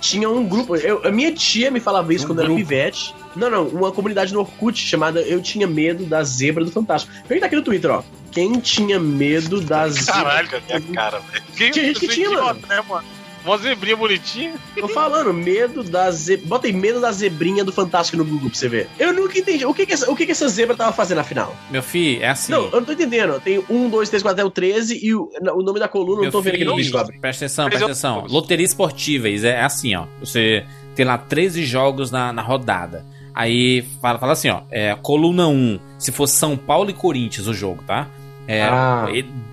Tinha 0.00 0.28
um 0.28 0.46
grupo. 0.46 0.76
Eu, 0.76 1.00
a 1.06 1.10
minha 1.10 1.32
tia 1.32 1.70
me 1.70 1.80
falava 1.80 2.12
isso 2.12 2.24
Um 2.24 2.28
quando 2.28 2.40
era 2.40 2.48
grupo. 2.48 2.60
pivete. 2.60 3.14
Não, 3.36 3.48
não, 3.50 3.68
uma 3.68 3.92
comunidade 3.92 4.32
no 4.32 4.40
Orkut 4.40 4.78
chamada 4.78 5.20
Eu 5.20 5.40
Tinha 5.40 5.66
Medo 5.66 6.04
da 6.04 6.22
Zebra 6.24 6.64
do 6.64 6.70
Fantástico. 6.70 7.12
Vem 7.28 7.40
daqui 7.40 7.54
no 7.56 7.62
Twitter, 7.62 7.90
ó. 7.90 8.02
Quem 8.32 8.58
tinha 8.60 8.98
medo 9.00 9.60
da 9.60 9.88
zebra? 9.88 10.12
Caralho, 10.12 10.48
a 10.56 10.78
minha 10.80 10.92
cara, 10.94 11.18
velho. 11.20 11.42
Quem- 11.56 11.70
Tinha 11.70 11.84
gente 11.86 12.00
que 12.00 12.06
eu 12.06 12.10
tinha, 12.10 12.26
idiota, 12.28 12.66
né, 12.68 12.82
mano? 12.88 13.04
Uma 13.44 13.56
zebrinha 13.56 13.96
bonitinha. 13.96 14.52
Tô 14.78 14.86
falando, 14.86 15.32
medo 15.32 15.82
da 15.82 16.10
zebra. 16.10 16.46
Bota 16.46 16.66
aí 16.66 16.72
medo 16.74 17.00
da 17.00 17.10
zebrinha 17.10 17.64
do 17.64 17.72
Fantástico 17.72 18.18
no 18.18 18.24
Google 18.24 18.50
pra 18.50 18.58
você 18.58 18.68
ver. 18.68 18.86
Eu 18.98 19.14
nunca 19.14 19.38
entendi. 19.38 19.64
O 19.64 19.72
que 19.72 19.86
que 19.86 19.94
essa, 19.94 20.10
o 20.10 20.14
que 20.14 20.26
que 20.26 20.32
essa 20.32 20.46
zebra 20.46 20.76
tava 20.76 20.92
fazendo 20.92 21.18
afinal? 21.20 21.56
Meu 21.70 21.82
filho, 21.82 22.22
é 22.22 22.28
assim. 22.28 22.52
Não, 22.52 22.64
eu 22.66 22.72
não 22.72 22.84
tô 22.84 22.92
entendendo. 22.92 23.40
Tem 23.40 23.64
um, 23.70 23.88
dois, 23.88 24.10
três, 24.10 24.22
quatro, 24.22 24.40
até 24.42 24.46
o 24.46 24.50
13 24.50 25.00
e 25.02 25.14
o, 25.14 25.30
o 25.54 25.62
nome 25.62 25.80
da 25.80 25.88
coluna, 25.88 26.16
eu 26.18 26.22
Meu 26.22 26.24
não 26.26 26.30
tô 26.32 26.42
vendo 26.42 26.54
aqui 26.56 26.64
no 26.66 26.72
filho, 26.72 26.82
Discovery. 26.82 27.18
Presta 27.18 27.46
atenção, 27.46 27.64
presta 27.66 27.82
eu- 27.82 27.86
atenção. 27.86 28.26
Loteria 28.28 28.66
esportivas 28.66 29.42
é 29.42 29.62
assim, 29.62 29.94
ó. 29.94 30.06
Você 30.20 30.66
tem 30.94 31.06
lá 31.06 31.16
13 31.16 31.64
jogos 31.64 32.10
na, 32.10 32.32
na 32.34 32.42
rodada. 32.42 33.06
Aí 33.40 33.82
fala, 34.00 34.18
fala 34.18 34.32
assim, 34.32 34.48
ó. 34.50 34.62
É, 34.70 34.94
coluna 35.02 35.48
1, 35.48 35.78
se 35.98 36.12
for 36.12 36.26
São 36.26 36.56
Paulo 36.56 36.90
e 36.90 36.92
Corinthians 36.92 37.46
o 37.46 37.54
jogo, 37.54 37.82
tá? 37.86 38.06
É, 38.46 38.62
Ah. 38.64 39.06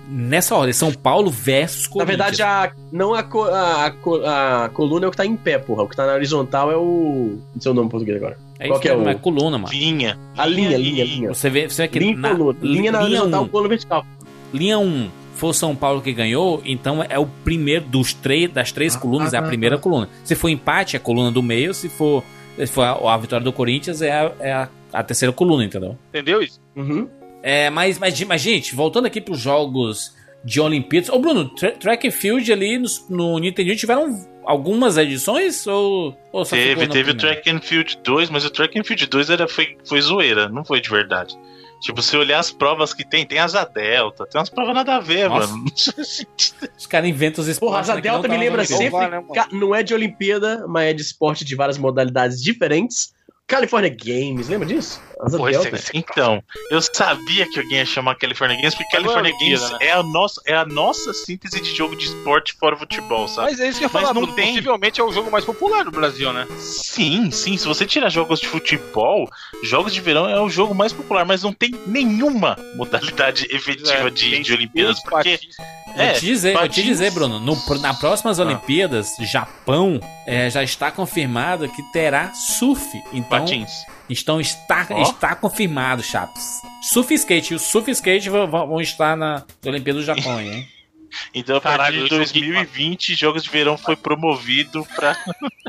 nessa 0.08 0.56
ordem, 0.56 0.72
São 0.72 0.92
Paulo 0.92 1.30
versus 1.30 1.84
Na 1.84 1.88
Corinthians. 2.04 2.08
verdade, 2.36 2.42
a, 2.42 2.72
não 2.90 3.14
a, 3.14 3.20
a, 3.20 3.86
a 3.86 3.90
co- 3.92 4.22
a 4.26 4.70
coluna 4.74 5.04
é 5.06 5.08
o 5.08 5.10
que 5.10 5.16
tá 5.16 5.24
em 5.26 5.36
pé, 5.36 5.58
porra. 5.58 5.84
O 5.84 5.88
que 5.88 5.94
tá 5.94 6.04
na 6.06 6.14
horizontal 6.14 6.70
é 6.72 6.76
o. 6.76 7.38
Não 7.54 7.60
sei 7.60 7.70
o 7.70 7.74
nome 7.74 7.86
em 7.86 7.90
português 7.90 8.16
agora. 8.16 8.36
é 8.58 8.66
qual 8.66 8.72
isso 8.78 8.82
que 8.82 8.88
é 8.88 8.96
o- 8.96 9.08
é 9.08 9.14
coluna, 9.14 9.56
mano. 9.58 9.72
Linha. 9.72 10.18
A 10.36 10.44
linha, 10.46 10.76
linha, 10.76 11.04
linha. 11.04 11.28
Você 11.32 11.48
vê, 11.48 11.68
você 11.68 11.82
vê 11.82 11.88
que 11.88 11.98
Linha 12.00 12.16
na, 12.16 12.30
coluna. 12.30 12.58
Linha 12.60 12.90
na 12.92 13.02
horizontal, 13.02 13.44
um, 13.44 13.48
coluna 13.48 13.68
vertical. 13.68 14.04
linha 14.52 14.78
1 14.78 15.08
for 15.36 15.52
São 15.54 15.76
Paulo 15.76 16.00
que 16.02 16.12
ganhou, 16.12 16.60
então 16.64 17.00
é 17.08 17.16
o 17.16 17.26
primeiro 17.44 17.84
dos 17.84 18.12
três 18.12 18.50
das 18.52 18.72
três 18.72 18.96
Ah, 18.96 18.98
colunas, 18.98 19.32
é 19.32 19.36
a 19.36 19.40
ah, 19.40 19.44
primeira 19.44 19.76
ah. 19.76 19.78
coluna. 19.78 20.08
Se 20.24 20.34
for 20.34 20.48
empate, 20.48 20.96
é 20.96 20.98
a 20.98 21.00
coluna 21.00 21.30
do 21.30 21.40
meio, 21.40 21.72
se 21.72 21.88
for, 21.88 22.24
for 22.66 22.82
a, 22.82 23.14
a 23.14 23.16
vitória 23.16 23.44
do 23.44 23.52
Corinthians, 23.52 24.02
é 24.02 24.12
a, 24.12 24.32
é 24.40 24.52
a, 24.52 24.68
a 24.92 25.02
terceira 25.02 25.32
coluna, 25.32 25.64
entendeu? 25.64 25.98
Entendeu 26.08 26.42
isso? 26.42 26.60
Uhum. 26.76 27.08
É, 27.42 27.70
mas, 27.70 27.98
mas, 27.98 28.20
mas, 28.24 28.40
gente, 28.40 28.74
voltando 28.74 29.06
aqui 29.06 29.20
pros 29.20 29.38
jogos 29.38 30.16
de 30.44 30.60
Olimpíadas. 30.60 31.10
Ô, 31.10 31.18
Bruno, 31.18 31.48
tra 31.50 31.72
Track 31.72 32.08
and 32.08 32.10
Field 32.10 32.52
ali 32.52 32.78
no, 32.78 32.88
no 33.10 33.38
Nintendo 33.38 33.76
tiveram 33.76 34.26
algumas 34.44 34.96
edições? 34.96 35.66
Ou, 35.66 36.16
ou 36.32 36.44
Teve, 36.44 36.86
teve 36.88 37.10
o? 37.10 37.14
Track 37.14 37.50
and 37.50 37.60
Field 37.60 37.98
2, 38.02 38.30
mas 38.30 38.44
o 38.44 38.50
Track 38.50 38.78
and 38.78 38.84
Field 38.84 39.06
2 39.06 39.30
era, 39.30 39.48
foi, 39.48 39.76
foi 39.84 40.00
zoeira, 40.00 40.48
não 40.48 40.64
foi 40.64 40.80
de 40.80 40.88
verdade. 40.88 41.38
Tipo, 41.80 42.02
se 42.02 42.16
olhar 42.16 42.38
as 42.40 42.50
provas 42.50 42.92
que 42.92 43.04
tem, 43.04 43.24
tem 43.24 43.38
asa 43.38 43.64
delta, 43.64 44.26
tem 44.26 44.38
umas 44.38 44.50
provas 44.50 44.74
nada 44.74 44.96
a 44.96 45.00
ver, 45.00 45.28
Nossa. 45.28 45.52
mano. 45.52 45.64
Os 46.76 46.86
caras 46.86 47.08
inventam 47.08 47.44
os 47.44 47.58
Porra, 47.58 47.80
esportes. 47.80 47.90
asa 47.90 47.94
né, 47.96 48.00
delta 48.00 48.28
me 48.28 48.36
lembra 48.36 48.64
sempre. 48.64 49.08
né, 49.08 49.22
não 49.52 49.74
é 49.74 49.82
de 49.82 49.94
Olimpíada, 49.94 50.66
mas 50.66 50.88
é 50.90 50.92
de 50.92 51.02
esporte 51.02 51.44
de 51.44 51.54
várias 51.54 51.78
modalidades 51.78 52.42
diferentes. 52.42 53.12
California 53.48 53.88
Games, 53.88 54.46
lembra 54.48 54.66
disso? 54.68 55.00
Delta. 55.30 55.74
esse- 55.74 55.90
então, 55.94 56.40
eu 56.70 56.80
sabia 56.82 57.48
que 57.48 57.58
alguém 57.58 57.78
ia 57.78 57.86
chamar 57.86 58.14
California 58.16 58.56
Games, 58.56 58.74
porque 58.74 58.94
California 58.94 59.32
é 59.32 59.38
Games 59.38 59.70
né? 59.72 59.78
é, 59.80 59.92
a 59.92 60.02
nossa, 60.02 60.40
é 60.46 60.54
a 60.54 60.64
nossa 60.66 61.12
síntese 61.14 61.60
de 61.60 61.74
jogo 61.74 61.96
de 61.96 62.04
esporte 62.04 62.52
fora 62.60 62.76
futebol, 62.76 63.26
sabe? 63.26 63.50
Mas 63.50 63.58
é 63.58 63.68
isso 63.68 63.78
que 63.78 63.86
eu 63.86 63.88
falar, 63.88 64.12
não 64.12 64.26
tem. 64.26 64.48
possivelmente 64.54 65.00
é 65.00 65.04
o 65.04 65.10
jogo 65.10 65.30
mais 65.30 65.44
popular 65.46 65.82
do 65.84 65.90
Brasil, 65.90 66.30
né? 66.32 66.46
Sim, 66.58 67.30
sim. 67.30 67.56
Se 67.56 67.66
você 67.66 67.86
tirar 67.86 68.10
jogos 68.10 68.38
de 68.38 68.46
futebol, 68.46 69.28
jogos 69.64 69.94
de 69.94 70.00
verão 70.02 70.28
é 70.28 70.38
o 70.40 70.50
jogo 70.50 70.74
mais 70.74 70.92
popular, 70.92 71.24
mas 71.24 71.42
não 71.42 71.52
tem 71.52 71.74
nenhuma 71.86 72.54
modalidade 72.76 73.46
efetiva 73.50 74.08
É, 74.08 74.10
de, 74.10 74.40
de 74.40 74.52
Olimpíadas, 74.52 75.00
porque 75.02 75.32
patins. 75.38 75.56
Vou 75.96 76.12
te 76.12 76.20
dizer, 76.26 76.52
vou 76.56 76.68
te 76.68 76.82
dizer, 76.82 77.10
Bruno, 77.10 77.40
no, 77.40 77.56
na 77.80 77.92
próximas 77.92 78.38
Olimpíadas, 78.38 79.16
Japão 79.20 79.98
é, 80.26 80.48
já 80.48 80.62
está 80.62 80.92
confirmado 80.92 81.68
que 81.68 81.82
terá 81.92 82.32
surf. 82.34 82.86
Então, 83.12 83.37
patins. 83.40 83.70
então 84.08 84.40
está, 84.40 84.86
Ó. 84.90 85.02
está 85.02 85.34
confirmado, 85.34 86.02
chaps. 86.02 86.60
Surf 86.82 87.12
e 87.12 87.16
skate. 87.16 87.54
O 87.54 87.58
surf 87.58 87.90
skate 87.90 88.28
vão, 88.30 88.46
vão 88.48 88.80
estar 88.80 89.16
na 89.16 89.44
Olimpíada 89.64 89.98
do 90.00 90.04
Japão, 90.04 90.40
hein? 90.40 90.66
Então, 91.34 91.56
a 91.56 91.60
partir 91.62 91.76
Caralho, 91.78 91.96
de 91.96 92.02
eu 92.02 92.08
joguei 92.26 92.42
2020, 92.42 93.14
jogos 93.14 93.42
de 93.42 93.48
verão 93.48 93.78
foi 93.78 93.96
promovido 93.96 94.86
pra. 94.94 95.16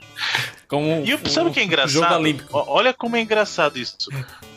Como 0.67 1.03
E 1.05 1.15
um- 1.15 1.25
sabe 1.25 1.49
o 1.49 1.53
que 1.53 1.61
é 1.61 1.63
engraçado? 1.63 1.93
Jogo 1.93 2.13
olímpico. 2.13 2.49
Ó, 2.51 2.65
Olha 2.67 2.93
como 2.93 3.15
é 3.15 3.21
engraçado 3.21 3.79
isso. 3.79 3.95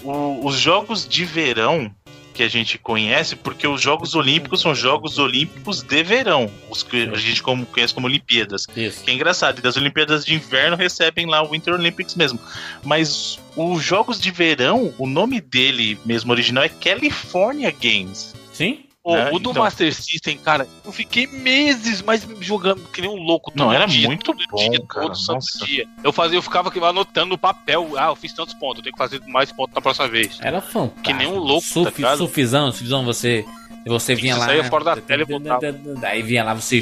O- 0.03 0.45
os 0.45 0.59
jogos 0.59 1.07
de 1.09 1.25
verão 1.25 1.95
que 2.33 2.43
a 2.43 2.49
gente 2.49 2.79
conhece, 2.79 3.37
porque 3.37 3.67
os 3.67 3.81
Jogos 3.81 4.15
Olímpicos 4.15 4.61
são 4.61 4.75
Jogos 4.75 5.19
Olímpicos 5.19 5.83
de 5.83 6.03
verão, 6.03 6.51
os 6.71 6.83
que 6.83 7.03
a 7.13 7.17
gente 7.17 7.43
como- 7.43 7.67
conhece 7.67 7.93
como 7.95 8.07
Olimpíadas. 8.07 8.67
Isso. 8.77 9.05
Que 9.05 9.11
é 9.11 9.15
engraçado, 9.15 9.59
e 9.59 9.63
das 9.63 9.77
Olimpíadas 9.77 10.25
de 10.25 10.35
Inverno 10.35 10.77
recebem 10.77 11.27
lá 11.27 11.43
o 11.43 11.51
Winter 11.51 11.75
Olympics 11.75 12.15
mesmo. 12.15 12.39
Mas 12.83 13.39
os 13.57 13.83
Jogos 13.83 14.21
de 14.21 14.31
Verão, 14.31 14.93
o 14.99 15.07
nome 15.07 15.41
dele 15.41 15.99
mesmo 16.05 16.33
original 16.33 16.65
é 16.65 16.69
California 16.69 17.71
Games. 17.71 18.35
Sim? 18.53 18.85
Pô, 19.03 19.17
né? 19.17 19.31
o 19.33 19.39
do 19.41 19.51
Então- 19.51 19.63
Master 19.65 19.93
System, 19.93 20.39
cara, 20.39 20.69
eu 20.85 20.93
fiquei 20.93 21.27
meses 21.27 22.01
mais 22.03 22.25
jogando 22.41 22.83
que 22.93 23.01
nem 23.01 23.11
um 23.11 23.17
louco. 23.17 23.51
Não, 23.55 23.73
era 23.73 23.85
dia, 23.85 24.07
muito 24.07 24.25
todo 24.25 24.41
bom, 24.49 24.57
dia, 24.71 24.81
cara, 24.87 25.07
Todo 25.07 25.17
santo 25.17 25.67
dia. 25.67 25.89
Eu 26.05 26.13
fazia, 26.13 26.39
eu 26.39 26.43
ficava 26.43 26.71
anotando 26.89 27.31
no 27.31 27.39
papel, 27.39 27.95
ah, 27.99 28.07
eu 28.07 28.17
fiz 28.17 28.33
tantos 28.33 28.55
pontos, 28.55 28.79
eu 28.79 28.83
tenho 28.85 28.93
que 28.93 28.99
fazer 28.99 29.21
mais 29.27 29.51
pontos 29.51 29.75
na 29.75 29.81
próxima 29.81 30.07
vez. 30.07 30.39
Era 30.41 30.61
fantástico. 30.61 31.03
Que 31.03 31.13
nem 31.13 31.27
um 31.27 31.37
louco, 31.39 31.67
Surf, 31.67 31.91
tá 31.91 31.97
ligado? 31.97 32.19
surfzão, 32.19 32.71
surfzão, 32.71 33.05
você, 33.05 33.45
você 33.85 34.15
vinha 34.15 34.35
Você 34.35 34.41
lá. 34.41 34.47
saía 34.47 34.65
fora 34.65 34.85
da 34.85 34.97
tela 34.97 35.23
e 35.23 35.25
voltava. 35.25 35.61
Aí 36.05 36.23
vinha 36.23 36.45
lá, 36.45 36.55
você 36.55 36.81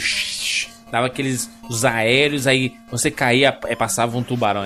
dava 0.91 1.07
aqueles 1.07 1.51
os 1.69 1.85
aéreos, 1.85 2.47
aí 2.49 2.73
você 2.91 3.11
caía, 3.11 3.57
aí 3.65 3.77
passava 3.77 4.17
um 4.19 4.23
tubarão. 4.23 4.63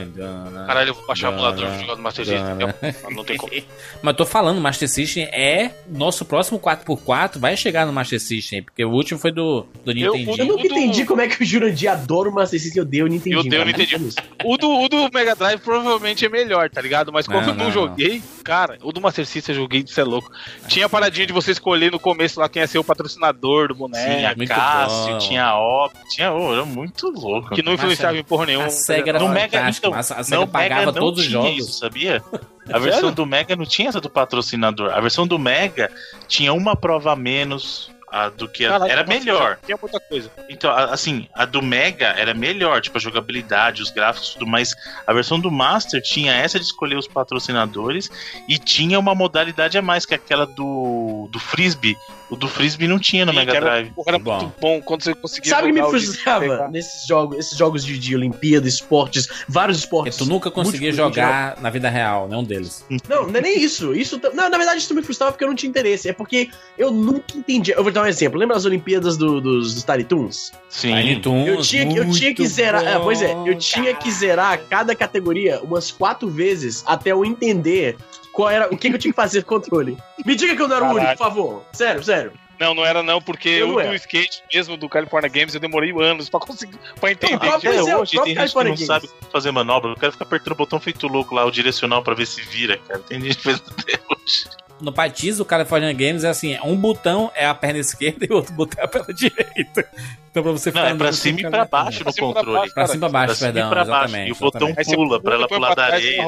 Caralho, 0.67 0.89
eu 0.91 0.95
vou 0.95 1.07
baixar 1.07 1.31
o 1.31 1.33
emulador 1.35 1.69
jogar 1.79 1.97
no 1.97 2.03
Master 2.03 2.25
System. 2.25 2.55
Não, 2.55 3.11
não 3.11 3.25
tem 3.25 3.37
como. 3.37 3.53
Mas 4.03 4.17
tô 4.17 4.25
falando, 4.25 4.61
Master 4.61 4.89
System 4.89 5.25
é. 5.25 5.71
Nosso 5.89 6.25
próximo 6.25 6.59
4x4 6.59 7.39
vai 7.39 7.57
chegar 7.57 7.85
no 7.87 7.93
Master 7.93 8.19
System, 8.21 8.63
porque 8.63 8.85
o 8.85 8.91
último 8.91 9.19
foi 9.21 9.31
do, 9.33 9.67
do 9.85 9.93
Eu- 9.93 10.07
Eu 10.07 10.15
Nintendo. 10.15 10.45
nunca 10.47 10.67
entendi 10.67 11.05
como 11.05 11.21
é 11.21 11.29
que 11.29 11.43
o 11.43 11.47
Jurandir 11.47 11.91
adora 11.91 12.29
o 12.29 12.35
Master 12.35 12.59
System. 12.59 12.81
Eu 12.81 12.85
dei, 12.87 13.03
eu 13.03 13.07
não 13.09 13.15
entendi. 13.17 13.37
Eu 13.37 13.43
dei, 13.43 13.59
eu 13.61 13.65
não 13.65 13.71
entendi. 13.71 13.97
O 14.45 14.57
do, 14.57 14.71
o 14.71 14.89
do 14.89 15.11
Mega 15.13 15.35
Drive 15.35 15.61
provavelmente 15.61 16.25
é 16.25 16.29
melhor, 16.29 16.71
tá 16.71 16.81
ligado? 16.81 17.13
Mas 17.13 17.27
como 17.27 17.41
Não, 17.41 17.49
eu 17.49 17.55
não, 17.55 17.65
não, 17.67 17.71
joguei, 17.73 18.23
cara, 18.43 18.79
o 18.83 18.93
do 18.93 19.01
Master 19.01 19.27
System 19.27 19.55
eu 19.55 19.61
joguei, 19.63 19.85
isso 19.87 20.01
é 20.01 20.05
louco. 20.05 20.31
Tinha 20.69 20.87
a 20.87 20.89
paradinha 20.89 21.27
de 21.27 21.33
você 21.33 21.51
escolher 21.53 21.93
no 21.93 21.99
começo 22.01 22.41
lá 22.41 22.49
quem 22.49 22.63
ia 22.63 22.67
ser 22.67 22.79
o 22.79 22.85
patrocinador 22.85 23.69
do 23.69 23.75
boneco. 23.75 24.35
tinha 24.35 24.47
Cássio, 24.47 25.19
tinha 25.19 25.45
a 25.45 25.59
Op, 25.59 25.95
tinha. 26.17 26.33
Oh, 26.33 26.53
era 26.53 26.65
muito 26.65 27.09
louco. 27.09 27.55
Que 27.55 27.63
não 27.63 27.75
influenciava 27.75 28.17
em 28.17 28.25
porra 28.25 28.47
nenhuma. 28.47 28.67
A 28.67 28.71
SEGA 28.71 29.11
era 29.11 29.19
No 29.19 29.29
Mega, 29.29 29.69
então, 29.69 29.95
a 29.95 30.03
SEGA 30.03 30.25
não, 30.31 30.47
pagava 30.47 30.81
Mega 30.81 30.93
não 30.93 31.01
todos 31.01 31.21
os 31.21 31.27
jogos. 31.27 31.59
Isso, 31.59 31.79
sabia? 31.79 32.23
A 32.73 32.79
versão 32.79 33.13
do 33.13 33.27
Mega 33.27 33.55
não 33.55 33.67
tinha 33.67 33.91
essa 33.91 34.01
do 34.01 34.09
patrocinador. 34.09 34.91
A 34.91 35.01
versão 35.01 35.27
do 35.27 35.39
Mega 35.39 35.91
tinha 36.27 36.53
uma 36.53 36.75
prova 36.75 37.13
a 37.13 37.17
menos 37.17 37.91
a 38.15 38.29
do 38.29 38.49
que 38.49 38.65
a- 38.65 38.71
Caralho, 38.71 38.93
era 38.93 39.05
melhor. 39.05 39.59
Tinha 39.67 39.77
muita 39.81 39.99
coisa. 39.99 40.31
Então, 40.49 40.71
a- 40.71 40.85
assim, 40.95 41.29
a 41.35 41.45
do 41.45 41.61
Mega 41.61 42.07
era 42.17 42.33
melhor, 42.33 42.81
tipo 42.81 42.97
a 42.97 43.01
jogabilidade, 43.01 43.83
os 43.83 43.91
gráficos, 43.91 44.31
tudo 44.31 44.47
mais. 44.47 44.75
A 45.07 45.13
versão 45.13 45.41
do 45.41 45.51
Master 45.51 46.01
tinha 46.01 46.33
essa 46.33 46.59
de 46.59 46.65
escolher 46.65 46.97
os 46.97 47.09
patrocinadores 47.09 48.09
e 48.49 48.59
tinha 48.59 48.99
uma 48.99 49.15
modalidade 49.15 49.77
a 49.77 49.83
mais, 49.83 50.07
que 50.07 50.15
é 50.15 50.17
aquela 50.17 50.47
do, 50.47 51.29
do 51.31 51.39
Frisbee. 51.39 51.97
O 52.31 52.37
do 52.37 52.49
Frisbee 52.49 52.89
não 52.89 52.99
tinha 52.99 53.25
no 53.27 53.33
Sim, 53.33 53.39
Mega 53.39 53.53
era- 53.57 53.61
Drive. 53.67 53.91
porra, 53.91 54.09
era 54.09 54.19
Bom. 54.19 54.39
muito 54.41 54.55
bom 54.61 54.81
quando 54.81 55.05
você 55.05 55.15
conseguia 55.15 55.51
Sabe 55.51 55.71
o 55.71 55.75
que 55.75 55.81
me 55.83 55.89
frustrava 55.89 56.69
nesses 56.69 57.07
jogos, 57.07 57.39
esses 57.39 57.57
jogos 57.57 57.85
de, 57.85 57.99
de 57.99 58.17
Olimpíada, 58.17 58.67
esportes, 58.67 59.29
vários 59.47 59.79
esportes? 59.79 60.17
tu 60.17 60.25
nunca 60.25 60.51
conseguia 60.51 60.91
jogar 60.93 61.61
na 61.61 61.69
vida 61.71 61.89
real, 61.89 62.27
nenhum 62.27 62.43
deles. 62.43 62.85
Não, 63.09 63.27
não 63.27 63.37
é 63.39 63.43
nem 63.43 63.61
isso. 63.61 63.95
Isso 63.95 64.21
não, 64.33 64.49
na 64.49 64.57
verdade, 64.57 64.79
isso 64.79 64.95
me 64.95 65.03
frustrava 65.03 65.33
porque 65.33 65.45
eu 65.45 65.49
não 65.49 65.55
tinha 65.55 65.69
interesse. 65.71 66.09
É 66.09 66.13
porque 66.13 66.49
eu 66.79 66.91
nunca 66.91 67.37
entendi. 67.37 67.73
Eu 67.73 67.83
vou 67.83 67.93
dar 67.93 68.03
um 68.05 68.09
exemplo. 68.09 68.39
Lembra 68.39 68.57
as 68.57 68.65
Olimpíadas 68.65 69.17
do- 69.17 69.41
dos, 69.41 69.75
dos 69.75 69.85
Tiny 69.85 70.05
Toons? 70.05 70.53
Sim. 70.69 70.95
Tiny 70.95 71.21
Toons, 71.21 71.49
Eu 71.49 71.61
tinha, 71.63 71.87
que- 71.87 71.97
eu 71.99 72.11
tinha 72.11 72.35
que 72.35 72.47
zerar. 72.47 72.85
é, 72.87 72.99
pois 72.99 73.21
é, 73.23 73.33
eu 73.47 73.57
tinha 73.59 73.93
cara. 73.93 73.97
que 73.97 74.11
zerar 74.13 74.61
cada 74.69 74.95
categoria 74.95 75.61
umas 75.63 75.91
quatro 75.91 76.29
vezes 76.29 76.83
até 76.87 77.13
eu 77.13 77.25
entender 77.25 77.97
qual 78.33 78.51
era 78.51 78.67
o 78.67 78.77
que, 78.77 78.89
que 78.89 78.95
eu 78.95 78.99
tinha 78.99 79.13
que 79.13 79.17
fazer 79.17 79.43
com 79.45 79.55
o 79.57 79.61
controle. 79.61 79.97
Me 80.25 80.35
diga 80.35 80.55
que 80.57 80.63
eu 80.63 80.69
não 80.69 80.77
era 80.77 80.85
o 80.85 80.89
único, 80.95 81.11
por 81.13 81.19
favor. 81.19 81.63
Sério, 81.73 82.03
sério. 82.03 82.33
Não, 82.59 82.73
não 82.73 82.85
era 82.87 83.03
não, 83.03 83.21
porque 83.21 83.49
Eu 83.49 83.71
o 83.75 83.83
não 83.83 83.89
do 83.89 83.95
skate 83.97 84.41
mesmo 84.53 84.77
do 84.77 84.89
California 84.89 85.29
Games 85.29 85.55
eu 85.55 85.61
demorei 85.61 85.91
anos 86.01 86.29
pra 86.29 86.39
conseguir, 86.39 86.79
pra 87.01 87.11
entender. 87.11 87.49
Ah, 87.49 87.57
Até 87.57 87.75
é, 87.75 87.83
o 87.83 87.83
hoje 87.83 87.89
próprio 87.91 88.07
tem 88.07 88.17
gente 88.17 88.23
que 88.25 88.29
não 88.29 88.35
California 88.35 88.77
sabe 88.87 89.11
fazer 89.33 89.51
manobra. 89.51 89.91
Eu 89.91 89.97
quero 89.97 90.13
ficar 90.13 90.25
apertando 90.25 90.53
o 90.53 90.57
botão 90.57 90.79
feito 90.79 91.09
louco 91.09 91.35
lá, 91.35 91.45
o 91.45 91.51
direcional, 91.51 92.01
pra 92.05 92.15
ver 92.15 92.27
se 92.27 92.41
vira, 92.43 92.79
cara. 92.87 93.01
Tem 93.01 93.21
gente 93.21 93.39
que 93.39 93.43
faz 93.43 93.57
até 93.57 93.99
hoje. 94.09 94.45
No 94.81 94.93
patins, 94.93 95.39
o 95.41 95.45
California 95.45 95.93
Games 95.93 96.25
é 96.25 96.29
assim: 96.29 96.59
um 96.65 96.77
botão 96.77 97.31
é 97.35 97.47
a 97.47 97.55
perna 97.55 97.79
esquerda 97.79 98.27
e 98.29 98.33
o 98.33 98.37
outro 98.37 98.53
botão 98.55 98.83
é 98.83 98.85
a 98.85 98.89
perna 98.89 99.13
direita. 99.15 99.89
Então 100.31 100.43
pra 100.43 100.53
você 100.53 100.71
Não, 100.73 100.81
ficar 100.83 100.95
é 100.95 100.99
pra 100.99 101.13
cima 101.13 101.41
e 101.41 101.51
pra 101.51 101.65
baixo 101.65 102.05
no 102.05 102.11
e 102.11 102.15
controle. 102.15 102.73
Pra 102.75 102.87
cima 102.89 102.97
e 102.97 102.99
pra 102.99 103.09
baixo, 103.09 103.35
e 103.35 103.39
perdão. 103.39 103.71
pra 103.71 103.85
baixo. 103.85 104.05
exatamente, 104.05 104.29
E 104.29 104.33
o 104.33 104.37
botão 104.37 104.75
pula 104.75 105.21
pra 105.23 105.35
ela 105.35 105.49
pular 105.49 105.75
da 105.75 105.89
e 105.91 105.93
areia. 105.93 106.25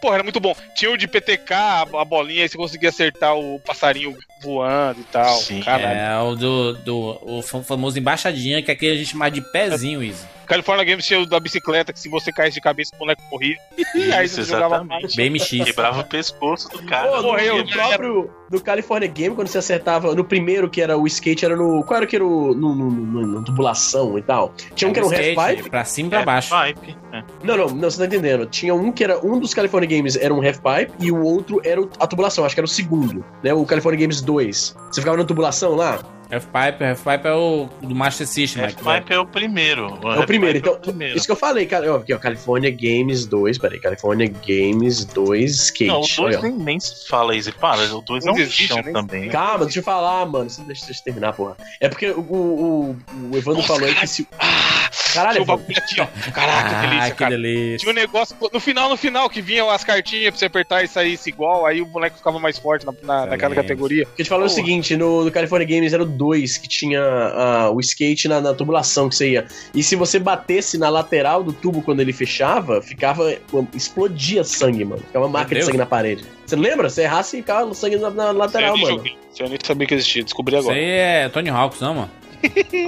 Porra, 0.00 0.14
era 0.14 0.22
muito 0.22 0.40
bom. 0.40 0.56
Tinha 0.74 0.90
o 0.90 0.96
de 0.96 1.06
PTK, 1.06 1.52
a, 1.54 1.82
a 1.82 2.04
bolinha, 2.04 2.42
aí 2.42 2.48
você 2.48 2.56
conseguia 2.56 2.88
acertar 2.88 3.36
o 3.36 3.60
passarinho 3.60 4.16
voando 4.42 5.00
e 5.00 5.04
tal. 5.04 5.36
Sim, 5.36 5.60
Caralho. 5.60 5.98
É 5.98 6.20
o 6.22 6.34
do, 6.34 6.72
do 6.74 7.18
o 7.22 7.42
fam- 7.42 7.62
famoso 7.62 7.98
embaixadinha, 7.98 8.62
que 8.62 8.70
aqui 8.70 8.90
a 8.90 8.94
gente 8.96 9.10
chama 9.10 9.30
de 9.30 9.40
pezinho, 9.40 10.02
Izzy. 10.02 10.26
California 10.46 10.84
Games 10.84 11.06
tinha 11.06 11.20
o 11.20 11.24
da 11.26 11.40
bicicleta, 11.40 11.92
que 11.92 12.00
se 12.00 12.08
você 12.10 12.30
caísse 12.32 12.56
de 12.56 12.60
cabeça, 12.60 12.90
o 12.94 12.98
boneco 12.98 13.22
corria. 13.30 13.56
E 13.94 14.12
aí 14.12 14.26
Isso, 14.26 14.36
você 14.36 14.50
jogava 14.50 14.76
exatamente. 14.84 15.16
BMX. 15.16 15.64
Quebrava 15.64 16.00
o 16.00 16.04
pescoço 16.04 16.68
do 16.68 16.82
cara. 16.84 17.08
Pô, 17.10 17.22
morreu, 17.22 17.66
já 17.66 17.86
próprio 17.88 18.30
do 18.52 18.60
California 18.62 19.08
Game, 19.08 19.34
quando 19.34 19.48
você 19.48 19.58
acertava 19.58 20.14
no 20.14 20.22
primeiro, 20.22 20.68
que 20.70 20.80
era 20.82 20.96
o 20.96 21.06
skate, 21.06 21.44
era 21.44 21.56
no. 21.56 21.82
Qual 21.82 21.96
era 21.96 22.06
que 22.06 22.14
era 22.14 22.24
o. 22.24 22.54
No, 22.54 22.74
no, 22.74 22.90
no- 22.90 23.26
no 23.26 23.44
tubulação 23.44 24.18
e 24.18 24.22
tal? 24.22 24.52
Tinha 24.74 24.88
um 24.88 24.92
que 24.92 24.98
era 25.00 25.08
um 25.08 25.12
Skate, 25.12 25.38
half-pipe. 25.40 25.70
Pra 25.70 25.84
cima 25.84 26.06
e 26.08 26.10
pra 26.10 26.20
É, 26.20 26.24
baixo. 26.24 26.54
pipe, 26.64 26.96
é. 27.12 27.22
Não, 27.42 27.56
não, 27.56 27.66
não, 27.68 27.90
você 27.90 27.98
tá 27.98 28.06
entendendo. 28.06 28.46
Tinha 28.46 28.74
um 28.74 28.92
que 28.92 29.02
era. 29.02 29.18
Um 29.26 29.40
dos 29.40 29.54
California 29.54 29.88
Games 29.88 30.14
era 30.16 30.32
um 30.34 30.40
half-pipe 30.46 30.92
e 31.00 31.10
o 31.10 31.20
outro 31.22 31.60
era 31.64 31.80
a 31.98 32.06
tubulação, 32.06 32.44
acho 32.44 32.54
que 32.54 32.60
era 32.60 32.66
o 32.66 32.68
segundo, 32.68 33.24
né? 33.42 33.54
O 33.54 33.64
California 33.64 33.98
Games 34.00 34.20
2. 34.20 34.76
Você 34.90 35.00
ficava 35.00 35.16
na 35.16 35.24
tubulação 35.24 35.74
lá? 35.74 35.98
Half-pipe, 36.32 36.82
half-pipe 36.84 37.28
é 37.28 37.32
o 37.34 37.68
do 37.82 37.94
Master 37.94 38.26
System. 38.26 38.64
Half-pipe 38.64 39.12
é 39.12 39.18
o 39.18 39.26
primeiro. 39.26 39.98
É 40.02 40.18
o 40.20 40.26
primeiro, 40.26 40.58
então. 40.58 40.72
É 40.72 40.76
o 40.76 40.80
primeiro. 40.80 41.16
Isso 41.16 41.26
que 41.26 41.32
eu 41.32 41.36
falei, 41.36 41.66
cara. 41.66 41.92
Ó, 41.92 41.96
Aqui, 41.98 42.14
ó, 42.14 42.18
California 42.18 42.70
Games 42.70 43.26
2. 43.26 43.58
Peraí, 43.58 43.78
California 43.78 44.32
Games 44.46 45.04
2 45.04 45.50
Skate. 45.54 45.86
Não, 45.88 46.00
o 46.00 46.06
Olha, 46.20 46.32
2 46.32 46.36
ó. 46.38 46.42
nem, 46.42 46.52
nem 46.64 46.80
se 46.80 47.06
fala, 47.06 47.36
Easy. 47.36 47.52
Para, 47.52 47.82
o 47.94 48.00
2 48.00 48.24
é 48.24 48.26
Não 48.28 48.34
um 48.34 48.38
existe, 48.38 48.68
chão 48.68 48.80
nem- 48.82 48.92
também. 48.94 49.28
Calma, 49.28 49.64
deixa 49.66 49.80
eu 49.80 49.84
falar, 49.84 50.24
mano. 50.24 50.48
Você 50.48 50.62
deixa, 50.62 50.86
deixa 50.86 51.00
eu 51.00 51.04
terminar, 51.04 51.34
porra. 51.34 51.54
É 51.80 51.88
porque 51.88 52.08
o, 52.10 52.20
o, 52.20 52.96
o 53.30 53.36
Evandro 53.36 53.60
Nossa, 53.60 53.66
falou 53.74 53.86
aí 53.86 53.94
que 53.94 54.06
se. 54.06 54.26
Ah, 54.38 54.88
Caralho, 55.12 55.34
tinha 55.44 55.46
bagulho 55.56 55.78
aqui, 55.78 56.00
ó. 56.00 56.06
Caraca, 56.32 56.68
que 56.68 56.74
Ah, 56.74 56.80
delícia, 56.88 57.10
que 57.10 57.16
cara. 57.16 57.30
delícia. 57.36 57.78
Tinha 57.78 57.92
um 57.92 57.94
negócio, 57.94 58.36
no 58.52 58.60
final, 58.60 58.88
no 58.88 58.96
final, 58.96 59.28
que 59.30 59.40
vinham 59.42 59.70
as 59.70 59.84
cartinhas 59.84 60.30
pra 60.30 60.38
você 60.38 60.44
apertar 60.46 60.82
e 60.84 60.88
saísse 60.88 61.28
igual, 61.28 61.66
aí 61.66 61.80
o 61.80 61.86
boneco 61.86 62.16
ficava 62.16 62.38
mais 62.38 62.58
forte 62.58 62.86
na, 62.86 62.92
na, 63.02 63.26
naquela 63.26 63.54
categoria. 63.54 64.04
Que 64.16 64.22
eu 64.22 64.24
te 64.24 64.28
falei 64.28 64.44
é 64.44 64.46
o 64.46 64.50
seguinte, 64.50 64.96
no, 64.96 65.24
no 65.24 65.30
California 65.30 65.66
Games 65.66 65.92
era 65.92 66.02
o 66.02 66.06
2 66.06 66.58
que 66.58 66.68
tinha 66.68 67.00
ah, 67.02 67.70
o 67.70 67.80
skate 67.80 68.28
na, 68.28 68.40
na 68.40 68.54
tubulação 68.54 69.08
que 69.08 69.14
você 69.16 69.30
ia. 69.32 69.46
E 69.74 69.82
se 69.82 69.96
você 69.96 70.18
batesse 70.18 70.78
na 70.78 70.88
lateral 70.88 71.42
do 71.44 71.52
tubo 71.52 71.82
quando 71.82 72.00
ele 72.00 72.12
fechava, 72.12 72.80
ficava. 72.82 73.34
explodia 73.74 74.44
sangue, 74.44 74.84
mano. 74.84 75.02
Ficava 75.02 75.28
marca 75.28 75.48
de 75.48 75.54
Deus. 75.56 75.66
sangue 75.66 75.78
na 75.78 75.86
parede. 75.86 76.24
Você 76.46 76.56
não 76.56 76.62
lembra? 76.62 76.88
Você 76.90 77.02
errasse 77.02 77.36
e 77.38 77.40
ficava 77.40 77.72
sangue 77.74 77.96
na, 77.96 78.10
na 78.10 78.30
lateral, 78.30 78.76
mano. 78.76 78.96
joguei. 78.96 79.16
Eu 79.38 79.48
nem 79.48 79.58
sabia 79.62 79.86
que 79.86 79.94
existia, 79.94 80.22
descobri 80.22 80.54
Isso 80.54 80.66
agora. 80.68 80.78
aí 80.78 80.84
é 80.90 81.28
Tony 81.30 81.48
Hawks, 81.48 81.80
não, 81.80 81.94
mano? 81.94 82.10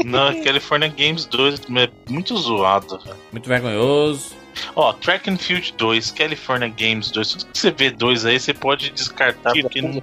Não, 0.05 0.29
é 0.29 0.41
California 0.43 0.89
Games 0.89 1.25
2 1.27 1.61
é 1.61 1.91
muito 2.11 2.37
zoado, 2.37 2.99
velho. 2.99 3.17
Muito 3.33 3.49
vergonhoso. 3.49 4.33
Ó, 4.77 4.93
Track 4.93 5.29
and 5.31 5.37
Field 5.37 5.75
2, 5.77 6.13
California 6.13 6.69
Games 6.69 7.11
2, 7.11 7.29
tudo 7.29 7.47
que 7.47 7.59
você 7.59 7.71
vê 7.71 7.91
dois 7.91 8.25
aí, 8.25 8.39
você 8.39 8.55
pode 8.55 8.91
descartar 8.91 9.53
porque 9.53 9.83
não, 9.83 10.01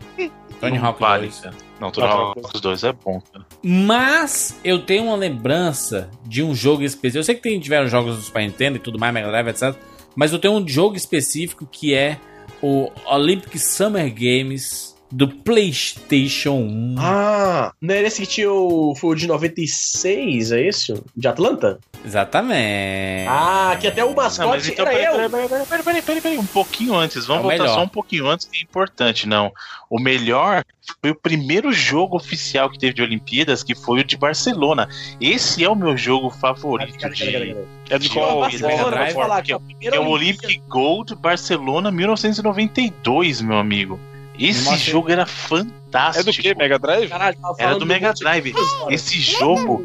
Tony 0.60 0.78
não 0.78 0.86
Hawk 0.86 0.99
vale, 0.99 1.28
2. 1.28 1.39
cara. 1.39 1.56
Não, 1.80 1.91
Tony 1.91 2.08
Hawk 2.08 2.62
2 2.62 2.84
é 2.84 2.93
bom, 2.93 3.22
cara. 3.32 3.45
Mas 3.64 4.60
eu 4.64 4.80
tenho 4.80 5.06
uma 5.06 5.16
lembrança 5.16 6.10
de 6.26 6.43
um 6.43 6.54
jogo 6.54 6.84
específico. 6.84 7.18
Eu 7.18 7.24
sei 7.24 7.36
que 7.36 7.41
tem, 7.41 7.60
tiveram 7.60 7.88
jogos 7.88 8.18
do 8.18 8.22
Super 8.22 8.41
Nintendo 8.41 8.78
e 8.78 8.80
tudo 8.80 8.99
mais, 8.99 9.14
Mega 9.14 9.30
Drive, 9.30 9.47
etc. 9.47 9.76
Mas 10.16 10.34
eu 10.34 10.39
tenho 10.39 10.54
um 10.54 10.68
jogo 10.68 10.95
específico 10.95 11.66
que 11.66 11.93
é 11.93 12.20
o 12.62 12.91
Olympic 13.06 13.58
Summer 13.58 14.14
Games 14.14 14.91
do 15.12 15.28
PlayStation 15.28 16.51
1. 16.55 16.95
Ah, 16.97 17.74
não 17.82 17.93
era 17.95 18.07
esse 18.07 18.22
que 18.22 18.28
tinha 18.28 18.51
o. 18.51 18.95
Foi 18.95 19.12
o 19.12 19.16
de 19.16 19.28
96, 19.28 20.51
é 20.51 20.68
isso? 20.68 21.03
De 21.16 21.28
Atlanta? 21.28 21.80
Exatamente. 22.03 23.28
Ah, 23.28 23.78
que 23.80 23.88
até 23.88 24.03
o 24.03 24.07
Não, 24.09 24.16
mas 24.16 24.38
mascote 24.38 24.72
então, 24.72 24.86
era 24.88 24.95
peraí, 24.97 25.05
eu. 25.05 25.30
peraí, 25.30 25.30
peraí, 25.30 25.47
peraí, 25.49 25.66
peraí, 25.68 25.84
peraí, 25.84 26.01
peraí, 26.01 26.22
peraí, 26.22 26.38
um 26.39 26.45
pouquinho 26.45 26.95
antes. 26.95 27.26
Vamos 27.28 27.41
É 27.41 27.47
voltar 27.49 27.64
melhor. 27.64 27.76
só 27.76 27.84
um 27.84 27.88
pouquinho 27.88 28.28
antes, 28.28 28.47
que 28.47 28.57
é 28.57 28.62
importante, 28.62 29.28
não. 29.28 29.51
O 29.89 29.99
melhor 29.99 30.64
foi 31.01 31.12
o 31.12 31.16
primeiro 31.16 31.72
jogo 31.72 32.16
oficial 32.18 32.70
que 32.70 32.80
teve 32.80 32.93
de 32.93 33.01
Olimpíadas, 33.03 33.64
que 33.64 33.76
foi 33.76 33.99
o 33.99 34.03
de 34.03 34.18
Barcelona. 34.18 34.88
Esse 35.20 35.64
é 35.64 35.70
o 35.70 35.76
meu 35.76 35.95
jogo 35.95 36.30
favorito 36.32 36.97
Cara, 36.97 37.14
cara, 37.14 37.32
cara, 37.32 37.45
de, 37.45 37.53
cara. 37.53 37.68
É 37.89 37.99
de 37.99 38.07
de 38.07 38.14
qual? 38.14 38.26
É- 38.26 38.32
é 38.32 38.36
o 38.36 39.62
Olimpíada- 39.62 40.01
Olympic 40.01 40.62
Gold 40.68 41.16
Barcelona 41.16 41.91
1992, 41.91 43.41
meu 43.41 43.57
amigo. 43.57 43.99
Esse 44.44 44.66
Nossa, 44.66 44.78
jogo 44.78 45.12
era 45.12 45.22
É 45.24 45.26
fantástico. 45.26 46.26
do 46.26 46.34
que? 46.34 46.56
Mega 46.56 46.80
Drive? 46.80 47.10
Caralho, 47.10 47.38
Era 47.58 47.78
do 47.78 47.86
Mega 47.86 48.14
Drive. 48.14 48.54
Esse 48.89 49.20
jogo, 49.20 49.84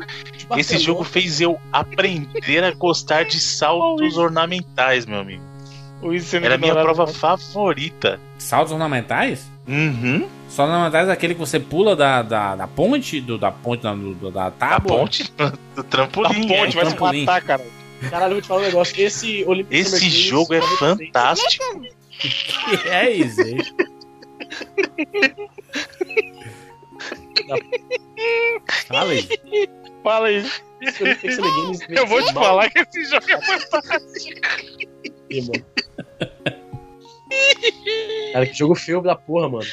esse 0.56 0.78
jogo 0.78 1.04
fez 1.04 1.40
eu 1.40 1.58
aprender 1.72 2.64
a 2.64 2.70
gostar 2.72 3.24
de 3.24 3.38
saltos 3.40 4.16
ornamentais, 4.16 5.04
meu 5.06 5.20
amigo. 5.20 5.42
Era 6.42 6.54
a 6.54 6.58
minha 6.58 6.74
prova 6.74 7.06
favorita. 7.06 8.20
Saltos 8.38 8.72
ornamentais? 8.72 9.46
Uhum. 9.66 10.28
Só 10.48 10.64
ornamentais 10.64 11.08
é 11.08 11.12
aquele 11.12 11.34
que 11.34 11.40
você 11.40 11.58
pula 11.58 11.96
da, 11.96 12.22
da, 12.22 12.54
da 12.54 12.66
ponte, 12.68 13.20
do, 13.20 13.36
da 13.36 13.50
ponte, 13.50 13.82
da, 13.82 13.94
do- 13.94 14.30
da 14.30 14.46
A 14.46 14.50
tábua. 14.50 14.98
ponte 14.98 15.24
do 15.36 15.50
Da 15.74 15.82
trampolim. 15.82 16.46
ponte, 16.46 16.52
é. 16.52 16.56
vai 16.56 16.68
se 16.68 16.94
trampolim. 16.96 17.24
matar, 17.24 17.42
cara. 17.42 17.66
Caralho, 18.10 18.30
eu 18.32 18.34
vou 18.36 18.42
te 18.42 18.46
falar 18.48 18.60
um 18.60 18.64
negócio. 18.64 18.94
Esse 19.02 19.42
Olympic 19.46 19.72
Esse 19.76 20.08
jogo 20.10 20.54
é 20.54 20.60
96. 20.60 20.98
fantástico. 21.10 21.64
Que 22.18 22.88
é 22.88 23.10
isso 23.12 23.40
aí? 23.42 23.58
Fala 28.88 29.10
aí. 29.10 29.28
Fala 30.02 30.28
aí. 30.28 30.44
Eu 31.88 32.06
vou 32.06 32.22
te 32.22 32.32
falar 32.32 32.70
que 32.70 32.78
esse 32.80 33.04
jogo 33.06 33.30
é 33.30 33.40
fantástico. 33.40 34.40
mano. 35.30 35.66
Cara, 38.32 38.46
que 38.46 38.54
jogo 38.54 38.74
feio 38.74 39.02
da 39.02 39.16
porra, 39.16 39.48
mano. 39.48 39.66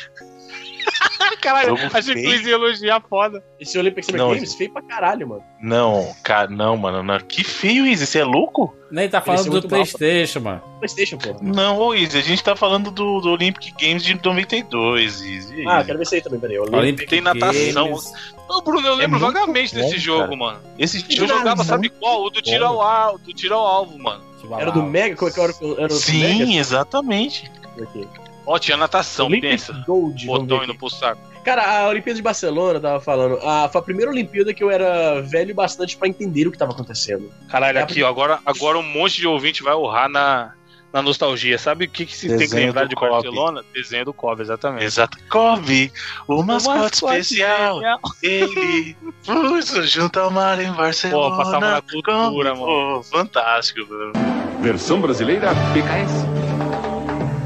Caralho, 1.41 1.76
achei 1.76 2.14
que 2.16 2.20
o 2.22 2.24
feio. 2.24 2.32
Easy 2.34 2.49
ia 2.49 2.56
elogiar 2.56 3.01
foda. 3.10 3.43
Esse 3.60 3.78
Olympic 3.78 4.06
Summer 4.06 4.22
Não, 4.22 4.34
Games 4.34 4.54
feio 4.54 4.72
pra 4.72 4.82
caralho, 4.82 5.28
mano. 5.28 5.43
Não, 5.62 6.14
cara, 6.24 6.49
não, 6.49 6.78
mano. 6.78 7.04
Não. 7.04 7.20
Que 7.20 7.43
feio, 7.43 7.86
Izzy. 7.86 8.06
Você 8.06 8.20
é 8.20 8.24
louco? 8.24 8.74
Nem 8.91 9.10
tá 9.10 9.18
Esse 9.20 9.30
é 9.30 9.34
falando 9.34 9.45
do 9.45 9.51
muito 9.51 9.64
mal, 9.64 9.70
Playstation, 9.82 10.39
mano. 10.39 10.62
Playstation, 10.80 11.18
porra. 11.18 11.39
Não, 11.41 11.78
ô 11.80 11.93
Izzy, 11.95 12.18
a 12.18 12.22
gente 12.22 12.43
tá 12.43 12.56
falando 12.56 12.91
do, 12.91 13.20
do 13.20 13.30
Olympic 13.32 13.74
Games 13.80 14.04
de 14.04 14.14
92, 14.24 15.22
Izzy. 15.22 15.68
Ah, 15.68 15.84
quero 15.84 15.97
ver 15.97 16.04
isso 16.04 16.16
aí 16.16 16.22
também, 16.22 16.39
peraí. 16.39 16.58
Olympic 16.60 16.78
Olympic 16.80 17.10
Tem 17.10 17.22
natação. 17.22 17.86
Games. 17.88 18.12
Ô, 18.47 18.62
Bruno, 18.62 18.88
eu 18.88 18.95
lembro 18.95 19.18
É 19.18 19.20
vagamente 19.22 19.74
bom, 19.76 19.82
desse 19.82 19.97
jogo, 19.97 20.24
cara. 20.26 20.36
mano. 20.38 20.60
Esse 20.78 21.04
Eu 21.10 21.16
jogo 21.28 21.28
jogava, 21.39 21.62
é 21.62 21.66
sabe 21.66 21.80
muito 21.89 21.99
qual? 21.99 22.24
O 22.24 22.30
do 22.30 22.41
tiro 22.41 22.66
ao 22.66 22.82
alvo, 22.82 23.18
do 23.20 23.34
tiro 23.34 23.56
ao 23.56 23.66
alvo, 23.66 23.97
mano. 23.97 24.22
Era 24.60 24.72
do 24.72 24.84
Mega? 24.84 25.14
É 25.26 25.32
que 25.32 25.39
era, 25.39 25.54
o- 25.62 25.80
era 25.80 25.89
Sim, 25.89 26.20
Mega? 26.45 26.60
exatamente. 26.60 27.49
Aqui. 27.82 28.08
Ó, 28.46 28.60
tinha 28.60 28.76
natação, 28.78 29.28
Olympic 29.28 29.50
pensa. 29.52 29.84
Gold. 29.88 30.26
Botão 30.26 30.64
indo 30.64 30.76
pro 30.76 30.89
saco. 30.89 31.22
Cara, 31.44 31.80
a 31.82 31.88
Olimpíada 31.89 32.16
de 32.16 32.22
Barcelona, 32.22 32.78
eu 32.78 32.82
tava 32.82 33.00
falando, 33.02 33.38
a, 33.46 33.68
foi 33.70 33.80
a 33.82 33.84
primeira 33.84 34.10
Olimpíada 34.12 34.54
que 34.54 34.64
eu 34.64 34.72
era 34.72 35.22
velho 35.22 35.54
bastante 35.54 35.98
pra 35.98 36.08
entender 36.08 36.48
o 36.48 36.52
que 36.52 36.58
tava 36.58 36.72
acontecendo. 36.72 37.30
Caralho, 37.50 37.80
É 37.80 37.82
aqui, 37.82 38.02
ó, 38.02 38.08
agora, 38.08 38.39
agora 38.46 38.78
um 38.78 38.84
monte 38.84 39.18
de 39.18 39.28
ouvinte 39.28 39.62
vai 39.62 39.74
urrar 39.74 40.08
na, 40.10 40.54
na 40.94 41.02
nostalgia. 41.02 41.58
Sabe 41.58 41.84
o 41.86 41.89
que, 41.89 42.06
que 42.06 42.16
se 42.16 42.28
tem 42.28 42.38
que 42.38 42.44
Desenho 42.44 42.68
lembrar 42.68 42.86
de 42.86 42.96
Kobe. 42.96 43.12
Barcelona? 43.12 43.62
Desenho 43.74 44.06
do 44.06 44.14
Kobe, 44.14 44.41
exatamente. 44.41 44.86
Exato. 44.86 45.18
Kobe, 45.30 45.91
o 46.28 46.41
mascote 46.44 46.80
mascote 46.80 47.20
especial. 47.20 47.80
Ele 48.22 48.96
foi 49.24 49.62
junto 49.88 50.20
ao 50.22 50.32
mar 50.32 50.60
em 50.62 50.72
Barcelona. 50.72 51.30
Pô, 51.36 51.44
passava 51.44 51.72
na 51.72 51.82
cultura, 51.82 52.14
Como- 52.14 52.38
mano. 52.44 52.56
Pô, 52.56 53.04
fantástico, 53.04 53.86
mano. 53.89 54.14
Versão 54.62 55.02
brasileira 55.02 55.50
PKS. 55.74 56.43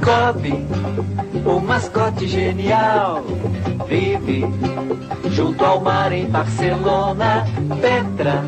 Kobe, 0.08 0.54
o 1.46 1.60
mascote 1.60 2.28
genial, 2.28 3.22
vive 3.90 4.46
junto 5.32 5.66
ao 5.66 5.82
mar 5.82 6.14
em 6.14 6.26
Barcelona. 6.28 7.46
Petra, 7.82 8.42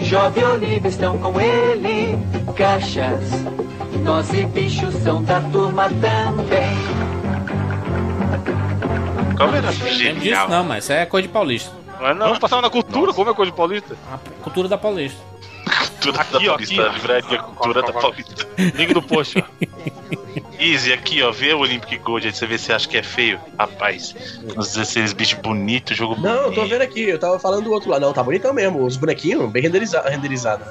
Jove 0.00 0.40
e 0.40 0.44
Oliva 0.44 0.88
estão 0.88 1.16
com 1.16 1.40
ele. 1.40 2.18
Caixas, 2.54 3.22
nós 4.04 4.30
e 4.34 4.44
bichos 4.44 4.94
são 4.96 5.22
da 5.22 5.40
turma 5.40 5.84
também. 5.88 6.76
Kobe 9.38 9.56
era 9.56 9.70
Lembro 9.70 9.88
disso 9.88 9.94
genial. 9.98 10.48
não, 10.50 10.62
mas 10.64 10.84
isso 10.84 10.92
é 10.92 11.06
coisa 11.06 11.26
de 11.26 11.32
paulista. 11.32 11.72
Mas 11.98 12.16
não, 12.18 12.38
passava 12.38 12.60
na 12.60 12.68
cultura, 12.68 13.06
Nossa. 13.06 13.14
como 13.16 13.30
é 13.30 13.34
coisa 13.34 13.50
de 13.50 13.56
paulista? 13.56 13.96
A 14.12 14.18
cultura 14.42 14.68
da 14.68 14.76
paulista. 14.76 15.18
Cultura 16.00 16.20
Aqui, 16.20 16.32
da 16.32 16.38
ó, 16.38 16.56
Paulista, 16.56 16.74
aqui, 16.74 16.80
ó. 16.80 16.86
a 16.86 16.92
livraria 16.92 17.38
Cultura 17.38 17.82
da 17.82 17.92
Paulista. 17.94 18.48
Link 18.74 18.92
do 18.92 19.00
post, 19.02 19.38
ó. 19.38 20.16
Easy, 20.62 20.92
aqui, 20.92 21.22
ó, 21.22 21.32
vê 21.32 21.52
o 21.52 21.58
Olympic 21.58 21.98
Gold 22.02 22.26
aí, 22.26 22.32
você 22.32 22.46
vê 22.46 22.56
se 22.58 22.72
acha 22.72 22.88
que 22.88 22.96
é 22.96 23.02
feio. 23.02 23.40
Rapaz, 23.58 24.14
os 24.56 24.68
16 24.74 25.12
bichos 25.12 25.38
bonitos, 25.40 25.96
jogo 25.96 26.20
Não, 26.20 26.30
eu 26.30 26.42
tô 26.44 26.50
bonito. 26.62 26.68
vendo 26.70 26.82
aqui, 26.82 27.02
eu 27.02 27.18
tava 27.18 27.38
falando 27.38 27.64
do 27.64 27.72
outro 27.72 27.90
lado. 27.90 28.02
Não, 28.02 28.12
tá 28.12 28.22
bonitão 28.22 28.52
mesmo, 28.52 28.84
os 28.84 28.96
bonequinhos, 28.96 29.50
bem 29.50 29.62
renderiza 29.62 30.00
renderizado. 30.02 30.64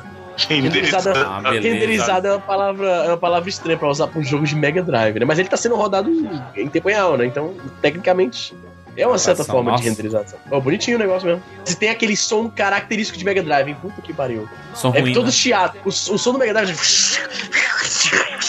Renderizada, 0.50 1.14
Ah, 1.28 1.52
renderizada 1.52 2.30
é 2.30 2.32
uma 2.32 2.40
palavra, 2.40 2.88
é 2.90 3.08
uma 3.10 3.18
palavra 3.18 3.50
estranha 3.50 3.78
pra 3.78 3.90
usar 3.90 4.08
pra 4.08 4.20
um 4.20 4.24
jogo 4.24 4.46
de 4.46 4.56
Mega 4.56 4.82
Drive, 4.82 5.20
né? 5.20 5.26
Mas 5.26 5.38
ele 5.40 5.50
tá 5.50 5.58
sendo 5.58 5.76
rodado 5.76 6.10
em 6.56 6.68
tempo 6.70 6.88
real, 6.88 7.18
né? 7.18 7.26
Então, 7.26 7.54
tecnicamente, 7.82 8.56
é 8.98 9.06
uma 9.06 9.18
certa 9.18 9.44
Gravação, 9.44 9.56
forma 9.56 9.72
nossa. 9.72 9.84
de 9.84 9.90
renderização. 9.90 10.40
Ó, 10.50 10.60
bonitinho 10.60 10.98
o 10.98 11.00
negócio 11.00 11.28
mesmo. 11.28 11.44
Se 11.66 11.76
tem 11.78 11.90
aquele 11.90 12.16
som 12.16 12.50
característico 12.50 13.18
de 13.20 13.26
Mega 13.26 13.44
Drive, 13.44 13.68
hein? 13.70 13.78
Puta 13.82 14.02
que 14.02 14.14
pariu. 14.14 14.48
São 14.74 14.94
É 14.96 15.02
ruins. 15.02 15.14
todo 15.14 15.26
né? 15.26 15.32
chiado. 15.32 15.78
O, 15.86 15.90
o 15.90 15.92
som 15.92 16.32
do 16.32 16.40
Mega 16.40 16.54
Drive. 16.54 16.78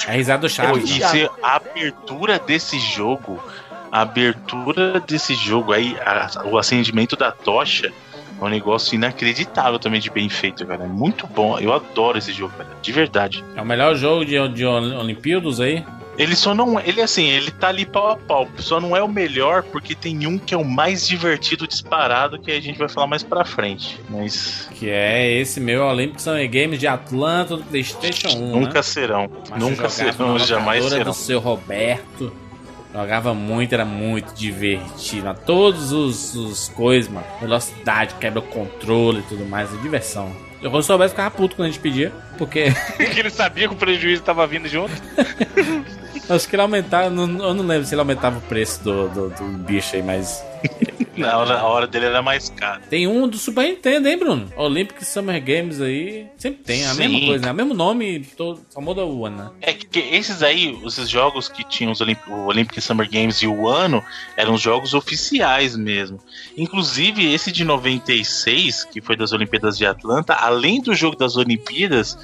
É 0.06 0.10
a 0.10 0.14
risada 0.14 0.40
do 0.40 0.50
Pô, 0.50 0.54
Chaves. 0.54 0.90
e 0.96 1.00
né? 1.00 1.06
se 1.08 1.30
a 1.42 1.56
abertura 1.56 2.38
desse 2.38 2.78
jogo, 2.78 3.42
a 3.90 4.00
abertura 4.00 5.00
desse 5.00 5.34
jogo 5.34 5.72
aí, 5.72 5.96
a- 6.04 6.42
o 6.46 6.58
acendimento 6.58 7.16
da 7.16 7.30
tocha, 7.30 7.92
é 8.40 8.44
um 8.44 8.48
negócio 8.48 8.94
inacreditável 8.94 9.78
também 9.78 10.00
de 10.00 10.10
bem 10.10 10.28
feito, 10.28 10.66
cara. 10.66 10.82
É 10.84 10.86
muito 10.88 11.26
bom. 11.26 11.58
Eu 11.60 11.72
adoro 11.72 12.18
esse 12.18 12.32
jogo, 12.32 12.52
cara. 12.56 12.68
De 12.82 12.90
verdade. 12.90 13.44
É 13.54 13.62
o 13.62 13.66
melhor 13.66 13.94
jogo 13.94 14.24
de, 14.24 14.36
de 14.48 14.64
Olimpíadas 14.66 15.60
aí. 15.60 15.84
Ele 16.18 16.36
só 16.36 16.54
não. 16.54 16.78
Ele 16.80 17.00
assim, 17.00 17.24
ele 17.24 17.50
tá 17.50 17.68
ali 17.68 17.86
pau 17.86 18.10
a 18.10 18.16
pau. 18.16 18.48
Só 18.58 18.80
não 18.80 18.96
é 18.96 19.02
o 19.02 19.08
melhor 19.08 19.62
porque 19.62 19.94
tem 19.94 20.26
um 20.26 20.38
que 20.38 20.54
é 20.54 20.56
o 20.56 20.64
mais 20.64 21.06
divertido 21.06 21.66
disparado 21.66 22.38
que 22.38 22.50
a 22.50 22.60
gente 22.60 22.78
vai 22.78 22.88
falar 22.88 23.06
mais 23.06 23.22
pra 23.22 23.44
frente. 23.44 23.98
Mas 24.10 24.68
Que 24.74 24.90
é 24.90 25.30
esse 25.32 25.60
meu 25.60 25.84
Olympic 25.84 26.20
Summer 26.20 26.48
Games 26.50 26.78
de 26.78 26.86
Atlanta 26.86 27.56
do 27.56 27.64
Playstation 27.64 28.28
1. 28.28 28.60
nunca 28.60 28.74
né? 28.74 28.82
serão. 28.82 29.30
Mas 29.50 29.60
nunca 29.60 29.88
serão, 29.88 30.38
jamais 30.38 30.84
serão. 30.84 31.04
do 31.04 31.14
seu 31.14 31.40
Roberto. 31.40 32.32
Jogava 32.94 33.32
muito, 33.32 33.72
era 33.72 33.86
muito 33.86 34.34
divertido. 34.34 35.24
Mas 35.24 35.38
Todos 35.46 35.92
os, 35.92 36.34
os 36.34 36.68
coisas, 36.68 37.10
mano. 37.10 37.26
Velocidade, 37.40 38.14
quebra 38.20 38.40
o 38.40 38.42
controle 38.42 39.20
e 39.20 39.22
tudo 39.22 39.46
mais. 39.46 39.72
É 39.72 39.76
diversão. 39.78 40.30
Eu 40.62 40.70
quando 40.70 40.82
soubesse 40.84 41.10
ficava 41.10 41.30
puto 41.30 41.56
quando 41.56 41.68
a 41.68 41.70
gente 41.70 41.80
pedia. 41.80 42.12
Porque 42.38 42.66
Porque 42.96 43.20
ele 43.20 43.30
sabia 43.30 43.68
que 43.68 43.74
o 43.74 43.76
prejuízo 43.76 44.22
tava 44.22 44.46
vindo 44.46 44.68
junto. 44.68 44.92
acho 46.28 46.48
que 46.48 46.54
ele 46.54 46.62
aumentava. 46.62 47.06
Eu 47.06 47.10
não 47.10 47.66
lembro 47.66 47.84
se 47.84 47.94
ele 47.94 48.00
aumentava 48.00 48.38
o 48.38 48.42
preço 48.42 48.82
do, 48.82 49.08
do, 49.08 49.28
do 49.30 49.44
bicho 49.58 49.96
aí, 49.96 50.02
mas. 50.02 50.51
Na 51.16 51.36
hora, 51.36 51.58
a 51.58 51.64
hora 51.64 51.86
dele 51.86 52.06
era 52.06 52.22
mais 52.22 52.48
cara. 52.48 52.80
Tem 52.88 53.06
um 53.06 53.28
do 53.28 53.36
Super 53.36 53.64
Nintendo, 53.68 54.08
hein, 54.08 54.18
Bruno? 54.18 54.50
Olympic 54.56 55.04
Summer 55.04 55.42
Games 55.42 55.80
aí. 55.80 56.26
Sempre 56.38 56.62
tem, 56.64 56.86
a 56.86 56.94
Sim. 56.94 56.98
mesma 56.98 57.26
coisa, 57.26 57.46
né? 57.46 57.52
O 57.52 57.54
mesmo 57.54 57.74
nome, 57.74 58.20
todo, 58.36 58.60
só 58.70 58.80
muda 58.80 59.04
o 59.04 59.26
ano, 59.26 59.36
né? 59.36 59.50
É 59.60 59.72
que 59.74 59.98
esses 59.98 60.42
aí, 60.42 60.78
esses 60.86 61.08
jogos 61.08 61.48
que 61.48 61.64
tinham 61.64 61.92
os 61.92 62.00
Olymp 62.00 62.18
o 62.28 62.46
Olympic 62.46 62.80
Summer 62.80 63.08
Games 63.10 63.42
e 63.42 63.46
o 63.46 63.68
ano, 63.68 64.02
eram 64.36 64.56
jogos 64.56 64.94
oficiais 64.94 65.76
mesmo. 65.76 66.18
Inclusive, 66.56 67.32
esse 67.32 67.52
de 67.52 67.64
96, 67.64 68.84
que 68.84 69.00
foi 69.00 69.16
das 69.16 69.32
Olimpíadas 69.32 69.76
de 69.76 69.84
Atlanta, 69.84 70.34
além 70.34 70.80
do 70.80 70.94
jogo 70.94 71.16
das 71.16 71.36
Olimpíadas, 71.36 72.16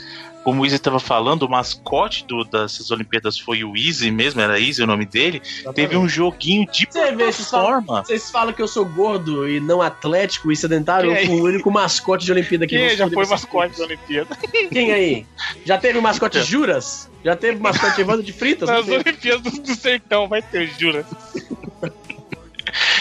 como 0.49 0.63
o 0.63 0.65
Easy 0.65 0.79
tava 0.79 0.99
falando, 0.99 1.43
o 1.43 1.51
mascote 1.51 2.25
do, 2.25 2.43
dessas 2.43 2.91
Olimpíadas 2.91 3.39
foi 3.39 3.63
o 3.63 3.77
Easy 3.77 4.11
mesmo, 4.11 4.41
era 4.41 4.59
Easy 4.59 4.83
o 4.83 4.87
nome 4.87 5.05
dele. 5.05 5.43
Teve 5.75 5.95
um 5.95 6.09
joguinho 6.09 6.67
de 6.73 6.89
falam, 6.91 7.19
plataforma. 7.19 8.03
vocês 8.03 8.31
falam 8.31 8.55
que 8.55 8.63
eu 8.63 8.67
sou 8.67 8.87
gordo 8.87 9.47
e 9.47 9.61
não 9.61 9.83
atlético 9.83 10.51
e 10.51 10.57
sedentário, 10.57 11.13
Quem 11.13 11.21
eu 11.21 11.27
fui 11.27 11.41
o 11.43 11.45
único 11.45 11.71
mascote 11.71 12.25
de 12.25 12.33
Olimpíada 12.33 12.67
que 12.67 12.79
Quem 12.79 12.89
não 12.89 12.97
já 12.97 13.11
foi 13.11 13.27
mascote 13.27 13.43
da 13.43 13.77
coisas. 13.77 13.81
Olimpíada? 13.81 14.37
Quem 14.73 14.91
aí? 14.91 15.27
Já 15.67 15.77
teve 15.77 15.99
o 15.99 16.03
mascote 16.03 16.41
Juras? 16.41 17.11
Já 17.23 17.37
teve 17.37 17.59
o 17.59 17.63
mascote 17.63 18.01
Evandro 18.01 18.23
de 18.23 18.33
Fritas? 18.33 18.71
Nas? 18.71 18.89
Olimpíadas 18.89 19.53
do, 19.53 19.75
Sertão, 19.75 20.29
vai 20.29 20.41
ter, 20.41 20.71
jura. 20.79 21.05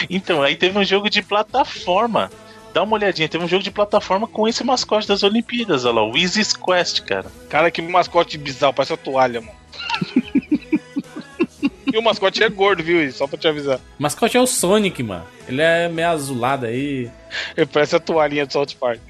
Então, 0.08 0.42
aí 0.42 0.56
teve 0.56 0.78
um 0.78 0.84
jogo 0.84 1.10
de 1.10 1.22
plataforma. 1.22 2.30
Dá 2.72 2.82
uma 2.82 2.94
olhadinha, 2.94 3.28
teve 3.28 3.44
um 3.44 3.48
jogo 3.48 3.62
de 3.62 3.70
plataforma 3.70 4.26
com 4.26 4.46
esse 4.46 4.62
mascote 4.62 5.08
das 5.08 5.22
Olimpíadas, 5.22 5.84
olha 5.84 5.96
lá, 5.96 6.04
o 6.04 6.16
Easy's 6.16 6.52
Quest, 6.54 7.00
cara. 7.02 7.26
Cara, 7.48 7.70
que 7.70 7.80
mascote 7.82 8.36
bizarro, 8.38 8.74
parece 8.74 8.92
uma 8.92 8.98
toalha, 8.98 9.40
mano. 9.40 9.58
e 11.92 11.96
o 11.96 12.02
mascote 12.02 12.42
é 12.42 12.48
gordo, 12.48 12.82
viu? 12.82 13.02
Isso? 13.02 13.18
Só 13.18 13.26
pra 13.26 13.38
te 13.38 13.48
avisar. 13.48 13.78
O 13.98 14.02
mascote 14.02 14.36
é 14.36 14.40
o 14.40 14.46
Sonic, 14.46 15.02
mano. 15.02 15.24
Ele 15.48 15.62
é 15.62 15.88
meio 15.88 16.08
azulado 16.08 16.66
aí. 16.66 17.10
Ele 17.56 17.66
parece 17.66 17.96
a 17.96 18.00
toalhinha 18.00 18.46
do 18.46 18.52
South 18.52 18.66
Park. 18.78 19.00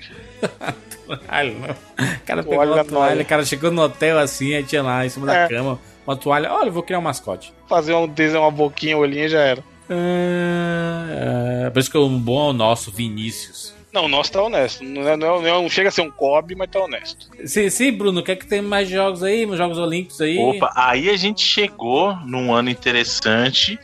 Toalha, 1.07 1.53
não. 1.55 1.71
O 2.15 2.21
cara 2.27 2.43
pegou 2.43 2.55
Toalha 2.55 2.71
uma 2.71 2.77
na 2.77 2.85
toalha, 2.85 3.23
o 3.23 3.27
cara 3.27 3.45
chegou 3.45 3.71
no 3.71 3.83
hotel 3.83 4.19
assim, 4.19 4.55
aí 4.55 4.63
tinha 4.63 4.83
lá 4.83 5.05
em 5.05 5.09
cima 5.09 5.27
da 5.27 5.35
É. 5.35 5.49
cama 5.49 5.79
uma 6.07 6.17
toalha. 6.17 6.53
Olha, 6.53 6.69
eu 6.69 6.73
vou 6.73 6.83
criar 6.83 6.99
um 6.99 7.03
mascote. 7.03 7.53
Fazer 7.69 7.95
um 7.95 8.07
desenho, 8.07 8.43
uma 8.43 8.51
boquinha, 8.51 8.97
olhinho 8.97 9.29
já 9.29 9.41
era. 9.41 9.65
Ah, 9.91 11.65
é, 11.67 11.71
por 11.71 11.79
isso 11.81 11.91
que 11.91 11.99
o 11.99 12.09
bom 12.09 12.49
é 12.49 12.51
o 12.51 12.53
nosso, 12.53 12.91
Vinícius. 12.91 13.75
Não, 13.93 14.05
o 14.05 14.09
nosso 14.09 14.31
tá 14.33 14.43
honesto. 14.43 14.85
Não, 14.85 15.09
é- 15.09 15.17
não, 15.17 15.27
é- 15.39 15.41
não, 15.43 15.47
é- 15.47 15.63
não 15.63 15.69
chega 15.71 15.89
a 15.89 15.93
ser 15.93 16.03
um 16.03 16.11
Kobe, 16.11 16.55
mas 16.55 16.71
tá 16.71 16.79
honesto. 16.81 17.27
Sim, 17.47 17.71
sim, 17.71 17.91
Bruno, 17.93 18.23
quer 18.23 18.37
que 18.37 18.47
tem 18.47 18.61
mais 18.61 18.89
jogos 18.89 19.23
aí, 19.23 19.47
mais 19.47 19.59
jogos 19.59 19.79
olímpicos 19.79 20.21
aí? 20.21 20.39
Opa, 20.39 20.71
aí 20.77 21.09
a 21.09 21.17
gente 21.17 21.41
chegou 21.43 22.15
num 22.27 22.53
ano 22.55 22.69
interessante. 22.71 23.79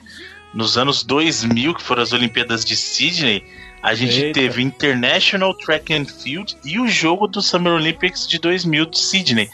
Nos 0.53 0.77
anos 0.79 1.03
2000, 1.03 1.75
que 1.75 1.83
foram 1.83 2.03
as 2.03 2.13
Olimpíadas 2.13 2.65
de 2.65 2.77
Sydney, 2.77 3.43
a 3.83 3.93
gente 3.95 4.27
Eita. 4.27 4.39
teve 4.41 4.63
International 4.63 5.53
Track 5.55 5.93
and 5.93 6.05
Field 6.05 6.57
e 6.65 6.79
o 6.79 6.87
jogo 6.87 7.27
do 7.27 7.43
Summer 7.43 7.73
Olympics 7.73 8.29
de 8.29 8.39
2000 8.39 8.87
de 8.87 8.99
Sydney. 9.01 9.51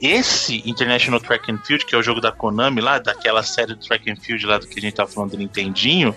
Esse 0.00 0.62
International 0.68 1.20
Track 1.20 1.50
and 1.50 1.58
Field, 1.58 1.86
que 1.86 1.94
é 1.94 1.98
o 1.98 2.02
jogo 2.02 2.20
da 2.20 2.32
Konami 2.32 2.80
lá, 2.80 2.98
daquela 2.98 3.42
série 3.42 3.74
do 3.74 3.80
Track 3.80 4.10
and 4.10 4.16
Field 4.16 4.44
lá 4.44 4.58
do 4.58 4.66
que 4.66 4.78
a 4.78 4.82
gente 4.82 4.94
tava 4.94 5.10
falando 5.10 5.32
do 5.32 5.38
Nintendinho, 5.38 6.14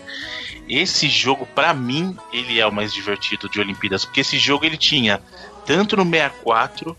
esse 0.68 1.08
jogo, 1.08 1.46
pra 1.56 1.74
mim, 1.74 2.18
ele 2.34 2.60
é 2.60 2.68
o 2.68 2.72
mais 2.72 2.94
divertido 2.94 3.48
de 3.48 3.60
Olimpíadas, 3.60 4.04
porque 4.04 4.22
esse 4.22 4.38
jogo 4.38 4.66
ele 4.66 4.78
tinha 4.78 5.22
tanto 5.66 5.96
no 5.96 6.04
64 6.04 6.98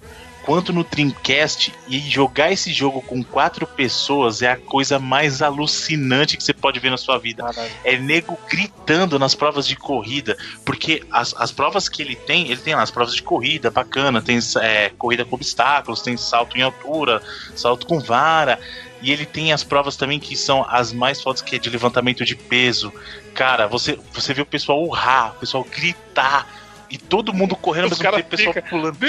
quanto 0.49 0.73
no 0.73 0.83
Dreamcast 0.83 1.75
e 1.87 1.99
jogar 1.99 2.51
esse 2.51 2.73
jogo 2.73 3.03
com 3.03 3.23
quatro 3.23 3.67
pessoas 3.67 4.41
é 4.41 4.51
a 4.51 4.57
coisa 4.57 4.99
mais 4.99 5.43
alucinante 5.43 6.39
que 6.39 6.43
você 6.43 6.55
pode 6.55 6.81
ver 6.81 6.89
na 6.89 6.97
sua 6.97 7.19
vida. 7.19 7.45
É 7.85 7.99
nego 7.99 8.39
gritando 8.49 9.19
nas 9.19 9.35
provas 9.35 9.67
de 9.67 9.77
corrida, 9.77 10.39
porque 10.65 11.05
as, 11.13 11.35
as 11.37 11.53
provas 11.53 11.87
que 11.87 12.01
ele 12.01 12.17
tem, 12.17 12.51
ele 12.51 12.63
tem 12.63 12.75
lá 12.75 12.81
as 12.81 12.91
provas 12.91 13.15
de 13.15 13.23
corrida, 13.23 13.71
bacana, 13.71 14.23
tem 14.23 14.39
é, 14.63 14.89
corrida 14.97 15.23
com 15.23 15.35
obstáculos, 15.35 16.01
tem 16.01 16.17
salto 16.17 16.57
em 16.57 16.63
altura, 16.63 17.21
salto 17.55 17.87
com 17.87 18.01
vara, 18.01 18.59
e 19.03 19.13
ele 19.13 19.27
tem 19.27 19.53
as 19.53 19.63
provas 19.63 19.97
também 19.97 20.19
que 20.19 20.35
são 20.35 20.65
as 20.67 20.95
mais 20.95 21.21
fodas 21.21 21.43
que 21.43 21.57
é 21.57 21.59
de 21.59 21.69
levantamento 21.69 22.25
de 22.25 22.35
peso. 22.35 22.91
Cara, 23.35 23.67
você, 23.67 23.99
você 24.15 24.33
vê 24.33 24.41
o 24.41 24.47
pessoal 24.47 24.83
urrar, 24.83 25.33
o 25.33 25.41
pessoal 25.41 25.63
gritar. 25.65 26.58
E 26.91 26.97
todo 26.99 27.33
mundo 27.35 27.55
correndo 27.57 27.85
ao 27.85 27.91
mesmo 27.91 28.03
tempo, 28.05 28.19
o 28.21 28.25
pessoal 28.25 28.53
fica- 28.55 28.69
pulando. 28.69 28.99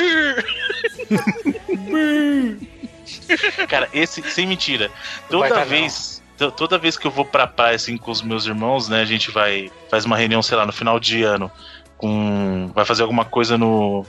Cara, 3.67 3.89
esse, 3.93 4.21
sem 4.31 4.47
mentira, 4.47 4.89
Não 5.29 5.39
toda 5.39 5.49
tá, 5.49 5.59
não. 5.61 5.65
vez. 5.65 6.21
to- 6.37 6.51
Toda 6.51 6.77
vez 6.77 6.97
que 6.97 7.05
eu 7.07 7.11
vou 7.11 7.25
pra 7.25 7.47
praia 7.47 7.75
assim 7.75 7.97
com 7.97 8.11
os 8.11 8.21
meus 8.21 8.45
irmãos, 8.45 8.87
né? 8.89 9.01
A 9.01 9.05
gente 9.05 9.31
vai. 9.31 9.71
Faz 9.89 10.05
uma 10.05 10.17
reunião, 10.17 10.41
sei 10.41 10.57
lá, 10.57 10.65
no 10.65 10.71
final 10.73 10.99
de 10.99 11.23
ano. 11.23 11.51
Com. 11.97 12.71
Vai 12.73 12.85
fazer 12.85 13.01
alguma 13.03 13.25
coisa 13.25 13.57
no. 13.57 14.05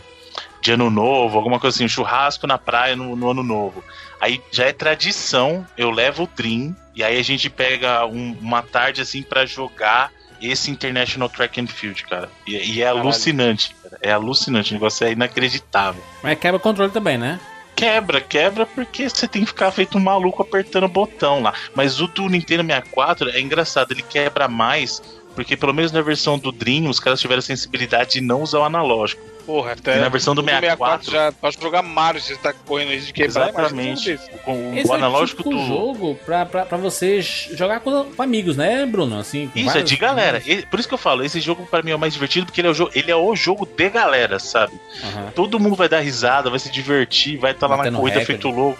De 0.62 0.72
ano 0.72 0.90
novo, 0.90 1.38
alguma 1.38 1.58
coisa 1.58 1.74
assim, 1.76 1.86
um 1.86 1.88
churrasco 1.88 2.46
na 2.46 2.58
praia 2.58 2.94
no, 2.94 3.16
no 3.16 3.30
ano 3.30 3.42
novo. 3.42 3.82
Aí 4.20 4.42
já 4.52 4.66
é 4.66 4.72
tradição, 4.74 5.66
eu 5.76 5.90
levo 5.90 6.24
o 6.24 6.28
Dream, 6.36 6.76
e 6.94 7.02
aí 7.02 7.18
a 7.18 7.22
gente 7.24 7.48
pega 7.48 8.04
um- 8.06 8.36
uma 8.40 8.60
tarde 8.62 9.00
assim 9.00 9.22
pra 9.22 9.46
jogar 9.46 10.12
esse 10.42 10.70
International 10.70 11.28
Track 11.28 11.60
and 11.60 11.66
Field, 11.66 12.04
cara. 12.04 12.28
E, 12.46 12.74
e 12.74 12.82
é 12.82 12.88
alucinante, 12.88 13.74
cara. 13.82 13.98
É 14.02 14.12
alucinante, 14.12 14.72
o 14.72 14.74
negócio 14.74 15.06
é 15.06 15.12
inacreditável. 15.12 16.02
Mas 16.22 16.38
quebra 16.38 16.56
o 16.56 16.60
controle 16.60 16.90
também, 16.90 17.18
né? 17.18 17.40
Quebra, 17.74 18.20
quebra 18.20 18.66
porque 18.66 19.08
você 19.08 19.26
tem 19.26 19.42
que 19.42 19.48
ficar 19.48 19.70
feito 19.70 19.96
um 19.96 20.00
maluco 20.00 20.42
apertando 20.42 20.84
o 20.84 20.88
botão 20.88 21.40
lá. 21.42 21.54
Mas 21.74 22.00
o 22.00 22.06
do 22.06 22.28
Nintendo 22.28 22.62
64 22.62 23.30
é 23.30 23.40
engraçado, 23.40 23.92
ele 23.92 24.02
quebra 24.02 24.48
mais 24.48 25.00
porque 25.34 25.56
pelo 25.56 25.72
menos 25.72 25.92
na 25.92 26.02
versão 26.02 26.38
do 26.38 26.52
Dream 26.52 26.88
os 26.88 27.00
caras 27.00 27.20
tiveram 27.20 27.38
a 27.38 27.42
sensibilidade 27.42 28.12
de 28.12 28.20
não 28.20 28.42
usar 28.42 28.58
o 28.58 28.64
analógico. 28.64 29.22
Porra, 29.50 29.72
até. 29.72 29.96
E 29.96 30.00
na 30.00 30.08
versão 30.08 30.32
do 30.32 30.42
o 30.42 30.44
64 30.44 31.10
já 31.10 31.32
pode 31.32 31.60
jogar 31.60 31.82
Mario, 31.82 32.20
você 32.20 32.36
tá 32.36 32.52
correndo 32.52 32.90
risco 32.90 33.06
de 33.08 33.12
quebrar. 33.12 33.48
Exatamente. 33.48 34.16
Com 34.44 34.76
Esse 34.76 34.88
o 34.88 34.94
é 34.94 34.96
analógico 34.96 35.42
tipo 35.42 35.50
do. 35.50 35.66
jogo 35.66 36.14
pra, 36.24 36.46
pra, 36.46 36.64
pra 36.64 36.78
você 36.78 37.20
jogar 37.20 37.80
com, 37.80 38.04
com 38.04 38.22
amigos, 38.22 38.56
né, 38.56 38.86
Bruno? 38.86 39.18
Assim, 39.18 39.48
com 39.48 39.58
Isso, 39.58 39.76
é 39.76 39.82
de 39.82 39.96
galera. 39.96 40.38
amigos. 40.38 40.66
Por 40.66 40.78
isso 40.78 40.88
que 40.88 40.94
eu 40.94 40.98
falo, 40.98 41.24
esse 41.24 41.40
jogo 41.40 41.66
pra 41.66 41.82
mim 41.82 41.90
é 41.90 41.96
o 41.96 41.98
mais 41.98 42.12
divertido, 42.12 42.46
porque 42.46 42.60
ele 42.60 42.68
é 42.68 42.70
o 42.70 42.74
jogo, 42.74 42.92
ele 42.94 43.10
é 43.10 43.16
o 43.16 43.34
jogo 43.34 43.66
de 43.66 43.90
galera, 43.90 44.38
sabe? 44.38 44.72
Aham. 45.02 45.32
Todo 45.34 45.58
mundo 45.58 45.74
vai 45.74 45.88
dar 45.88 45.98
risada, 45.98 46.48
vai 46.48 46.60
se 46.60 46.70
divertir, 46.70 47.36
vai 47.36 47.50
estar 47.50 47.66
lá 47.66 47.76
na 47.76 47.90
corrida 47.90 48.24
feito 48.24 48.48
louco. 48.50 48.78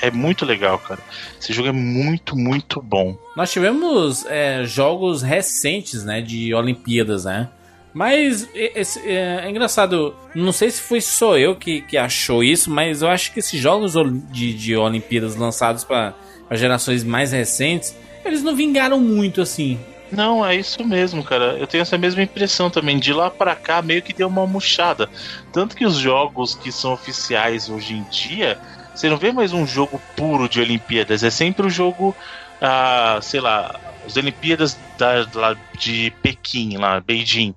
É 0.00 0.08
muito 0.08 0.44
legal, 0.44 0.78
cara. 0.78 1.00
Esse 1.40 1.52
jogo 1.52 1.68
é 1.68 1.72
muito, 1.72 2.36
muito 2.36 2.80
bom. 2.80 3.18
Nós 3.34 3.50
tivemos 3.50 4.24
é, 4.26 4.62
jogos 4.64 5.22
recentes, 5.22 6.04
né, 6.04 6.20
de 6.20 6.54
Olimpíadas, 6.54 7.24
né? 7.24 7.48
Mas 7.96 8.46
esse- 8.54 9.00
é, 9.08 9.40
é 9.46 9.48
engraçado, 9.50 10.14
não 10.34 10.52
sei 10.52 10.70
se 10.70 10.82
foi 10.82 11.00
só 11.00 11.38
eu 11.38 11.56
que, 11.56 11.80
que 11.80 11.96
achou 11.96 12.44
isso, 12.44 12.70
mas 12.70 13.00
eu 13.00 13.08
acho 13.08 13.32
que 13.32 13.38
esses 13.38 13.58
jogos 13.58 13.94
de, 14.30 14.52
de 14.52 14.76
Olimpíadas 14.76 15.34
lançados 15.34 15.82
para 15.82 16.12
gerações 16.50 17.02
mais 17.02 17.32
recentes, 17.32 17.96
eles 18.22 18.42
não 18.42 18.54
vingaram 18.54 19.00
muito 19.00 19.40
assim. 19.40 19.80
Não, 20.12 20.44
é 20.44 20.54
isso 20.54 20.84
mesmo, 20.84 21.24
cara. 21.24 21.56
Eu 21.58 21.66
tenho 21.66 21.80
essa 21.80 21.96
mesma 21.96 22.22
impressão 22.22 22.68
também. 22.68 22.98
De 22.98 23.14
lá 23.14 23.30
pra 23.30 23.56
cá, 23.56 23.80
meio 23.80 24.02
que 24.02 24.12
deu 24.12 24.28
uma 24.28 24.46
murchada. 24.46 25.08
Tanto 25.50 25.74
que 25.74 25.86
os 25.86 25.96
jogos 25.96 26.54
que 26.54 26.70
são 26.70 26.92
oficiais 26.92 27.70
hoje 27.70 27.94
em 27.94 28.02
dia, 28.10 28.58
você 28.94 29.08
não 29.08 29.16
vê 29.16 29.32
mais 29.32 29.54
um 29.54 29.66
jogo 29.66 29.98
puro 30.14 30.50
de 30.50 30.60
Olimpíadas. 30.60 31.24
É 31.24 31.30
sempre 31.30 31.66
o 31.66 31.70
jogo, 31.70 32.14
ah, 32.60 33.18
sei 33.22 33.40
lá, 33.40 33.80
as 34.06 34.14
Olimpíadas 34.18 34.76
da, 34.98 35.56
de 35.78 36.12
Pequim, 36.22 36.76
lá, 36.76 37.00
Beijing. 37.00 37.54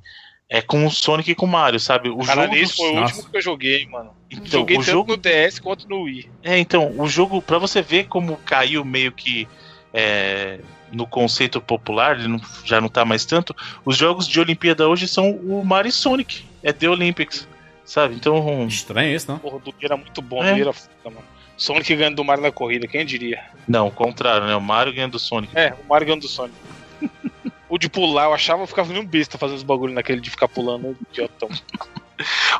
É 0.50 0.62
com 0.64 0.84
o 0.86 0.90
Sonic 0.90 1.30
e 1.32 1.36
com 1.36 1.46
o 1.46 1.50
Mario, 1.50 1.80
sabe? 1.80 2.10
O 2.10 2.18
Cara, 2.26 2.44
jogo 2.44 2.56
esse 2.56 2.72
do- 2.74 2.78
foi 2.78 2.90
o 2.92 2.96
Nossa. 2.96 3.14
último 3.16 3.32
que 3.32 3.38
eu 3.38 3.42
joguei, 3.42 3.86
mano. 3.86 4.12
Então, 4.32 4.46
joguei 4.48 4.78
o 4.78 4.80
tanto 4.80 4.92
jogo 4.92 5.12
no 5.12 5.18
DS 5.18 5.60
quanto 5.62 5.88
no 5.88 6.02
Wii. 6.04 6.30
é, 6.44 6.58
então, 6.58 6.92
o 7.00 7.08
jogo, 7.08 7.40
pra 7.42 7.58
você 7.60 7.82
ver 7.84 8.08
como 8.08 8.36
caiu 8.38 8.84
meio 8.84 9.12
que 9.12 9.48
é, 9.94 10.60
no 10.92 11.06
conceito 11.08 11.60
popular, 11.62 12.18
ele 12.20 12.28
não- 12.28 12.42
já 12.64 12.80
não 12.82 12.90
tá 12.90 13.04
mais 13.06 13.26
tanto, 13.26 13.56
os 13.86 13.96
jogos 13.98 14.28
de 14.28 14.40
Olimpíada 14.40 14.88
hoje 14.88 15.08
são 15.08 15.32
o 15.32 15.64
Mario 15.66 15.90
e 15.90 15.92
Sonic, 15.92 16.44
é 16.64 16.72
The 16.74 16.90
Olympics, 16.90 17.48
sabe? 17.86 18.16
Então, 18.16 18.66
Estranho 18.68 19.16
isso, 19.16 19.30
não? 19.32 19.40
Porra, 19.40 19.58
o 19.58 19.74
era 19.82 19.98
muito 19.98 20.22
bom, 20.22 20.44
É. 20.44 20.60
era 20.60 20.74
foda, 20.74 20.90
mano. 21.06 21.24
Sonic 21.58 21.96
ganhando 21.96 22.16
do 22.18 22.24
Mario 22.24 22.44
na 22.44 22.52
corrida, 22.52 22.88
quem 22.88 23.06
diria? 23.06 23.44
não, 23.68 23.88
o 23.88 23.92
contrário, 23.92 24.48
né? 24.48 24.56
O 24.56 24.62
Mario 24.62 24.94
ganhando 24.94 25.12
do 25.14 25.20
Sonic. 25.20 25.56
É, 25.58 25.74
o 25.74 25.88
Mario 25.90 26.08
ganhando 26.08 26.22
do 26.22 26.28
Sonic. 26.28 26.56
o 27.70 27.78
de 27.78 27.88
pular, 27.90 28.26
eu 28.26 28.34
achava, 28.34 28.64
eu 28.64 28.68
ficava 28.68 28.92
nem 28.92 29.02
um 29.02 29.06
besta 29.06 29.38
fazendo 29.38 29.58
os 29.58 29.64
bagulho 29.64 29.94
naquele 29.94 30.20
de 30.20 30.30
ficar 30.30 30.48
pulando, 30.48 30.98
idiotão. 31.12 31.50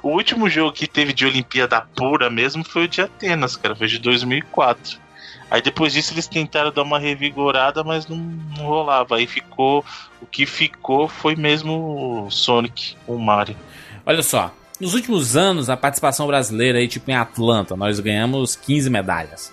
O 0.02 0.12
último 0.12 0.50
jogo 0.50 0.72
que 0.72 0.88
teve 0.88 1.12
de 1.12 1.26
Olimpíada 1.26 1.82
pura 1.82 2.30
mesmo 2.30 2.64
foi 2.64 2.86
o 2.86 2.88
de 2.88 3.02
Atenas, 3.02 3.58
cara, 3.58 3.76
foi 3.76 3.88
de 3.88 4.00
2004. 4.00 4.98
Aí 5.52 5.62
depois 5.62 5.94
disso 5.94 6.14
eles 6.14 6.28
tentaram 6.28 6.72
dar 6.72 6.84
uma 6.84 7.00
revigorada, 7.00 7.84
mas 7.84 8.08
não, 8.08 8.18
não 8.18 8.66
rolava. 8.66 9.18
Aí 9.18 9.26
ficou. 9.26 9.84
O 10.22 10.26
que 10.26 10.46
ficou 10.46 11.08
foi 11.08 11.36
mesmo 11.36 12.26
o 12.26 12.32
Sonic, 12.32 12.96
o 13.08 13.18
Mario. 13.18 13.58
Olha 14.06 14.22
só, 14.22 14.54
nos 14.80 14.94
últimos 14.94 15.36
anos, 15.36 15.70
a 15.70 15.76
participação 15.76 16.28
brasileira 16.28 16.78
aí, 16.78 16.88
tipo 16.88 17.10
em 17.10 17.16
Atlanta, 17.16 17.76
nós 17.76 18.00
ganhamos 18.00 18.56
15 18.56 18.90
medalhas. 18.90 19.52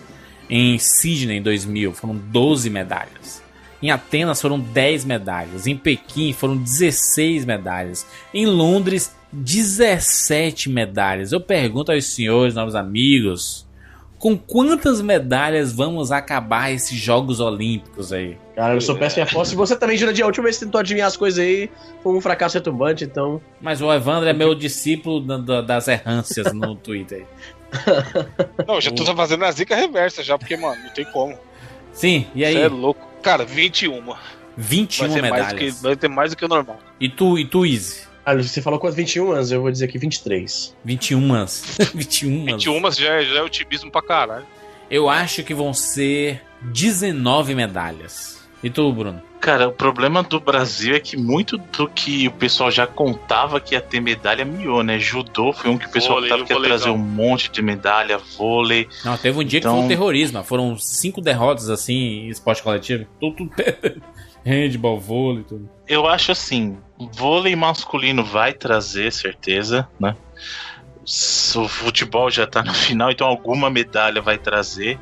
Em 0.49 0.77
Sydney, 0.77 1.37
em 1.37 1.41
2000, 1.41 1.93
foram 1.93 2.15
12 2.15 2.69
medalhas. 2.69 3.43
Em 3.81 3.91
Atenas 3.91 4.41
foram 4.41 4.59
10 4.59 5.05
medalhas. 5.05 5.67
Em 5.67 5.77
Pequim 5.77 6.33
foram 6.33 6.57
16 6.57 7.45
medalhas. 7.45 8.05
Em 8.33 8.45
Londres, 8.45 9.15
17 9.31 10.69
medalhas. 10.69 11.31
Eu 11.31 11.39
pergunto 11.39 11.91
aos 11.91 12.05
senhores, 12.05 12.55
novos 12.55 12.73
amigos, 12.75 13.67
com 14.17 14.35
quantas 14.35 14.99
medalhas 15.01 15.71
vamos 15.71 16.11
acabar 16.11 16.71
esses 16.71 16.97
Jogos 16.97 17.39
Olímpicos 17.39 18.11
aí? 18.11 18.35
Cara, 18.55 18.73
eu 18.73 18.81
sou 18.81 18.97
péssimo 18.97 19.23
em 19.23 19.29
aposta. 19.29 19.53
E 19.53 19.57
você 19.57 19.75
também, 19.75 19.95
Jurandir, 19.95 20.23
a 20.23 20.27
última 20.27 20.45
vez 20.45 20.57
que 20.57 20.65
tentou 20.65 20.79
adivinhar 20.79 21.07
as 21.07 21.15
coisas 21.15 21.37
aí 21.37 21.69
foi 22.01 22.13
um 22.17 22.21
fracasso 22.21 22.57
retumbante, 22.57 23.03
então. 23.03 23.39
Mas 23.61 23.79
o 23.81 23.93
Evandro 23.93 24.27
é 24.27 24.33
meu 24.33 24.55
discípulo 24.55 25.21
da- 25.21 25.37
da- 25.37 25.61
das 25.61 25.87
errâncias 25.87 26.51
no 26.51 26.73
Twitter. 26.75 27.25
Não, 28.67 28.75
eu 28.75 28.81
já 28.81 28.89
tô 28.91 29.05
fazendo 29.15 29.45
a 29.45 29.51
zica 29.51 29.75
reversa 29.75 30.23
já, 30.23 30.35
porque, 30.37 30.57
mano, 30.57 30.81
não 30.83 30.89
tem 30.89 31.05
como. 31.05 31.37
Sim, 31.93 32.25
e 32.33 32.43
aí? 32.43 32.53
Você 32.55 32.61
é 32.61 32.67
louco. 32.69 33.06
Cara, 33.21 33.45
21. 33.45 34.13
21 34.57 35.07
vai, 35.09 35.21
mais 35.21 35.33
medalhas. 35.33 35.75
que, 35.75 35.83
vai 35.83 35.95
ter 35.95 36.07
mais 36.07 36.31
do 36.31 36.37
que 36.37 36.45
o 36.45 36.47
normal. 36.47 36.79
E 36.99 37.07
tu, 37.07 37.37
e 37.37 37.45
tu, 37.45 37.65
Easy? 37.65 38.07
Ah, 38.25 38.35
você 38.35 38.61
falou 38.61 38.79
quanto 38.79 38.95
21 38.95 39.31
anos, 39.31 39.51
eu 39.51 39.61
vou 39.61 39.71
dizer 39.71 39.85
aqui 39.85 39.97
23. 39.97 40.75
21 40.83 41.33
anos. 41.33 41.77
21 41.95 42.49
anos. 42.49 42.65
21 42.65 42.91
já 42.91 43.13
é, 43.13 43.25
já 43.25 43.39
é 43.39 43.41
otimismo 43.41 43.89
pra 43.89 44.01
caralho. 44.01 44.45
Eu 44.91 45.09
acho 45.09 45.43
que 45.43 45.53
vão 45.53 45.73
ser 45.73 46.41
19 46.61 47.55
medalhas. 47.55 48.37
E 48.63 48.69
tu, 48.69 48.91
Bruno? 48.91 49.21
Cara, 49.39 49.67
o 49.67 49.71
problema 49.71 50.23
do 50.23 50.39
Brasil 50.39 50.95
é 50.95 50.99
que 50.99 51.15
muito 51.15 51.57
do 51.57 51.87
que 51.87 52.27
o 52.27 52.31
pessoal 52.31 52.71
já 52.71 52.87
contava 52.87 53.59
que 53.59 53.75
ia 53.75 53.81
ter 53.81 53.99
medalha 54.01 54.43
miou, 54.43 54.81
né? 54.83 54.97
Judô 54.99 55.53
foi 55.53 55.69
um 55.69 55.77
que 55.77 55.85
o 55.85 55.89
pessoal 55.91 56.15
Vôlei, 56.15 56.29
contava 56.31 56.47
que 56.47 56.53
ia 56.53 56.61
trazer 56.61 56.89
um 56.89 56.97
monte 56.97 57.51
de 57.51 57.61
medalha, 57.61 58.17
vôlei. 58.17 58.89
Não, 59.05 59.15
teve 59.15 59.39
um 59.39 59.43
dia 59.43 59.59
que 59.61 59.67
Então- 59.67 59.75
foi 59.77 59.85
um 59.85 59.87
terrorismo. 59.87 60.43
Foram 60.43 60.75
cinco 60.77 61.21
derrotas 61.21 61.69
assim 61.69 61.93
em 61.93 62.29
esporte 62.29 62.63
coletivo. 62.63 63.05
Tudo, 63.19 63.35
tudo 63.35 63.51
handball, 64.43 64.99
vôlei, 64.99 65.43
tudo. 65.43 65.69
Eu 65.87 66.07
acho 66.07 66.31
assim, 66.31 66.77
vôlei 67.13 67.55
masculino 67.55 68.23
vai 68.25 68.53
trazer, 68.53 69.11
certeza, 69.13 69.87
né? 69.99 70.15
O 71.55 71.67
futebol 71.69 72.29
já 72.29 72.45
tá 72.45 72.61
no 72.63 72.73
final, 72.73 73.11
então 73.11 73.27
alguma 73.27 73.69
medalha 73.69 74.21
vai 74.21 74.37
trazer. 74.37 74.99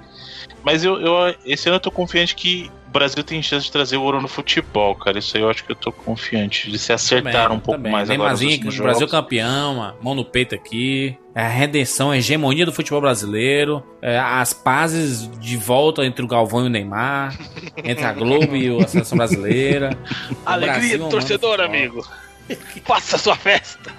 Mas 0.64 0.84
eu, 0.84 1.00
eu- 1.00 1.36
esse 1.46 1.68
ano 1.70 1.78
eu 1.78 1.80
tô 1.80 1.90
confiante 1.92 2.36
que 2.36 2.70
Brasil 3.00 3.24
tem 3.24 3.42
chance 3.42 3.66
de 3.66 3.72
trazer 3.72 3.98
o 3.98 4.02
ouro 4.02 4.22
no 4.22 4.28
futebol, 4.28 4.96
cara. 4.96 5.20
Isso 5.20 5.38
aí 5.38 5.44
eu 5.44 5.50
acho 5.50 5.64
que 5.64 5.72
eu 5.72 5.76
tô 5.76 5.92
confiante 5.92 6.70
de 6.72 6.80
se 6.80 6.92
acertar 6.92 7.52
um 7.52 7.60
pouco 7.60 7.82
mais 7.82 8.10
agora. 8.10 8.32
nos 8.32 8.40
Neymarzinho 8.40 8.72
do 8.72 8.84
Brasil 8.84 9.00
jogos. 9.02 9.12
campeão, 9.12 9.84
a 9.84 9.96
mão 10.02 10.16
no 10.16 10.26
peito 10.26 10.56
aqui. 10.56 11.18
É 11.34 11.42
a 11.42 11.48
redenção, 11.50 12.12
a 12.12 12.18
hegemonia 12.18 12.66
do 12.66 12.72
futebol 12.72 13.02
brasileiro. 13.02 13.84
é, 14.02 14.18
as 14.18 14.54
pazes 14.54 15.30
de 15.40 15.58
volta 15.58 16.06
entre 16.06 16.24
o 16.24 16.28
Galvão 16.28 16.64
e 16.64 16.68
o 16.68 16.70
Neymar. 16.70 17.38
entre 17.84 18.06
a 18.06 18.14
Globo 18.14 18.56
e 18.56 18.82
a 18.82 18.88
seleção 18.88 19.18
brasileira. 19.18 19.98
O 20.32 20.38
Alegria 20.50 20.74
Brasil 20.74 20.98
do 20.98 21.04
amando 21.04 21.12
torcedor, 21.12 21.62
amigo. 21.62 22.06
Faça 22.86 23.18
sua 23.18 23.36
festa. 23.36 23.92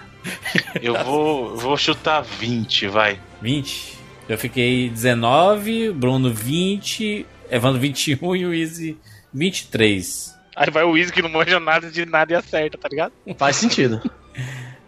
Eu 0.82 0.94
vou, 1.04 1.56
vou 1.56 1.76
chutar 1.76 2.22
20, 2.22 2.88
vai. 2.88 3.18
20. 3.40 3.96
Eu 4.28 4.36
fiquei 4.36 4.88
19, 4.88 5.92
Bruno 5.92 6.32
20, 6.32 7.24
Evandro 7.50 7.80
21 7.80 8.36
e 8.36 8.46
o 8.46 8.54
Easy 8.54 8.96
23. 9.32 10.34
Aí 10.56 10.70
vai 10.70 10.84
o 10.84 10.96
Easy 10.96 11.12
que 11.12 11.22
não 11.22 11.28
manja 11.28 11.60
nada 11.60 11.90
de 11.90 12.06
nada 12.06 12.32
e 12.32 12.36
acerta, 12.36 12.78
tá 12.78 12.88
ligado? 12.88 13.12
Faz 13.36 13.56
sentido. 13.56 14.00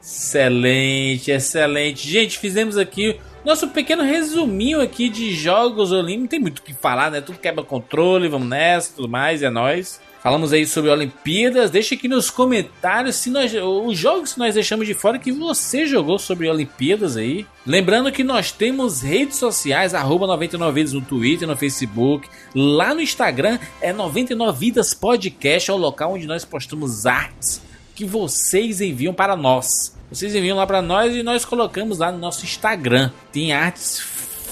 Excelente, 0.00 1.30
excelente. 1.30 2.08
Gente, 2.08 2.38
fizemos 2.38 2.78
aqui 2.78 3.20
nosso 3.44 3.68
pequeno 3.68 4.02
resuminho 4.02 4.80
aqui 4.80 5.08
de 5.08 5.34
jogos 5.34 5.92
olímpicos. 5.92 6.22
Não 6.22 6.28
tem 6.28 6.40
muito 6.40 6.58
o 6.60 6.62
que 6.62 6.72
falar, 6.72 7.10
né? 7.10 7.20
Tudo 7.20 7.38
quebra 7.38 7.62
controle, 7.62 8.28
vamos 8.28 8.48
nessa, 8.48 8.94
tudo 8.94 9.08
mais, 9.08 9.42
é 9.42 9.50
nóis. 9.50 10.00
Falamos 10.28 10.52
aí 10.52 10.66
sobre 10.66 10.90
Olimpíadas. 10.90 11.70
Deixa 11.70 11.94
aqui 11.94 12.06
nos 12.06 12.28
comentários 12.28 13.16
se 13.16 13.30
nós, 13.30 13.50
os 13.54 13.96
jogos 13.96 14.34
que 14.34 14.38
nós 14.38 14.52
deixamos 14.52 14.86
de 14.86 14.92
fora 14.92 15.18
que 15.18 15.32
você 15.32 15.86
jogou 15.86 16.18
sobre 16.18 16.50
Olimpíadas 16.50 17.16
aí. 17.16 17.46
Lembrando 17.64 18.12
que 18.12 18.22
nós 18.22 18.52
temos 18.52 19.00
redes 19.00 19.38
sociais, 19.38 19.94
arroba 19.94 20.26
99vidas 20.26 20.92
no 20.92 21.00
Twitter, 21.00 21.48
no 21.48 21.56
Facebook. 21.56 22.28
Lá 22.54 22.92
no 22.92 23.00
Instagram 23.00 23.58
é 23.80 23.90
99 23.90 24.58
Vidas 24.58 24.92
Podcast, 24.92 25.70
é 25.70 25.72
o 25.72 25.78
local 25.78 26.12
onde 26.12 26.26
nós 26.26 26.44
postamos 26.44 27.06
artes 27.06 27.62
que 27.94 28.04
vocês 28.04 28.82
enviam 28.82 29.14
para 29.14 29.34
nós. 29.34 29.96
Vocês 30.10 30.34
enviam 30.34 30.58
lá 30.58 30.66
para 30.66 30.82
nós 30.82 31.16
e 31.16 31.22
nós 31.22 31.46
colocamos 31.46 31.96
lá 31.96 32.12
no 32.12 32.18
nosso 32.18 32.44
Instagram. 32.44 33.10
Tem 33.32 33.54
artes 33.54 33.98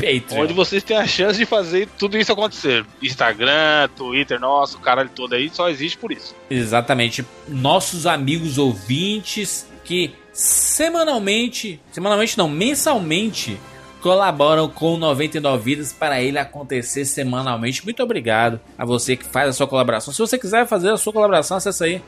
Patreon. 0.00 0.42
Onde 0.42 0.52
vocês 0.52 0.82
têm 0.82 0.96
a 0.96 1.06
chance 1.06 1.38
de 1.38 1.46
fazer 1.46 1.88
tudo 1.98 2.16
isso 2.16 2.32
acontecer. 2.32 2.84
Instagram, 3.02 3.88
Twitter, 3.96 4.40
nosso, 4.40 4.78
caralho 4.78 5.10
todo 5.14 5.34
aí, 5.34 5.50
só 5.50 5.68
existe 5.68 5.98
por 5.98 6.12
isso. 6.12 6.34
Exatamente. 6.50 7.24
Nossos 7.48 8.06
amigos 8.06 8.58
ouvintes 8.58 9.66
que 9.84 10.14
semanalmente, 10.32 11.80
semanalmente 11.90 12.36
não, 12.36 12.48
mensalmente 12.48 13.58
colaboram 14.00 14.68
com 14.68 14.94
o 14.94 14.98
99 14.98 15.64
Vidas 15.64 15.92
para 15.92 16.20
ele 16.22 16.38
acontecer 16.38 17.04
semanalmente. 17.04 17.84
Muito 17.84 18.02
obrigado 18.02 18.60
a 18.78 18.84
você 18.84 19.16
que 19.16 19.24
faz 19.24 19.48
a 19.48 19.52
sua 19.52 19.66
colaboração. 19.66 20.12
Se 20.12 20.20
você 20.20 20.38
quiser 20.38 20.66
fazer 20.66 20.90
a 20.90 20.96
sua 20.96 21.12
colaboração, 21.12 21.56
acessa 21.56 21.86
aí 21.86 22.00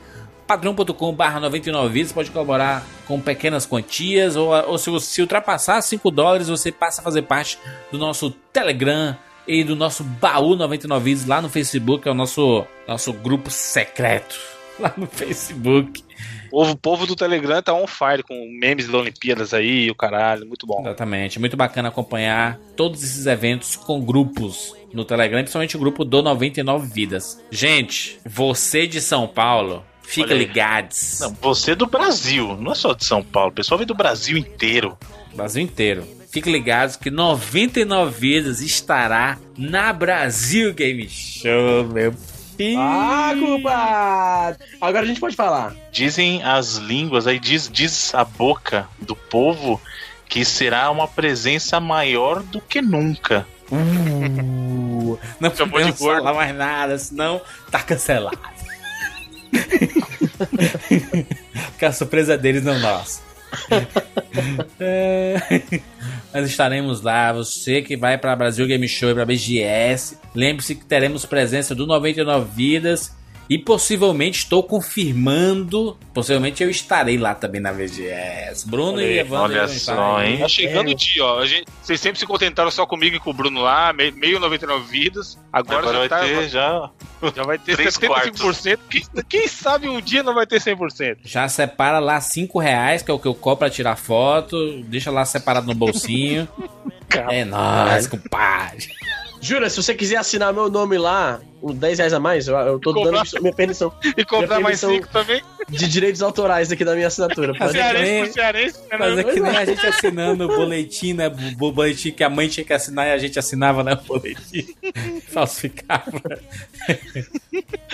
patreon.com.br 0.49 1.39
99 1.39 1.93
vidas, 1.93 2.11
pode 2.11 2.31
colaborar 2.31 2.83
com 3.05 3.21
pequenas 3.21 3.67
quantias, 3.67 4.35
ou, 4.35 4.49
ou 4.49 4.79
se 4.79 4.89
você 4.89 5.21
ultrapassar 5.21 5.79
5 5.79 6.09
dólares, 6.09 6.49
você 6.49 6.71
passa 6.71 7.01
a 7.01 7.03
fazer 7.03 7.21
parte 7.21 7.59
do 7.91 7.99
nosso 7.99 8.31
Telegram 8.51 9.15
e 9.47 9.63
do 9.63 9.75
nosso 9.75 10.03
baú 10.03 10.55
99 10.55 11.05
vidas 11.05 11.27
lá 11.27 11.39
no 11.39 11.49
Facebook, 11.49 12.07
é 12.07 12.11
o 12.11 12.15
nosso, 12.15 12.65
nosso 12.87 13.13
grupo 13.13 13.51
secreto 13.51 14.39
lá 14.79 14.91
no 14.97 15.05
Facebook. 15.05 16.03
O 16.51 16.75
povo, 16.75 17.05
do 17.05 17.15
Telegram 17.15 17.61
tá 17.61 17.71
on 17.75 17.85
fire 17.85 18.23
com 18.23 18.33
memes 18.59 18.87
da 18.87 18.97
Olimpíadas 18.97 19.53
aí, 19.53 19.91
o 19.91 19.95
caralho, 19.95 20.47
muito 20.47 20.65
bom. 20.65 20.81
Exatamente, 20.81 21.39
muito 21.39 21.55
bacana 21.55 21.89
acompanhar 21.89 22.57
todos 22.75 23.03
esses 23.03 23.27
eventos 23.27 23.75
com 23.75 24.01
grupos 24.01 24.75
no 24.91 25.05
Telegram, 25.05 25.41
principalmente 25.41 25.77
o 25.77 25.79
grupo 25.79 26.03
do 26.03 26.23
99 26.23 26.87
Vidas. 26.91 27.39
Gente, 27.51 28.19
você 28.25 28.87
de 28.87 28.99
São 28.99 29.27
Paulo, 29.27 29.85
fica 30.09 30.33
ligados. 30.33 31.19
Não, 31.21 31.37
você 31.39 31.71
é 31.71 31.75
do 31.75 31.85
Brasil, 31.85 32.57
não 32.57 32.71
é 32.71 32.75
só 32.75 32.93
de 32.93 33.05
São 33.05 33.23
Paulo. 33.23 33.51
O 33.51 33.53
pessoal 33.53 33.77
vem 33.77 33.85
do 33.85 33.93
Brasil 33.93 34.37
inteiro. 34.37 34.97
Brasil 35.33 35.61
inteiro. 35.61 36.05
Fique 36.31 36.51
ligados 36.51 36.95
que 36.95 37.09
99 37.09 38.19
Vidas 38.19 38.61
estará 38.61 39.37
na 39.57 39.93
Brasil 39.93 40.73
Game 40.73 41.07
Show, 41.07 41.85
meu 41.85 42.13
filho. 42.57 42.79
Ah, 42.79 43.33
culpa! 43.39 44.57
Agora 44.81 45.03
a 45.03 45.07
gente 45.07 45.19
pode 45.19 45.35
falar. 45.35 45.75
Dizem 45.91 46.43
as 46.43 46.75
línguas, 46.75 47.25
aí 47.25 47.39
diz, 47.39 47.69
diz 47.71 48.13
a 48.13 48.23
boca 48.23 48.87
do 48.99 49.15
povo 49.15 49.79
que 50.27 50.45
será 50.45 50.91
uma 50.91 51.07
presença 51.07 51.79
maior 51.79 52.43
do 52.43 52.61
que 52.61 52.81
nunca. 52.81 53.47
Uh, 53.71 55.17
não 55.39 55.55
Chamou 55.55 55.79
podemos 55.79 55.99
falar 55.99 56.33
mais 56.33 56.55
nada, 56.55 56.97
senão 56.97 57.41
tá 57.71 57.81
cancelado. 57.81 58.37
que 61.77 61.85
a 61.85 61.91
surpresa 61.91 62.37
deles 62.37 62.63
não 62.63 62.79
nossa. 62.79 63.21
É, 64.79 65.37
Nós 66.33 66.47
estaremos 66.47 67.01
lá. 67.01 67.33
Você 67.33 67.81
que 67.81 67.97
vai 67.97 68.17
para 68.17 68.35
Brasil 68.35 68.65
Game 68.67 68.87
Show 68.87 69.09
e 69.09 69.13
para 69.13 69.25
BGS, 69.25 70.17
lembre-se 70.35 70.75
que 70.75 70.85
teremos 70.85 71.25
presença 71.25 71.73
do 71.73 71.87
99 71.87 72.47
Vidas 72.55 73.15
e 73.49 73.57
possivelmente 73.57 74.39
estou 74.39 74.61
confirmando. 74.61 75.97
Possivelmente 76.13 76.61
eu 76.63 76.69
estarei 76.69 77.17
lá 77.17 77.33
também 77.33 77.59
na 77.59 77.73
BGS. 77.73 78.67
Bruno 78.69 78.93
Olha 78.97 79.05
e 79.05 79.19
Evandro. 79.19 79.57
olha 79.57 79.67
só, 79.67 80.21
hein? 80.23 80.37
Tá 80.37 80.47
chegando 80.47 80.91
o 80.91 80.95
dia, 80.95 81.25
ó. 81.25 81.39
A 81.39 81.45
gente, 81.45 81.65
vocês 81.81 81.99
sempre 81.99 82.19
se 82.19 82.25
contentaram 82.27 82.69
só 82.69 82.85
comigo 82.85 83.15
e 83.15 83.19
com 83.19 83.31
o 83.31 83.33
Bruno 83.33 83.61
lá, 83.61 83.91
me- 83.91 84.11
meio 84.11 84.39
99 84.39 84.85
vidas. 84.89 85.37
Agora, 85.51 85.79
Agora 85.79 85.93
já, 85.93 85.99
vai 85.99 86.09
tá- 86.09 86.19
ter 86.19 86.49
já. 86.49 86.89
já 87.35 87.43
vai 87.43 87.57
ter 87.57 87.75
três 87.75 87.97
75%. 87.97 88.79
Quem, 88.89 89.01
quem 89.27 89.47
sabe 89.47 89.89
um 89.89 89.99
dia 89.99 90.21
não 90.21 90.33
vai 90.35 90.45
ter 90.45 90.59
100%? 90.61 91.17
Já 91.25 91.47
separa 91.49 91.99
lá 91.99 92.21
5 92.21 92.59
reais, 92.59 93.01
que 93.01 93.09
é 93.09 93.13
o 93.13 93.19
que 93.19 93.27
eu 93.27 93.33
cobro 93.33 93.57
pra 93.59 93.69
tirar 93.69 93.95
foto. 93.95 94.81
Deixa 94.83 95.09
lá 95.09 95.25
separado 95.25 95.65
no 95.67 95.73
bolsinho. 95.73 96.47
é 97.31 97.43
nóis, 97.43 98.05
compadre. 98.07 98.87
Jura, 99.41 99.69
se 99.69 99.77
você 99.81 99.93
quiser 99.95 100.17
assinar 100.17 100.53
meu 100.53 100.69
nome 100.69 100.97
lá, 100.97 101.39
os 101.61 101.73
10 101.75 101.97
reais 101.99 102.13
a 102.13 102.19
mais, 102.19 102.47
eu, 102.47 102.55
eu 102.57 102.79
tô 102.79 102.93
Cobrar. 102.93 103.23
dando 103.23 103.41
minha 103.41 103.53
permissão 103.53 103.91
E 104.17 104.25
comprar 104.25 104.59
mais 104.59 104.81
permissão- 104.81 104.91
5 104.91 105.07
também. 105.07 105.41
de 105.69 105.87
direitos 105.87 106.21
autorais 106.21 106.71
aqui 106.71 106.83
da 106.83 106.93
minha 106.93 107.07
assinatura. 107.07 107.53
Pode- 107.55 107.71
Cearense 107.71 108.27
por 108.27 108.33
cearense. 108.33 108.79
né? 108.89 108.97
Mas 108.99 109.17
é 109.17 109.23
que 109.23 109.39
nem 109.39 109.55
a 109.57 109.65
gente 109.65 109.85
assinando 109.87 110.43
o 110.45 110.47
boletim, 110.47 111.13
né? 111.13 111.27
O 111.59 111.71
boletim 111.71 112.11
que 112.11 112.23
a 112.23 112.29
mãe 112.29 112.47
tinha 112.47 112.65
que 112.65 112.73
assinar 112.73 113.07
e 113.07 113.11
a 113.11 113.17
gente 113.17 113.39
assinava, 113.39 113.83
né? 113.83 113.93
O 113.93 114.05
boletim. 114.19 114.75
Falsificava. 115.31 116.21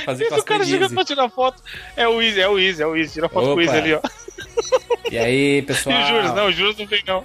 Fazer 0.06 0.26
Esse 0.26 0.40
o 0.40 0.44
cara 0.44 0.64
chegando 0.66 0.94
pra 0.94 1.06
tirar 1.06 1.30
foto. 1.30 1.62
É 1.96 2.08
o 2.08 2.22
Easy, 2.22 2.42
é 2.42 2.48
o 2.48 2.58
Easy, 2.58 2.82
é 2.82 2.88
o 2.88 2.96
Easy. 2.96 3.14
Tira 3.14 3.30
foto 3.30 3.46
com 3.46 3.50
o 3.52 3.54
Opa. 3.54 3.62
Easy 3.64 3.78
ali, 3.78 3.94
ó. 3.94 4.02
E 5.12 5.18
aí, 5.18 5.58
E 5.58 5.62
pessoal? 5.62 6.02
o 6.02 6.08
Juros, 6.08 6.34
não, 6.34 6.48
o 6.48 6.52
Juros 6.52 6.78
não 6.78 6.86
vem, 6.88 7.04
não. 7.08 7.24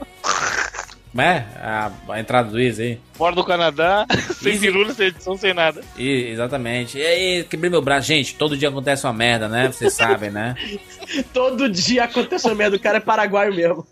Como 1.13 1.23
é? 1.23 1.45
A, 1.61 1.91
a 2.11 2.21
entrada 2.21 2.51
do 2.51 2.61
Easy 2.61 2.83
aí. 2.83 3.01
Fora 3.15 3.35
do 3.35 3.43
Canadá, 3.43 4.07
sem 4.41 4.59
pirula, 4.61 4.95
sem 4.95 5.09
edição, 5.09 5.37
sem 5.37 5.53
nada. 5.53 5.81
E, 5.99 6.29
exatamente. 6.29 6.99
E 6.99 7.05
aí, 7.05 7.45
quebrei 7.45 7.69
meu 7.69 7.83
braço. 7.83 8.07
Gente, 8.07 8.37
todo 8.37 8.57
dia 8.57 8.69
acontece 8.69 9.05
uma 9.05 9.13
merda, 9.13 9.49
né? 9.49 9.67
Vocês 9.73 9.93
sabem, 9.93 10.31
né? 10.31 10.55
Todo 11.35 11.69
dia 11.69 12.05
acontece 12.05 12.47
uma 12.47 12.55
merda, 12.55 12.77
o 12.77 12.81
cara 12.81 12.99
é 12.99 13.01
paraguaio 13.01 13.53
mesmo. 13.53 13.85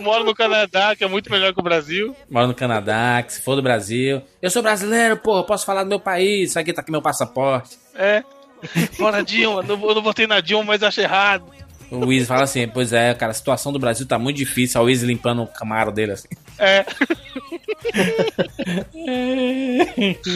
Moro 0.00 0.24
no 0.24 0.34
Canadá, 0.34 0.96
que 0.96 1.04
é 1.04 1.08
muito 1.08 1.30
melhor 1.30 1.54
que 1.54 1.60
o 1.60 1.62
Brasil. 1.62 2.16
Moro 2.28 2.48
no 2.48 2.54
Canadá, 2.54 3.22
que 3.24 3.32
se 3.34 3.40
for 3.40 3.54
do 3.54 3.62
Brasil. 3.62 4.20
Eu 4.42 4.50
sou 4.50 4.60
brasileiro, 4.62 5.16
porra, 5.16 5.44
posso 5.44 5.64
falar 5.64 5.84
do 5.84 5.88
meu 5.88 6.00
país. 6.00 6.50
Isso 6.50 6.58
aqui 6.58 6.72
tá 6.72 6.80
aqui 6.82 6.90
meu 6.90 7.00
passaporte. 7.02 7.78
É. 7.94 8.24
Fora 8.94 9.22
Dilma, 9.22 9.62
não- 9.62 9.80
eu 9.88 9.94
não 9.94 10.02
votei 10.02 10.26
na 10.26 10.40
Dilma, 10.40 10.64
mas 10.64 10.82
acho 10.82 11.00
errado. 11.00 11.44
O 11.92 12.06
Wiz 12.06 12.26
fala 12.26 12.44
assim, 12.44 12.66
pois 12.66 12.92
é, 12.92 13.12
cara, 13.12 13.32
a 13.32 13.34
situação 13.34 13.70
do 13.70 13.78
Brasil 13.78 14.06
tá 14.06 14.18
muito 14.18 14.38
difícil. 14.38 14.80
A 14.80 14.84
Wiz 14.84 15.02
limpando 15.02 15.42
o 15.42 15.46
camaro 15.46 15.92
dele 15.92 16.12
assim. 16.12 16.28
É. 16.58 16.86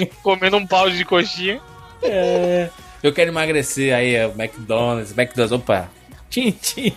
Comendo 0.23 0.59
um 0.59 0.67
pau 0.67 0.91
de 0.91 1.03
coxinha. 1.05 1.61
É. 2.03 2.69
Eu 3.03 3.13
quero 3.13 3.31
emagrecer 3.31 3.95
aí, 3.95 4.15
é, 4.15 4.27
o 4.27 4.33
McDonald's, 4.33 5.17
McDonald's, 5.17 5.53
opa. 5.53 5.89
Tchim, 6.29 6.51
tchim. 6.51 6.93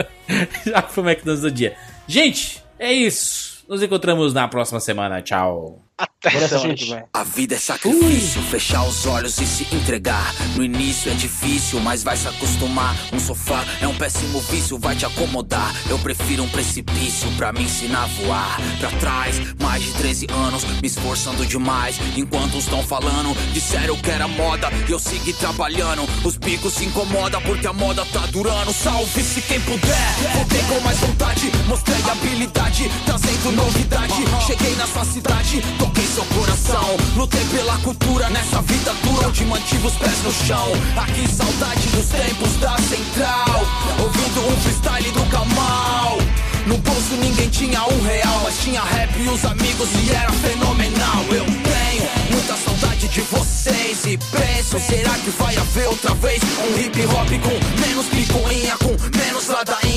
Já 0.64 0.80
foi 0.82 1.04
o 1.04 1.06
McDonald's 1.06 1.42
do 1.42 1.50
dia. 1.50 1.76
Gente, 2.06 2.64
é 2.78 2.90
isso. 2.92 3.64
Nos 3.68 3.82
encontramos 3.82 4.32
na 4.32 4.48
próxima 4.48 4.80
semana. 4.80 5.20
Tchau. 5.20 5.82
Semana 6.22 6.58
gente. 6.58 7.02
A 7.14 7.24
vida 7.24 7.54
é 7.54 7.58
sacrifício, 7.58 8.42
fechar 8.42 8.84
os 8.84 9.06
olhos 9.06 9.38
e 9.38 9.46
se 9.46 9.66
entregar. 9.74 10.34
No 10.54 10.62
início 10.62 11.10
é 11.10 11.14
difícil, 11.14 11.80
mas 11.80 12.02
vai 12.02 12.16
se 12.16 12.28
acostumar. 12.28 12.94
Um 13.12 13.18
sofá 13.18 13.64
é 13.80 13.86
um 13.86 13.96
péssimo 13.96 14.40
vício, 14.40 14.78
vai 14.78 14.94
te 14.94 15.06
acomodar. 15.06 15.74
Eu 15.88 15.98
prefiro 15.98 16.42
um 16.42 16.48
precipício 16.48 17.30
pra 17.32 17.52
me 17.52 17.62
ensinar 17.62 18.04
a 18.04 18.06
voar. 18.06 18.60
Pra 18.78 18.90
trás, 18.98 19.40
mais 19.60 19.82
de 19.82 19.92
13 19.94 20.26
anos, 20.30 20.64
me 20.64 20.86
esforçando 20.86 21.46
demais. 21.46 21.98
Enquanto 22.16 22.58
estão 22.58 22.82
falando, 22.82 23.34
disseram 23.52 23.96
que 23.96 24.10
era 24.10 24.28
moda. 24.28 24.68
Eu 24.88 24.98
segui 24.98 25.32
trabalhando, 25.32 26.02
os 26.22 26.36
bicos 26.36 26.74
se 26.74 26.84
incomodam 26.84 27.40
porque 27.42 27.66
a 27.66 27.72
moda 27.72 28.04
tá 28.06 28.26
durando. 28.26 28.72
Salve-se 28.72 29.40
quem 29.42 29.60
puder, 29.62 30.14
voltei 30.34 30.62
com 30.64 30.80
mais 30.80 30.98
vontade. 30.98 31.50
Mostrei 31.66 32.02
habilidade, 32.10 32.90
trazendo 33.06 33.52
novidade. 33.52 34.14
Cheguei 34.46 34.74
na 34.76 34.86
sua 34.86 35.04
cidade, 35.04 35.62
toquei 35.90 36.06
seu 36.06 36.24
coração. 36.26 36.96
Lutei 37.16 37.44
pela 37.46 37.76
cultura 37.78 38.30
nessa 38.30 38.62
vida 38.62 38.94
dura, 39.02 39.28
onde 39.28 39.44
mantive 39.44 39.86
os 39.86 39.94
pés 39.94 40.22
no 40.22 40.32
chão. 40.32 40.68
Aqui 40.96 41.28
saudade 41.28 41.86
dos 41.88 42.06
tempos 42.06 42.56
da 42.56 42.76
central. 42.78 43.60
Ouvindo 44.00 44.48
um 44.48 44.56
freestyle 44.60 45.10
do 45.10 45.24
Kamal. 45.30 46.18
No 46.66 46.78
bolso 46.78 47.14
ninguém 47.20 47.48
tinha 47.48 47.82
um 47.82 48.02
real, 48.02 48.40
mas 48.44 48.58
tinha 48.60 48.82
rap 48.82 49.10
e 49.18 49.28
os 49.28 49.44
amigos 49.44 49.88
e 50.02 50.10
era 50.10 50.32
fenomenal. 50.32 51.24
Eu 51.30 51.44
tenho 51.44 52.08
muita 52.30 52.56
saudade 52.56 53.08
de 53.08 53.20
vocês 53.22 54.04
e 54.06 54.16
penso, 54.18 54.78
será 54.78 55.14
que 55.14 55.30
vai 55.30 55.56
haver 55.56 55.88
outra 55.88 56.14
vez 56.14 56.40
um 56.42 56.78
hip 56.78 57.00
hop 57.06 57.28
com 57.42 57.80
menos 57.80 58.06
picuinha, 58.06 58.76
com 58.76 59.18
menos 59.18 59.48
ladainha, 59.48 59.89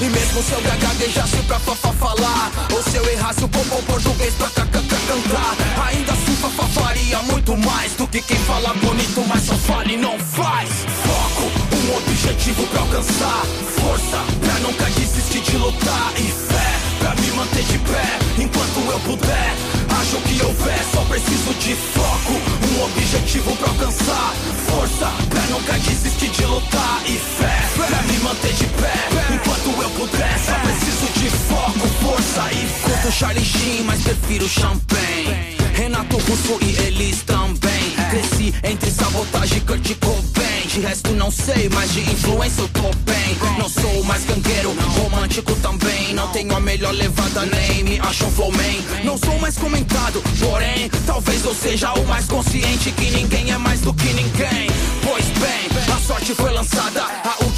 E 0.00 0.04
mesmo 0.10 0.40
se 0.42 0.52
eu 0.52 0.60
gaguejasse 0.60 1.36
pra 1.48 1.58
fafá 1.58 1.92
falar, 1.92 2.52
ou 2.72 2.80
se 2.84 2.96
eu 2.96 3.04
errasse 3.10 3.42
o 3.42 3.48
bom 3.48 3.64
português 3.84 4.32
pra 4.34 4.46
kkk 4.48 4.96
cantar, 5.08 5.56
ainda 5.88 6.12
assim 6.12 6.36
fafá 6.36 6.64
faria 6.68 7.18
muito 7.22 7.56
mais 7.56 7.92
do 7.94 8.06
que 8.06 8.22
quem 8.22 8.38
fala 8.38 8.72
bonito, 8.74 9.24
mas 9.26 9.42
só 9.42 9.54
fala 9.54 9.90
e 9.90 9.96
não 9.96 10.16
faz. 10.20 10.70
Foco, 11.04 11.50
um 11.74 11.96
objetivo 11.96 12.64
pra 12.68 12.80
alcançar, 12.82 13.42
força 13.80 14.24
pra 14.40 14.54
nunca 14.60 14.84
desistir 14.84 15.40
de 15.40 15.56
lutar 15.56 16.12
e 16.16 16.30
fé 16.30 16.78
pra 17.00 17.14
me 17.16 17.30
manter 17.32 17.64
de 17.64 17.78
pé 17.78 18.18
enquanto 18.38 18.92
eu 18.92 19.00
puder. 19.00 19.77
Acho 20.00 20.16
que 20.22 20.44
houver, 20.44 20.84
só 20.92 21.04
preciso 21.06 21.54
de 21.54 21.74
foco, 21.74 22.32
um 22.32 22.84
objetivo 22.84 23.56
pra 23.56 23.68
alcançar, 23.68 24.34
força 24.66 25.12
pra 25.28 25.42
nunca 25.46 25.72
desistir 25.80 26.30
de 26.30 26.44
lutar 26.44 27.02
e 27.04 27.18
fé 27.18 27.68
pra 27.74 28.02
me 28.02 28.18
manter 28.20 28.52
de 28.52 28.64
pé 28.64 29.34
enquanto 29.34 29.82
eu 29.82 29.90
puder. 29.90 30.38
Só 30.38 30.54
preciso 30.60 31.12
de 31.14 31.30
foco, 31.30 31.88
força 32.00 32.52
e 32.52 32.66
fé. 32.66 32.90
Curto 32.90 33.12
Charlie 33.12 33.44
Sheen, 33.44 33.82
mas 33.84 34.02
prefiro 34.02 34.48
champanhe. 34.48 35.56
Renato 35.74 36.16
Russo 36.16 36.58
e 36.62 36.76
eles 36.86 37.22
também. 37.22 37.77
Cresci 38.08 38.54
entre 38.64 38.90
sabotagem 38.90 39.58
e 39.58 39.60
Kurt 39.60 39.94
Cobain. 39.96 40.66
De 40.66 40.80
resto 40.80 41.12
não 41.12 41.30
sei, 41.30 41.68
mas 41.68 41.92
de 41.92 42.00
influência 42.00 42.62
eu 42.62 42.68
tô 42.68 42.88
bem. 43.04 43.36
Não 43.58 43.68
sou 43.68 44.02
mais 44.04 44.24
gangueiro, 44.24 44.74
romântico 44.96 45.54
também. 45.56 46.14
Não 46.14 46.28
tenho 46.28 46.54
a 46.56 46.60
melhor 46.60 46.94
levada, 46.94 47.44
nem 47.46 47.84
me 47.84 48.00
acho 48.00 48.24
um 48.24 48.30
flowman. 48.30 48.80
Não 49.04 49.18
sou 49.18 49.38
mais 49.38 49.56
comentado, 49.58 50.22
porém, 50.40 50.90
talvez 51.06 51.44
eu 51.44 51.54
seja 51.54 51.92
o 51.92 52.06
mais 52.06 52.26
consciente 52.26 52.90
que 52.92 53.10
ninguém 53.10 53.50
é 53.50 53.58
mais 53.58 53.80
do 53.80 53.92
que 53.92 54.12
ninguém. 54.12 54.68
Pois 55.02 55.24
bem, 55.26 55.94
a 55.94 56.00
sorte 56.00 56.34
foi 56.34 56.50
lançada, 56.50 57.04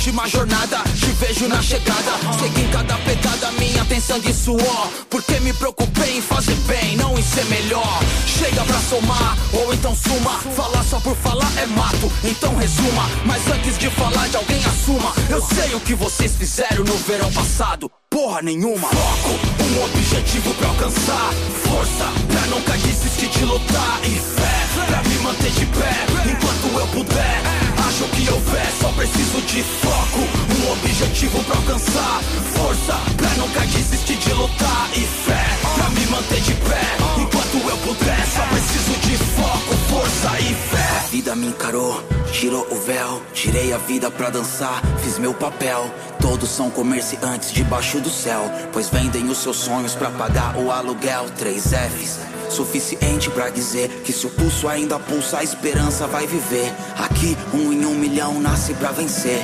última 0.01 0.27
jornada. 0.27 0.79
Te 0.99 1.13
vejo 1.21 1.47
na 1.47 1.61
chegada, 1.61 2.13
sei 2.39 2.49
que 2.49 2.63
em 2.63 2.69
cada 2.69 2.97
pegada 2.99 3.53
minha 3.53 3.85
tem 3.85 4.01
sangue 4.01 4.31
e 4.31 4.35
suor. 4.35 4.89
Porque 5.11 5.39
me 5.41 5.53
preocupei 5.53 6.17
em 6.17 6.23
fazer 6.23 6.55
bem, 6.67 6.97
não 6.97 7.19
em 7.19 7.23
ser 7.23 7.45
melhor. 7.45 8.01
Chega 8.27 8.65
pra 8.65 8.79
somar, 8.81 9.37
ou 9.53 9.75
então 9.75 9.95
suma. 9.95 10.39
Falar 10.57 10.83
só 10.85 10.99
por 11.01 11.15
falar 11.17 11.53
é 11.59 11.67
mato, 11.67 12.11
então 12.25 12.57
resuma. 12.57 13.11
Mas 13.27 13.47
antes 13.49 13.77
de 13.77 13.91
falar 13.91 14.27
de 14.29 14.37
alguém, 14.39 14.65
assuma. 14.65 15.13
Eu 15.29 15.43
sei 15.43 15.75
o 15.75 15.81
que 15.81 15.95
vocês 15.95 16.35
fizeram 16.35 16.83
no 16.83 16.97
verão 16.97 17.31
passado. 17.33 17.91
Porra 18.09 18.41
nenhuma. 18.41 18.89
Foco, 18.89 19.39
um 19.65 19.85
objetivo 19.85 20.55
pra 20.55 20.69
alcançar. 20.69 21.31
Força 21.63 22.07
pra 22.27 22.47
nunca 22.47 22.73
desistir 22.79 23.29
de 23.29 23.45
lutar. 23.45 24.01
E 24.05 24.19
fé 24.19 24.87
pra 24.87 25.03
me 25.03 25.19
manter 25.19 25.51
de 25.51 25.67
pé 25.67 25.93
enquanto 26.25 26.81
eu 26.81 26.87
puder. 26.89 27.60
Acho 27.91 28.05
que 28.05 28.31
houver, 28.31 28.73
só 28.81 28.89
preciso 28.93 29.41
de 29.43 29.65
foco. 29.65 30.21
Um 30.21 30.73
objetivo 30.73 31.43
pra 31.43 31.57
alcançar. 31.57 32.23
Força 32.55 32.95
pra 33.17 33.29
nunca 33.31 33.67
desistir 33.67 34.17
de 34.17 34.33
lutar. 34.33 34.89
E 34.95 35.01
fé 35.01 35.45
pra 35.75 35.91
me 35.91 36.07
manter 36.07 36.41
de 36.41 36.55
pé 36.55 36.81
enquanto 37.19 37.69
eu 37.69 37.77
puder. 37.79 38.27
Só 38.29 38.43
preciso 38.47 38.93
de 39.01 39.17
foco, 39.17 39.75
força 39.89 40.39
e 40.39 40.55
fé. 40.55 40.99
A 40.99 41.09
vida 41.09 41.35
me 41.35 41.49
encarou, 41.49 42.01
tirou 42.31 42.65
o 42.71 42.77
véu. 42.77 43.23
Tirei 43.35 43.73
a 43.73 43.79
vida 43.79 44.09
pra 44.09 44.31
dançar, 44.31 44.81
fiz 45.03 45.19
meu 45.19 45.35
papel. 45.35 45.93
Todos 46.21 46.49
são 46.49 46.71
comerciantes 46.71 47.53
debaixo 47.53 47.99
do 47.99 48.09
céu. 48.09 48.49
Pois 48.73 48.89
vendem 48.89 49.29
os 49.29 49.39
seus 49.39 49.57
sonhos 49.57 49.97
pra 49.97 50.11
pagar 50.11 50.57
o 50.57 50.71
aluguel. 50.71 51.27
Três 51.37 51.65
F's. 51.73 52.40
Suficiente 52.51 53.31
pra 53.31 53.49
dizer 53.49 53.89
que 54.05 54.13
se 54.13 54.27
o 54.27 54.31
pulso 54.31 54.69
ainda 54.69 54.99
pulsa, 54.99 55.39
a 55.39 55.45
esperança 55.45 56.07
vai 56.07 56.27
viver. 56.27 56.73
Aqui, 56.99 57.37
um 57.55 57.73
em 57.73 57.87
um 57.87 57.95
milhão 57.95 58.41
nasce 58.41 58.75
pra 58.75 58.91
vencer. 58.91 59.41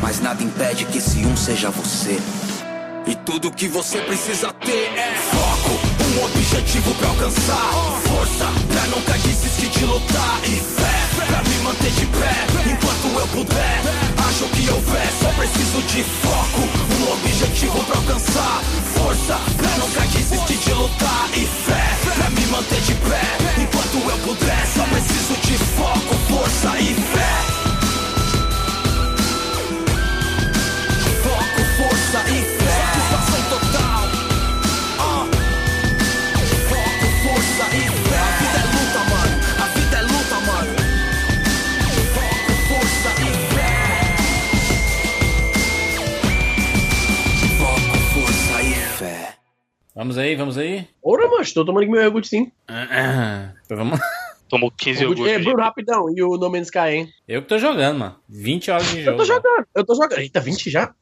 Mas 0.00 0.20
nada 0.20 0.42
impede 0.42 0.84
que 0.86 0.98
esse 0.98 1.18
um 1.26 1.36
seja 1.36 1.70
você. 1.70 2.18
E 3.06 3.14
tudo 3.16 3.50
que 3.50 3.68
você 3.68 4.00
precisa 4.00 4.52
ter 4.52 4.88
é 4.96 5.14
foco, 5.14 5.70
um 6.20 6.24
objetivo 6.24 6.94
pra 6.94 7.08
alcançar. 7.08 7.72
Força 8.08 8.46
pra 8.68 8.86
nunca 8.86 9.18
desistir 9.18 9.68
de 9.68 9.84
lutar. 9.84 10.40
E 10.44 10.60
fé 10.60 11.03
pra 11.26 11.42
me 11.42 11.58
manter 11.58 11.90
de 11.90 12.06
pé 12.06 12.46
enquanto 12.70 13.20
eu 13.20 13.26
puder. 13.28 13.80
Acho 14.28 14.44
que 14.48 14.70
houver, 14.70 15.08
só 15.20 15.28
preciso 15.32 15.82
de 15.82 16.02
foco, 16.02 16.60
um 17.00 17.12
objetivo 17.12 17.84
pra 17.84 17.96
alcançar. 17.96 18.62
Força 18.94 19.38
pra 19.56 19.68
nunca 19.78 20.00
desistir 20.08 20.56
de 20.56 20.72
lutar. 20.72 21.28
E 21.34 21.46
fé 21.46 22.12
pra 22.14 22.30
me 22.30 22.46
manter 22.46 22.80
de 22.80 22.94
pé 22.94 23.22
enquanto 23.62 24.10
eu 24.10 24.18
puder. 24.18 24.66
Só 24.66 24.82
preciso 24.84 25.34
de 25.42 25.58
foco, 25.58 26.14
força 26.28 26.78
e 26.80 26.94
fé. 26.94 27.34
Foco, 31.22 31.64
força 31.76 32.30
e 32.30 32.42
fé. 32.42 32.53
Vamos 49.94 50.18
aí, 50.18 50.34
vamos 50.34 50.58
aí. 50.58 50.86
Ora, 51.02 51.28
mano, 51.28 51.44
tô 51.54 51.64
tomando 51.64 51.82
aqui 51.84 51.92
meu 51.92 52.02
iogurte 52.02 52.28
sim. 52.28 52.50
Então 53.64 53.76
vamos. 53.76 54.00
Tomou 54.46 54.70
15 54.70 55.02
Iogurte- 55.02 55.22
É, 55.22 55.24
iogurtes. 55.26 55.44
Bruno, 55.46 55.62
rapidão. 55.62 56.04
E 56.14 56.22
o 56.22 56.36
No 56.36 56.50
Man's 56.50 56.66
Sky, 56.66 56.78
hein? 56.90 57.08
Eu 57.26 57.42
que 57.42 57.48
tô 57.48 57.58
jogando, 57.58 57.98
mano. 57.98 58.14
20 58.28 58.70
horas 58.70 58.86
de 58.90 58.98
Eu 58.98 59.04
jogo. 59.04 59.16
tô 59.18 59.24
jogando, 59.24 59.66
eu 59.74 59.84
tô 59.86 59.94
jogando. 59.94 60.18
Eita, 60.18 60.38
20 60.38 60.70
já? 60.70 60.92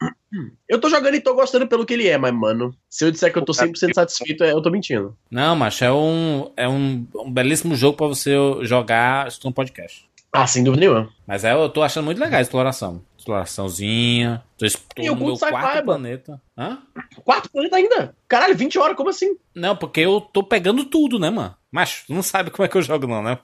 Eu 0.68 0.80
tô 0.80 0.88
jogando 0.88 1.14
e 1.16 1.20
tô 1.20 1.34
gostando 1.34 1.66
pelo 1.66 1.84
que 1.84 1.92
ele 1.92 2.06
é, 2.08 2.16
mas, 2.16 2.32
mano, 2.32 2.72
se 2.88 3.04
eu 3.04 3.10
disser 3.10 3.32
que 3.32 3.38
eu 3.38 3.44
tô 3.44 3.52
100% 3.52 3.94
satisfeito, 3.94 4.44
é, 4.44 4.52
eu 4.52 4.62
tô 4.62 4.70
mentindo. 4.70 5.14
Não, 5.30 5.56
macho, 5.56 5.84
é 5.84 5.92
um, 5.92 6.50
é 6.56 6.68
um, 6.68 7.04
um 7.16 7.30
belíssimo 7.30 7.74
jogo 7.74 7.96
pra 7.96 8.06
você 8.06 8.30
jogar 8.62 9.26
escutando 9.26 9.52
podcast. 9.54 10.06
Ah, 10.32 10.46
sem 10.46 10.62
dúvida 10.64 10.80
nenhuma. 10.86 11.10
Mas 11.26 11.44
é, 11.44 11.52
eu 11.52 11.68
tô 11.68 11.82
achando 11.82 12.04
muito 12.06 12.20
legal 12.20 12.38
a 12.38 12.42
exploração. 12.42 13.02
Exploraçãozinha. 13.22 14.42
Tô, 14.58 14.66
E 14.66 14.70
eu 15.06 15.14
meu 15.14 15.24
curto 15.26 15.38
sci-fi, 15.38 15.50
quarto 15.52 15.84
planeta. 15.84 16.40
Hã? 16.58 16.78
Quarto 17.24 17.50
planeta 17.50 17.76
ainda. 17.76 18.16
Caralho, 18.28 18.56
20 18.56 18.78
horas, 18.78 18.96
como 18.96 19.10
assim? 19.10 19.36
Não, 19.54 19.76
porque 19.76 20.00
eu 20.00 20.20
tô 20.20 20.42
pegando 20.42 20.84
tudo, 20.84 21.18
né, 21.18 21.30
mano? 21.30 21.54
Macho, 21.70 22.04
tu 22.06 22.14
não 22.14 22.22
sabe 22.22 22.50
como 22.50 22.64
é 22.64 22.68
que 22.68 22.76
eu 22.76 22.82
jogo, 22.82 23.06
não, 23.06 23.22
né? 23.22 23.38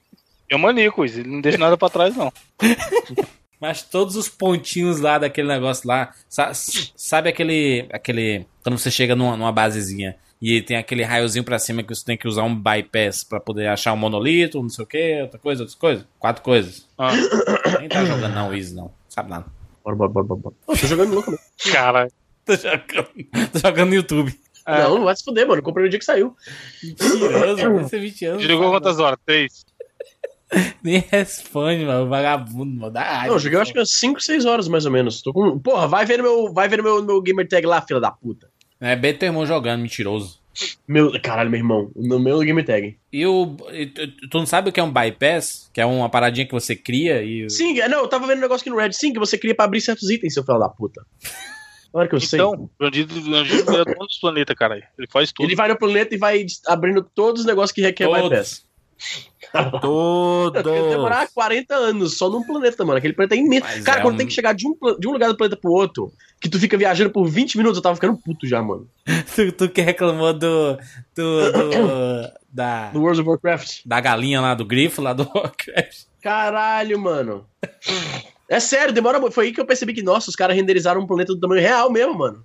Maníaco, 0.58 1.04
isso. 1.04 1.20
Ele 1.20 1.28
não 1.30 1.40
deixa 1.40 1.58
nada 1.58 1.76
pra 1.76 1.88
trás, 1.88 2.16
não. 2.16 2.32
Mas 3.60 3.82
todos 3.82 4.14
os 4.16 4.28
pontinhos 4.28 5.00
lá 5.00 5.18
daquele 5.18 5.48
negócio 5.48 5.86
lá. 5.88 6.12
sa- 6.28 6.52
Sabe 6.54 7.28
aquele. 7.28 7.88
aquele 7.92 8.46
quando 8.62 8.78
você 8.78 8.90
chega 8.90 9.14
numa, 9.16 9.36
numa 9.36 9.50
basezinha 9.52 10.16
e 10.40 10.62
tem 10.62 10.76
aquele 10.76 11.02
raiozinho 11.02 11.44
pra 11.44 11.58
cima 11.58 11.82
que 11.82 11.92
você 11.94 12.04
tem 12.04 12.16
que 12.16 12.28
usar 12.28 12.44
um 12.44 12.54
bypass 12.54 13.24
pra 13.24 13.40
poder 13.40 13.66
achar 13.66 13.92
um 13.92 13.96
monolito, 13.96 14.62
não 14.62 14.68
sei 14.68 14.84
o 14.84 14.86
que, 14.86 15.22
outra 15.22 15.38
coisa, 15.40 15.62
outra 15.64 15.76
coisa? 15.78 16.06
Quatro 16.18 16.42
coisas. 16.42 16.86
Ah. 16.96 17.10
Nem 17.80 17.88
tá 17.88 18.04
jogando 18.04 18.32
não, 18.34 18.54
Easy, 18.54 18.74
não. 18.74 18.92
Sabe 19.08 19.30
nada. 19.30 19.46
Bora, 19.94 20.10
bora, 20.10 20.26
bora, 20.26 20.40
bora. 20.40 20.54
tô 20.66 20.74
jogando 20.86 21.14
louco, 21.14 21.30
mano. 21.30 21.42
Cara, 21.72 22.08
Tô 22.48 22.54
jogando, 22.56 23.50
tô 23.52 23.58
jogando 23.58 23.88
no 23.90 23.94
YouTube. 23.94 24.34
É. 24.66 24.82
Não, 24.82 24.96
não 24.96 25.04
vai 25.04 25.14
se 25.14 25.22
fuder, 25.22 25.46
mano. 25.46 25.62
Comprei 25.62 25.84
no 25.84 25.90
dia 25.90 25.98
que 25.98 26.04
saiu. 26.04 26.34
Mentiroso, 26.82 27.56
deve 27.56 27.88
ser 27.88 28.00
20 28.00 28.24
anos. 28.24 28.42
jogou 28.42 28.70
quantas 28.70 28.98
horas? 28.98 29.18
Três? 29.26 29.66
Nem 30.82 31.04
responde, 31.10 31.84
mano. 31.84 32.08
Vagabundo, 32.08 32.80
mano. 32.80 32.90
Dá 32.90 33.02
raiva. 33.02 33.34
Não, 33.34 33.38
joguei 33.38 33.58
acho 33.58 33.72
que 33.72 33.78
umas 33.78 33.90
5, 33.92 34.20
6 34.20 34.46
horas 34.46 34.66
mais 34.66 34.86
ou 34.86 34.92
menos. 34.92 35.20
Tô 35.20 35.32
com. 35.32 35.58
Porra, 35.58 35.86
vai 35.86 36.06
ver 36.06 36.16
no 36.18 36.22
meu, 36.22 36.52
vai 36.52 36.68
ver 36.68 36.82
meu, 36.82 37.02
meu 37.02 37.20
gamer 37.20 37.46
tag 37.46 37.66
lá, 37.66 37.82
filha 37.82 38.00
da 38.00 38.10
puta. 38.10 38.50
É 38.80 38.96
bem 38.96 39.14
teu 39.14 39.26
irmão 39.26 39.44
jogando, 39.44 39.82
mentiroso. 39.82 40.37
Meu, 40.86 41.12
caralho, 41.22 41.50
meu 41.50 41.58
irmão. 41.58 41.90
No 41.94 42.18
meu 42.18 42.38
gamer 42.40 42.64
tag. 42.64 42.96
E 43.12 43.26
o. 43.26 43.56
tu- 44.30 44.38
não 44.38 44.46
sabe 44.46 44.70
o 44.70 44.72
que 44.72 44.80
é 44.80 44.82
um 44.82 44.92
bypass? 44.92 45.70
Que 45.72 45.80
é 45.80 45.86
uma 45.86 46.08
paradinha 46.08 46.46
que 46.46 46.52
você 46.52 46.74
cria 46.74 47.22
e. 47.22 47.48
Sim, 47.50 47.78
é, 47.80 47.88
não, 47.88 48.00
eu 48.00 48.08
tava 48.08 48.26
vendo 48.26 48.38
um 48.38 48.42
negócio 48.42 48.62
aqui 48.62 48.70
no 48.70 48.76
Red 48.76 48.92
Sim 48.92 49.12
que 49.12 49.18
você 49.18 49.36
queria 49.38 49.54
pra 49.54 49.64
abrir 49.66 49.80
certos 49.80 50.10
itens, 50.10 50.34
seu 50.34 50.44
filho 50.44 50.58
da 50.58 50.68
puta. 50.68 51.04
Claro 51.92 52.08
que 52.08 52.14
eu 52.14 52.20
sei. 52.20 52.38
Então, 52.38 52.52
o 52.52 52.70
bandido, 52.78 53.20
bandido 53.20 53.76
é 53.76 53.84
dono 53.84 54.06
dos 54.06 54.18
planetas, 54.18 54.56
caralho. 54.56 54.84
Ele 54.98 55.08
faz 55.10 55.32
tudo. 55.32 55.46
Ele 55.46 55.56
vai 55.56 55.68
no 55.68 55.76
planeta 55.78 56.14
e 56.14 56.18
vai 56.18 56.44
abrindo 56.66 57.02
todos 57.02 57.40
os 57.42 57.46
negócios 57.46 57.72
que 57.72 57.80
requer 57.80 58.06
Todos. 58.06 58.22
bypass. 58.28 58.68
Todos. 59.80 60.62
Demorar 60.62 61.28
40 61.32 61.74
anos 61.74 62.16
só 62.18 62.28
num 62.28 62.42
planeta, 62.44 62.84
mano. 62.84 62.98
Aquele 62.98 63.12
planeta 63.14 63.34
é 63.34 63.38
imenso. 63.38 63.66
Mas 63.66 63.84
Cara, 63.84 64.00
é 64.00 64.02
quando 64.02 64.14
um- 64.14 64.18
tem 64.18 64.26
que 64.26 64.32
chegar 64.32 64.52
de 64.54 64.66
um, 64.66 64.74
de 64.98 65.08
um 65.08 65.12
lugar 65.12 65.28
do 65.28 65.36
planeta 65.36 65.56
pro 65.60 65.72
outro, 65.72 66.12
que 66.40 66.48
tu 66.48 66.58
fica 66.58 66.76
viajando 66.76 67.10
por 67.10 67.26
20 67.26 67.56
minutos, 67.56 67.78
eu 67.78 67.82
tava 67.82 67.94
ficando 67.94 68.16
puto 68.16 68.46
já, 68.46 68.62
mano. 68.62 68.86
Tu, 69.34 69.52
tu 69.52 69.68
que 69.68 69.80
reclamou 69.80 70.32
do. 70.32 70.76
do. 71.16 71.52
do- 71.52 72.30
da. 72.52 72.90
Do 72.90 73.00
World 73.00 73.20
of 73.20 73.28
Warcraft. 73.30 73.80
Da 73.84 74.00
galinha 74.00 74.40
lá 74.40 74.54
do 74.54 74.64
grifo, 74.64 75.00
lá 75.02 75.12
do 75.12 75.22
Warcraft. 75.34 76.06
Caralho, 76.22 76.98
mano. 76.98 77.46
É 78.48 78.58
sério, 78.60 78.92
demora 78.94 79.20
muito. 79.20 79.32
Foi 79.34 79.46
aí 79.46 79.52
que 79.52 79.60
eu 79.60 79.66
percebi 79.66 79.92
que, 79.92 80.02
nossa, 80.02 80.30
os 80.30 80.34
caras 80.36 80.56
renderizaram 80.56 81.00
um 81.02 81.06
planeta 81.06 81.34
do 81.34 81.40
tamanho 81.40 81.60
real 81.60 81.90
mesmo, 81.92 82.14
mano. 82.16 82.42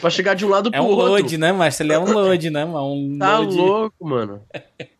Pra 0.00 0.08
chegar 0.10 0.34
de 0.34 0.44
um 0.44 0.48
lado 0.48 0.68
É 0.68 0.72
pro 0.72 0.82
um 0.82 0.86
outro. 0.86 1.04
load, 1.12 1.36
né, 1.38 1.52
mas 1.52 1.78
ele 1.80 1.92
é 1.92 1.98
um 1.98 2.10
load, 2.10 2.48
né, 2.50 2.64
mano? 2.64 2.92
Um 2.94 3.18
Tá 3.18 3.38
load. 3.38 3.54
louco, 3.56 3.94
mano. 4.08 4.42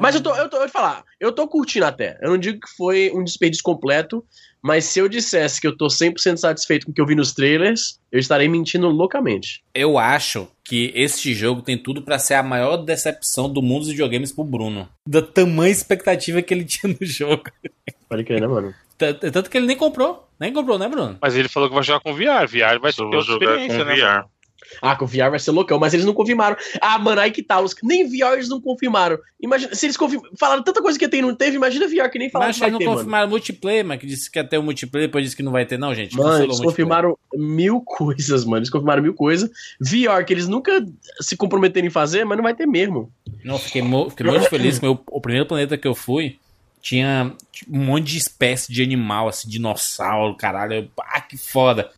Mas 0.00 0.14
eu 0.14 0.22
tô, 0.22 0.34
eu 0.34 0.48
tô, 0.48 0.56
eu 0.56 0.60
vou 0.60 0.68
te 0.68 0.72
falar, 0.72 1.04
eu 1.20 1.32
tô 1.32 1.46
curtindo 1.48 1.86
até. 1.86 2.18
Eu 2.22 2.30
não 2.30 2.38
digo 2.38 2.60
que 2.60 2.76
foi 2.76 3.10
um 3.14 3.24
desperdício 3.24 3.64
completo, 3.64 4.24
mas 4.62 4.84
se 4.84 4.98
eu 4.98 5.08
dissesse 5.08 5.60
que 5.60 5.66
eu 5.66 5.76
tô 5.76 5.86
100% 5.86 6.36
satisfeito 6.36 6.86
com 6.86 6.92
o 6.92 6.94
que 6.94 7.00
eu 7.00 7.06
vi 7.06 7.14
nos 7.14 7.32
trailers, 7.32 8.00
eu 8.10 8.18
estarei 8.18 8.48
mentindo 8.48 8.88
loucamente. 8.88 9.62
Eu 9.74 9.98
acho 9.98 10.48
que 10.64 10.92
este 10.94 11.34
jogo 11.34 11.62
tem 11.62 11.78
tudo 11.78 12.02
pra 12.02 12.18
ser 12.18 12.34
a 12.34 12.42
maior 12.42 12.76
decepção 12.78 13.48
do 13.48 13.62
mundo 13.62 13.80
dos 13.80 13.90
videogames 13.90 14.32
pro 14.32 14.44
Bruno. 14.44 14.88
Da 15.08 15.22
tamanha 15.22 15.70
expectativa 15.70 16.42
que 16.42 16.52
ele 16.52 16.64
tinha 16.66 16.96
no 16.98 17.06
jogo. 17.06 17.44
Pode 18.08 18.24
crer, 18.24 18.40
né, 18.40 18.46
mano? 18.46 18.74
Tanto 18.98 19.50
que 19.50 19.56
ele 19.56 19.66
nem 19.66 19.76
comprou. 19.76 20.26
Nem 20.38 20.52
comprou, 20.52 20.78
né, 20.78 20.88
Bruno? 20.88 21.18
Mas 21.20 21.36
ele 21.36 21.48
falou 21.48 21.68
que 21.68 21.74
vai 21.74 21.84
jogar 21.84 22.00
com 22.00 22.12
VR. 22.14 22.46
VR 22.46 22.80
vai 22.80 22.92
ser 22.92 23.02
outra 23.02 23.20
jogar 23.20 23.46
experiência, 23.52 23.78
com 23.78 23.84
né? 23.84 23.94
VR. 23.94 24.26
Ah, 24.82 24.94
com 24.96 25.04
o 25.04 25.08
VR 25.08 25.30
vai 25.30 25.38
ser 25.38 25.50
loucão, 25.50 25.78
mas 25.78 25.94
eles 25.94 26.04
não 26.06 26.14
confirmaram. 26.14 26.56
Ah, 26.80 26.98
mano, 26.98 27.20
aí 27.20 27.30
que 27.30 27.42
tá. 27.42 27.60
Os... 27.60 27.74
Nem 27.82 28.04
VR 28.08 28.34
eles 28.34 28.48
não 28.48 28.60
confirmaram. 28.60 29.18
Imagina, 29.40 29.74
se 29.74 29.86
eles 29.86 29.96
confirmaram. 29.96 30.34
Falaram 30.38 30.62
tanta 30.62 30.82
coisa 30.82 30.98
que 30.98 31.08
tem 31.08 31.20
e 31.20 31.22
não 31.22 31.34
teve, 31.34 31.56
imagina 31.56 31.86
VR 31.86 32.10
que 32.10 32.18
nem 32.18 32.30
falaram 32.30 32.48
Mas 32.50 32.56
que 32.56 32.60
vai 32.60 32.70
não 32.70 32.78
ter, 32.78 32.84
mano. 32.86 32.96
confirmaram 32.98 33.28
multiplayer, 33.28 33.84
mas 33.84 34.00
que 34.00 34.06
disse 34.06 34.30
que 34.30 34.38
ia 34.38 34.44
ter 34.44 34.58
o 34.58 34.62
multiplayer, 34.62 35.08
depois 35.08 35.24
disse 35.24 35.36
que 35.36 35.42
não 35.42 35.52
vai 35.52 35.64
ter, 35.66 35.78
não, 35.78 35.94
gente. 35.94 36.16
Mano, 36.16 36.44
eles 36.44 36.60
confirmaram 36.60 37.18
mil 37.34 37.80
coisas, 37.80 38.44
mano. 38.44 38.58
Eles 38.58 38.70
confirmaram 38.70 39.02
mil 39.02 39.14
coisas. 39.14 39.50
VR, 39.80 40.24
que 40.26 40.32
eles 40.32 40.48
nunca 40.48 40.84
se 41.20 41.36
comprometeram 41.36 41.86
em 41.86 41.90
fazer, 41.90 42.24
mas 42.24 42.36
não 42.36 42.42
vai 42.44 42.54
ter 42.54 42.66
mesmo. 42.66 43.10
Não, 43.44 43.58
fiquei, 43.58 43.82
mo- 43.82 44.10
fiquei 44.10 44.26
muito 44.26 44.48
feliz. 44.48 44.80
Meu, 44.80 44.98
o 45.10 45.20
primeiro 45.20 45.46
planeta 45.46 45.76
que 45.78 45.86
eu 45.86 45.94
fui 45.94 46.38
tinha 46.80 47.32
um 47.68 47.84
monte 47.84 48.12
de 48.12 48.18
espécie 48.18 48.72
de 48.72 48.80
animal, 48.82 49.28
assim, 49.28 49.48
dinossauro, 49.48 50.36
caralho. 50.36 50.88
Ah, 51.00 51.20
que 51.20 51.36
foda. 51.36 51.90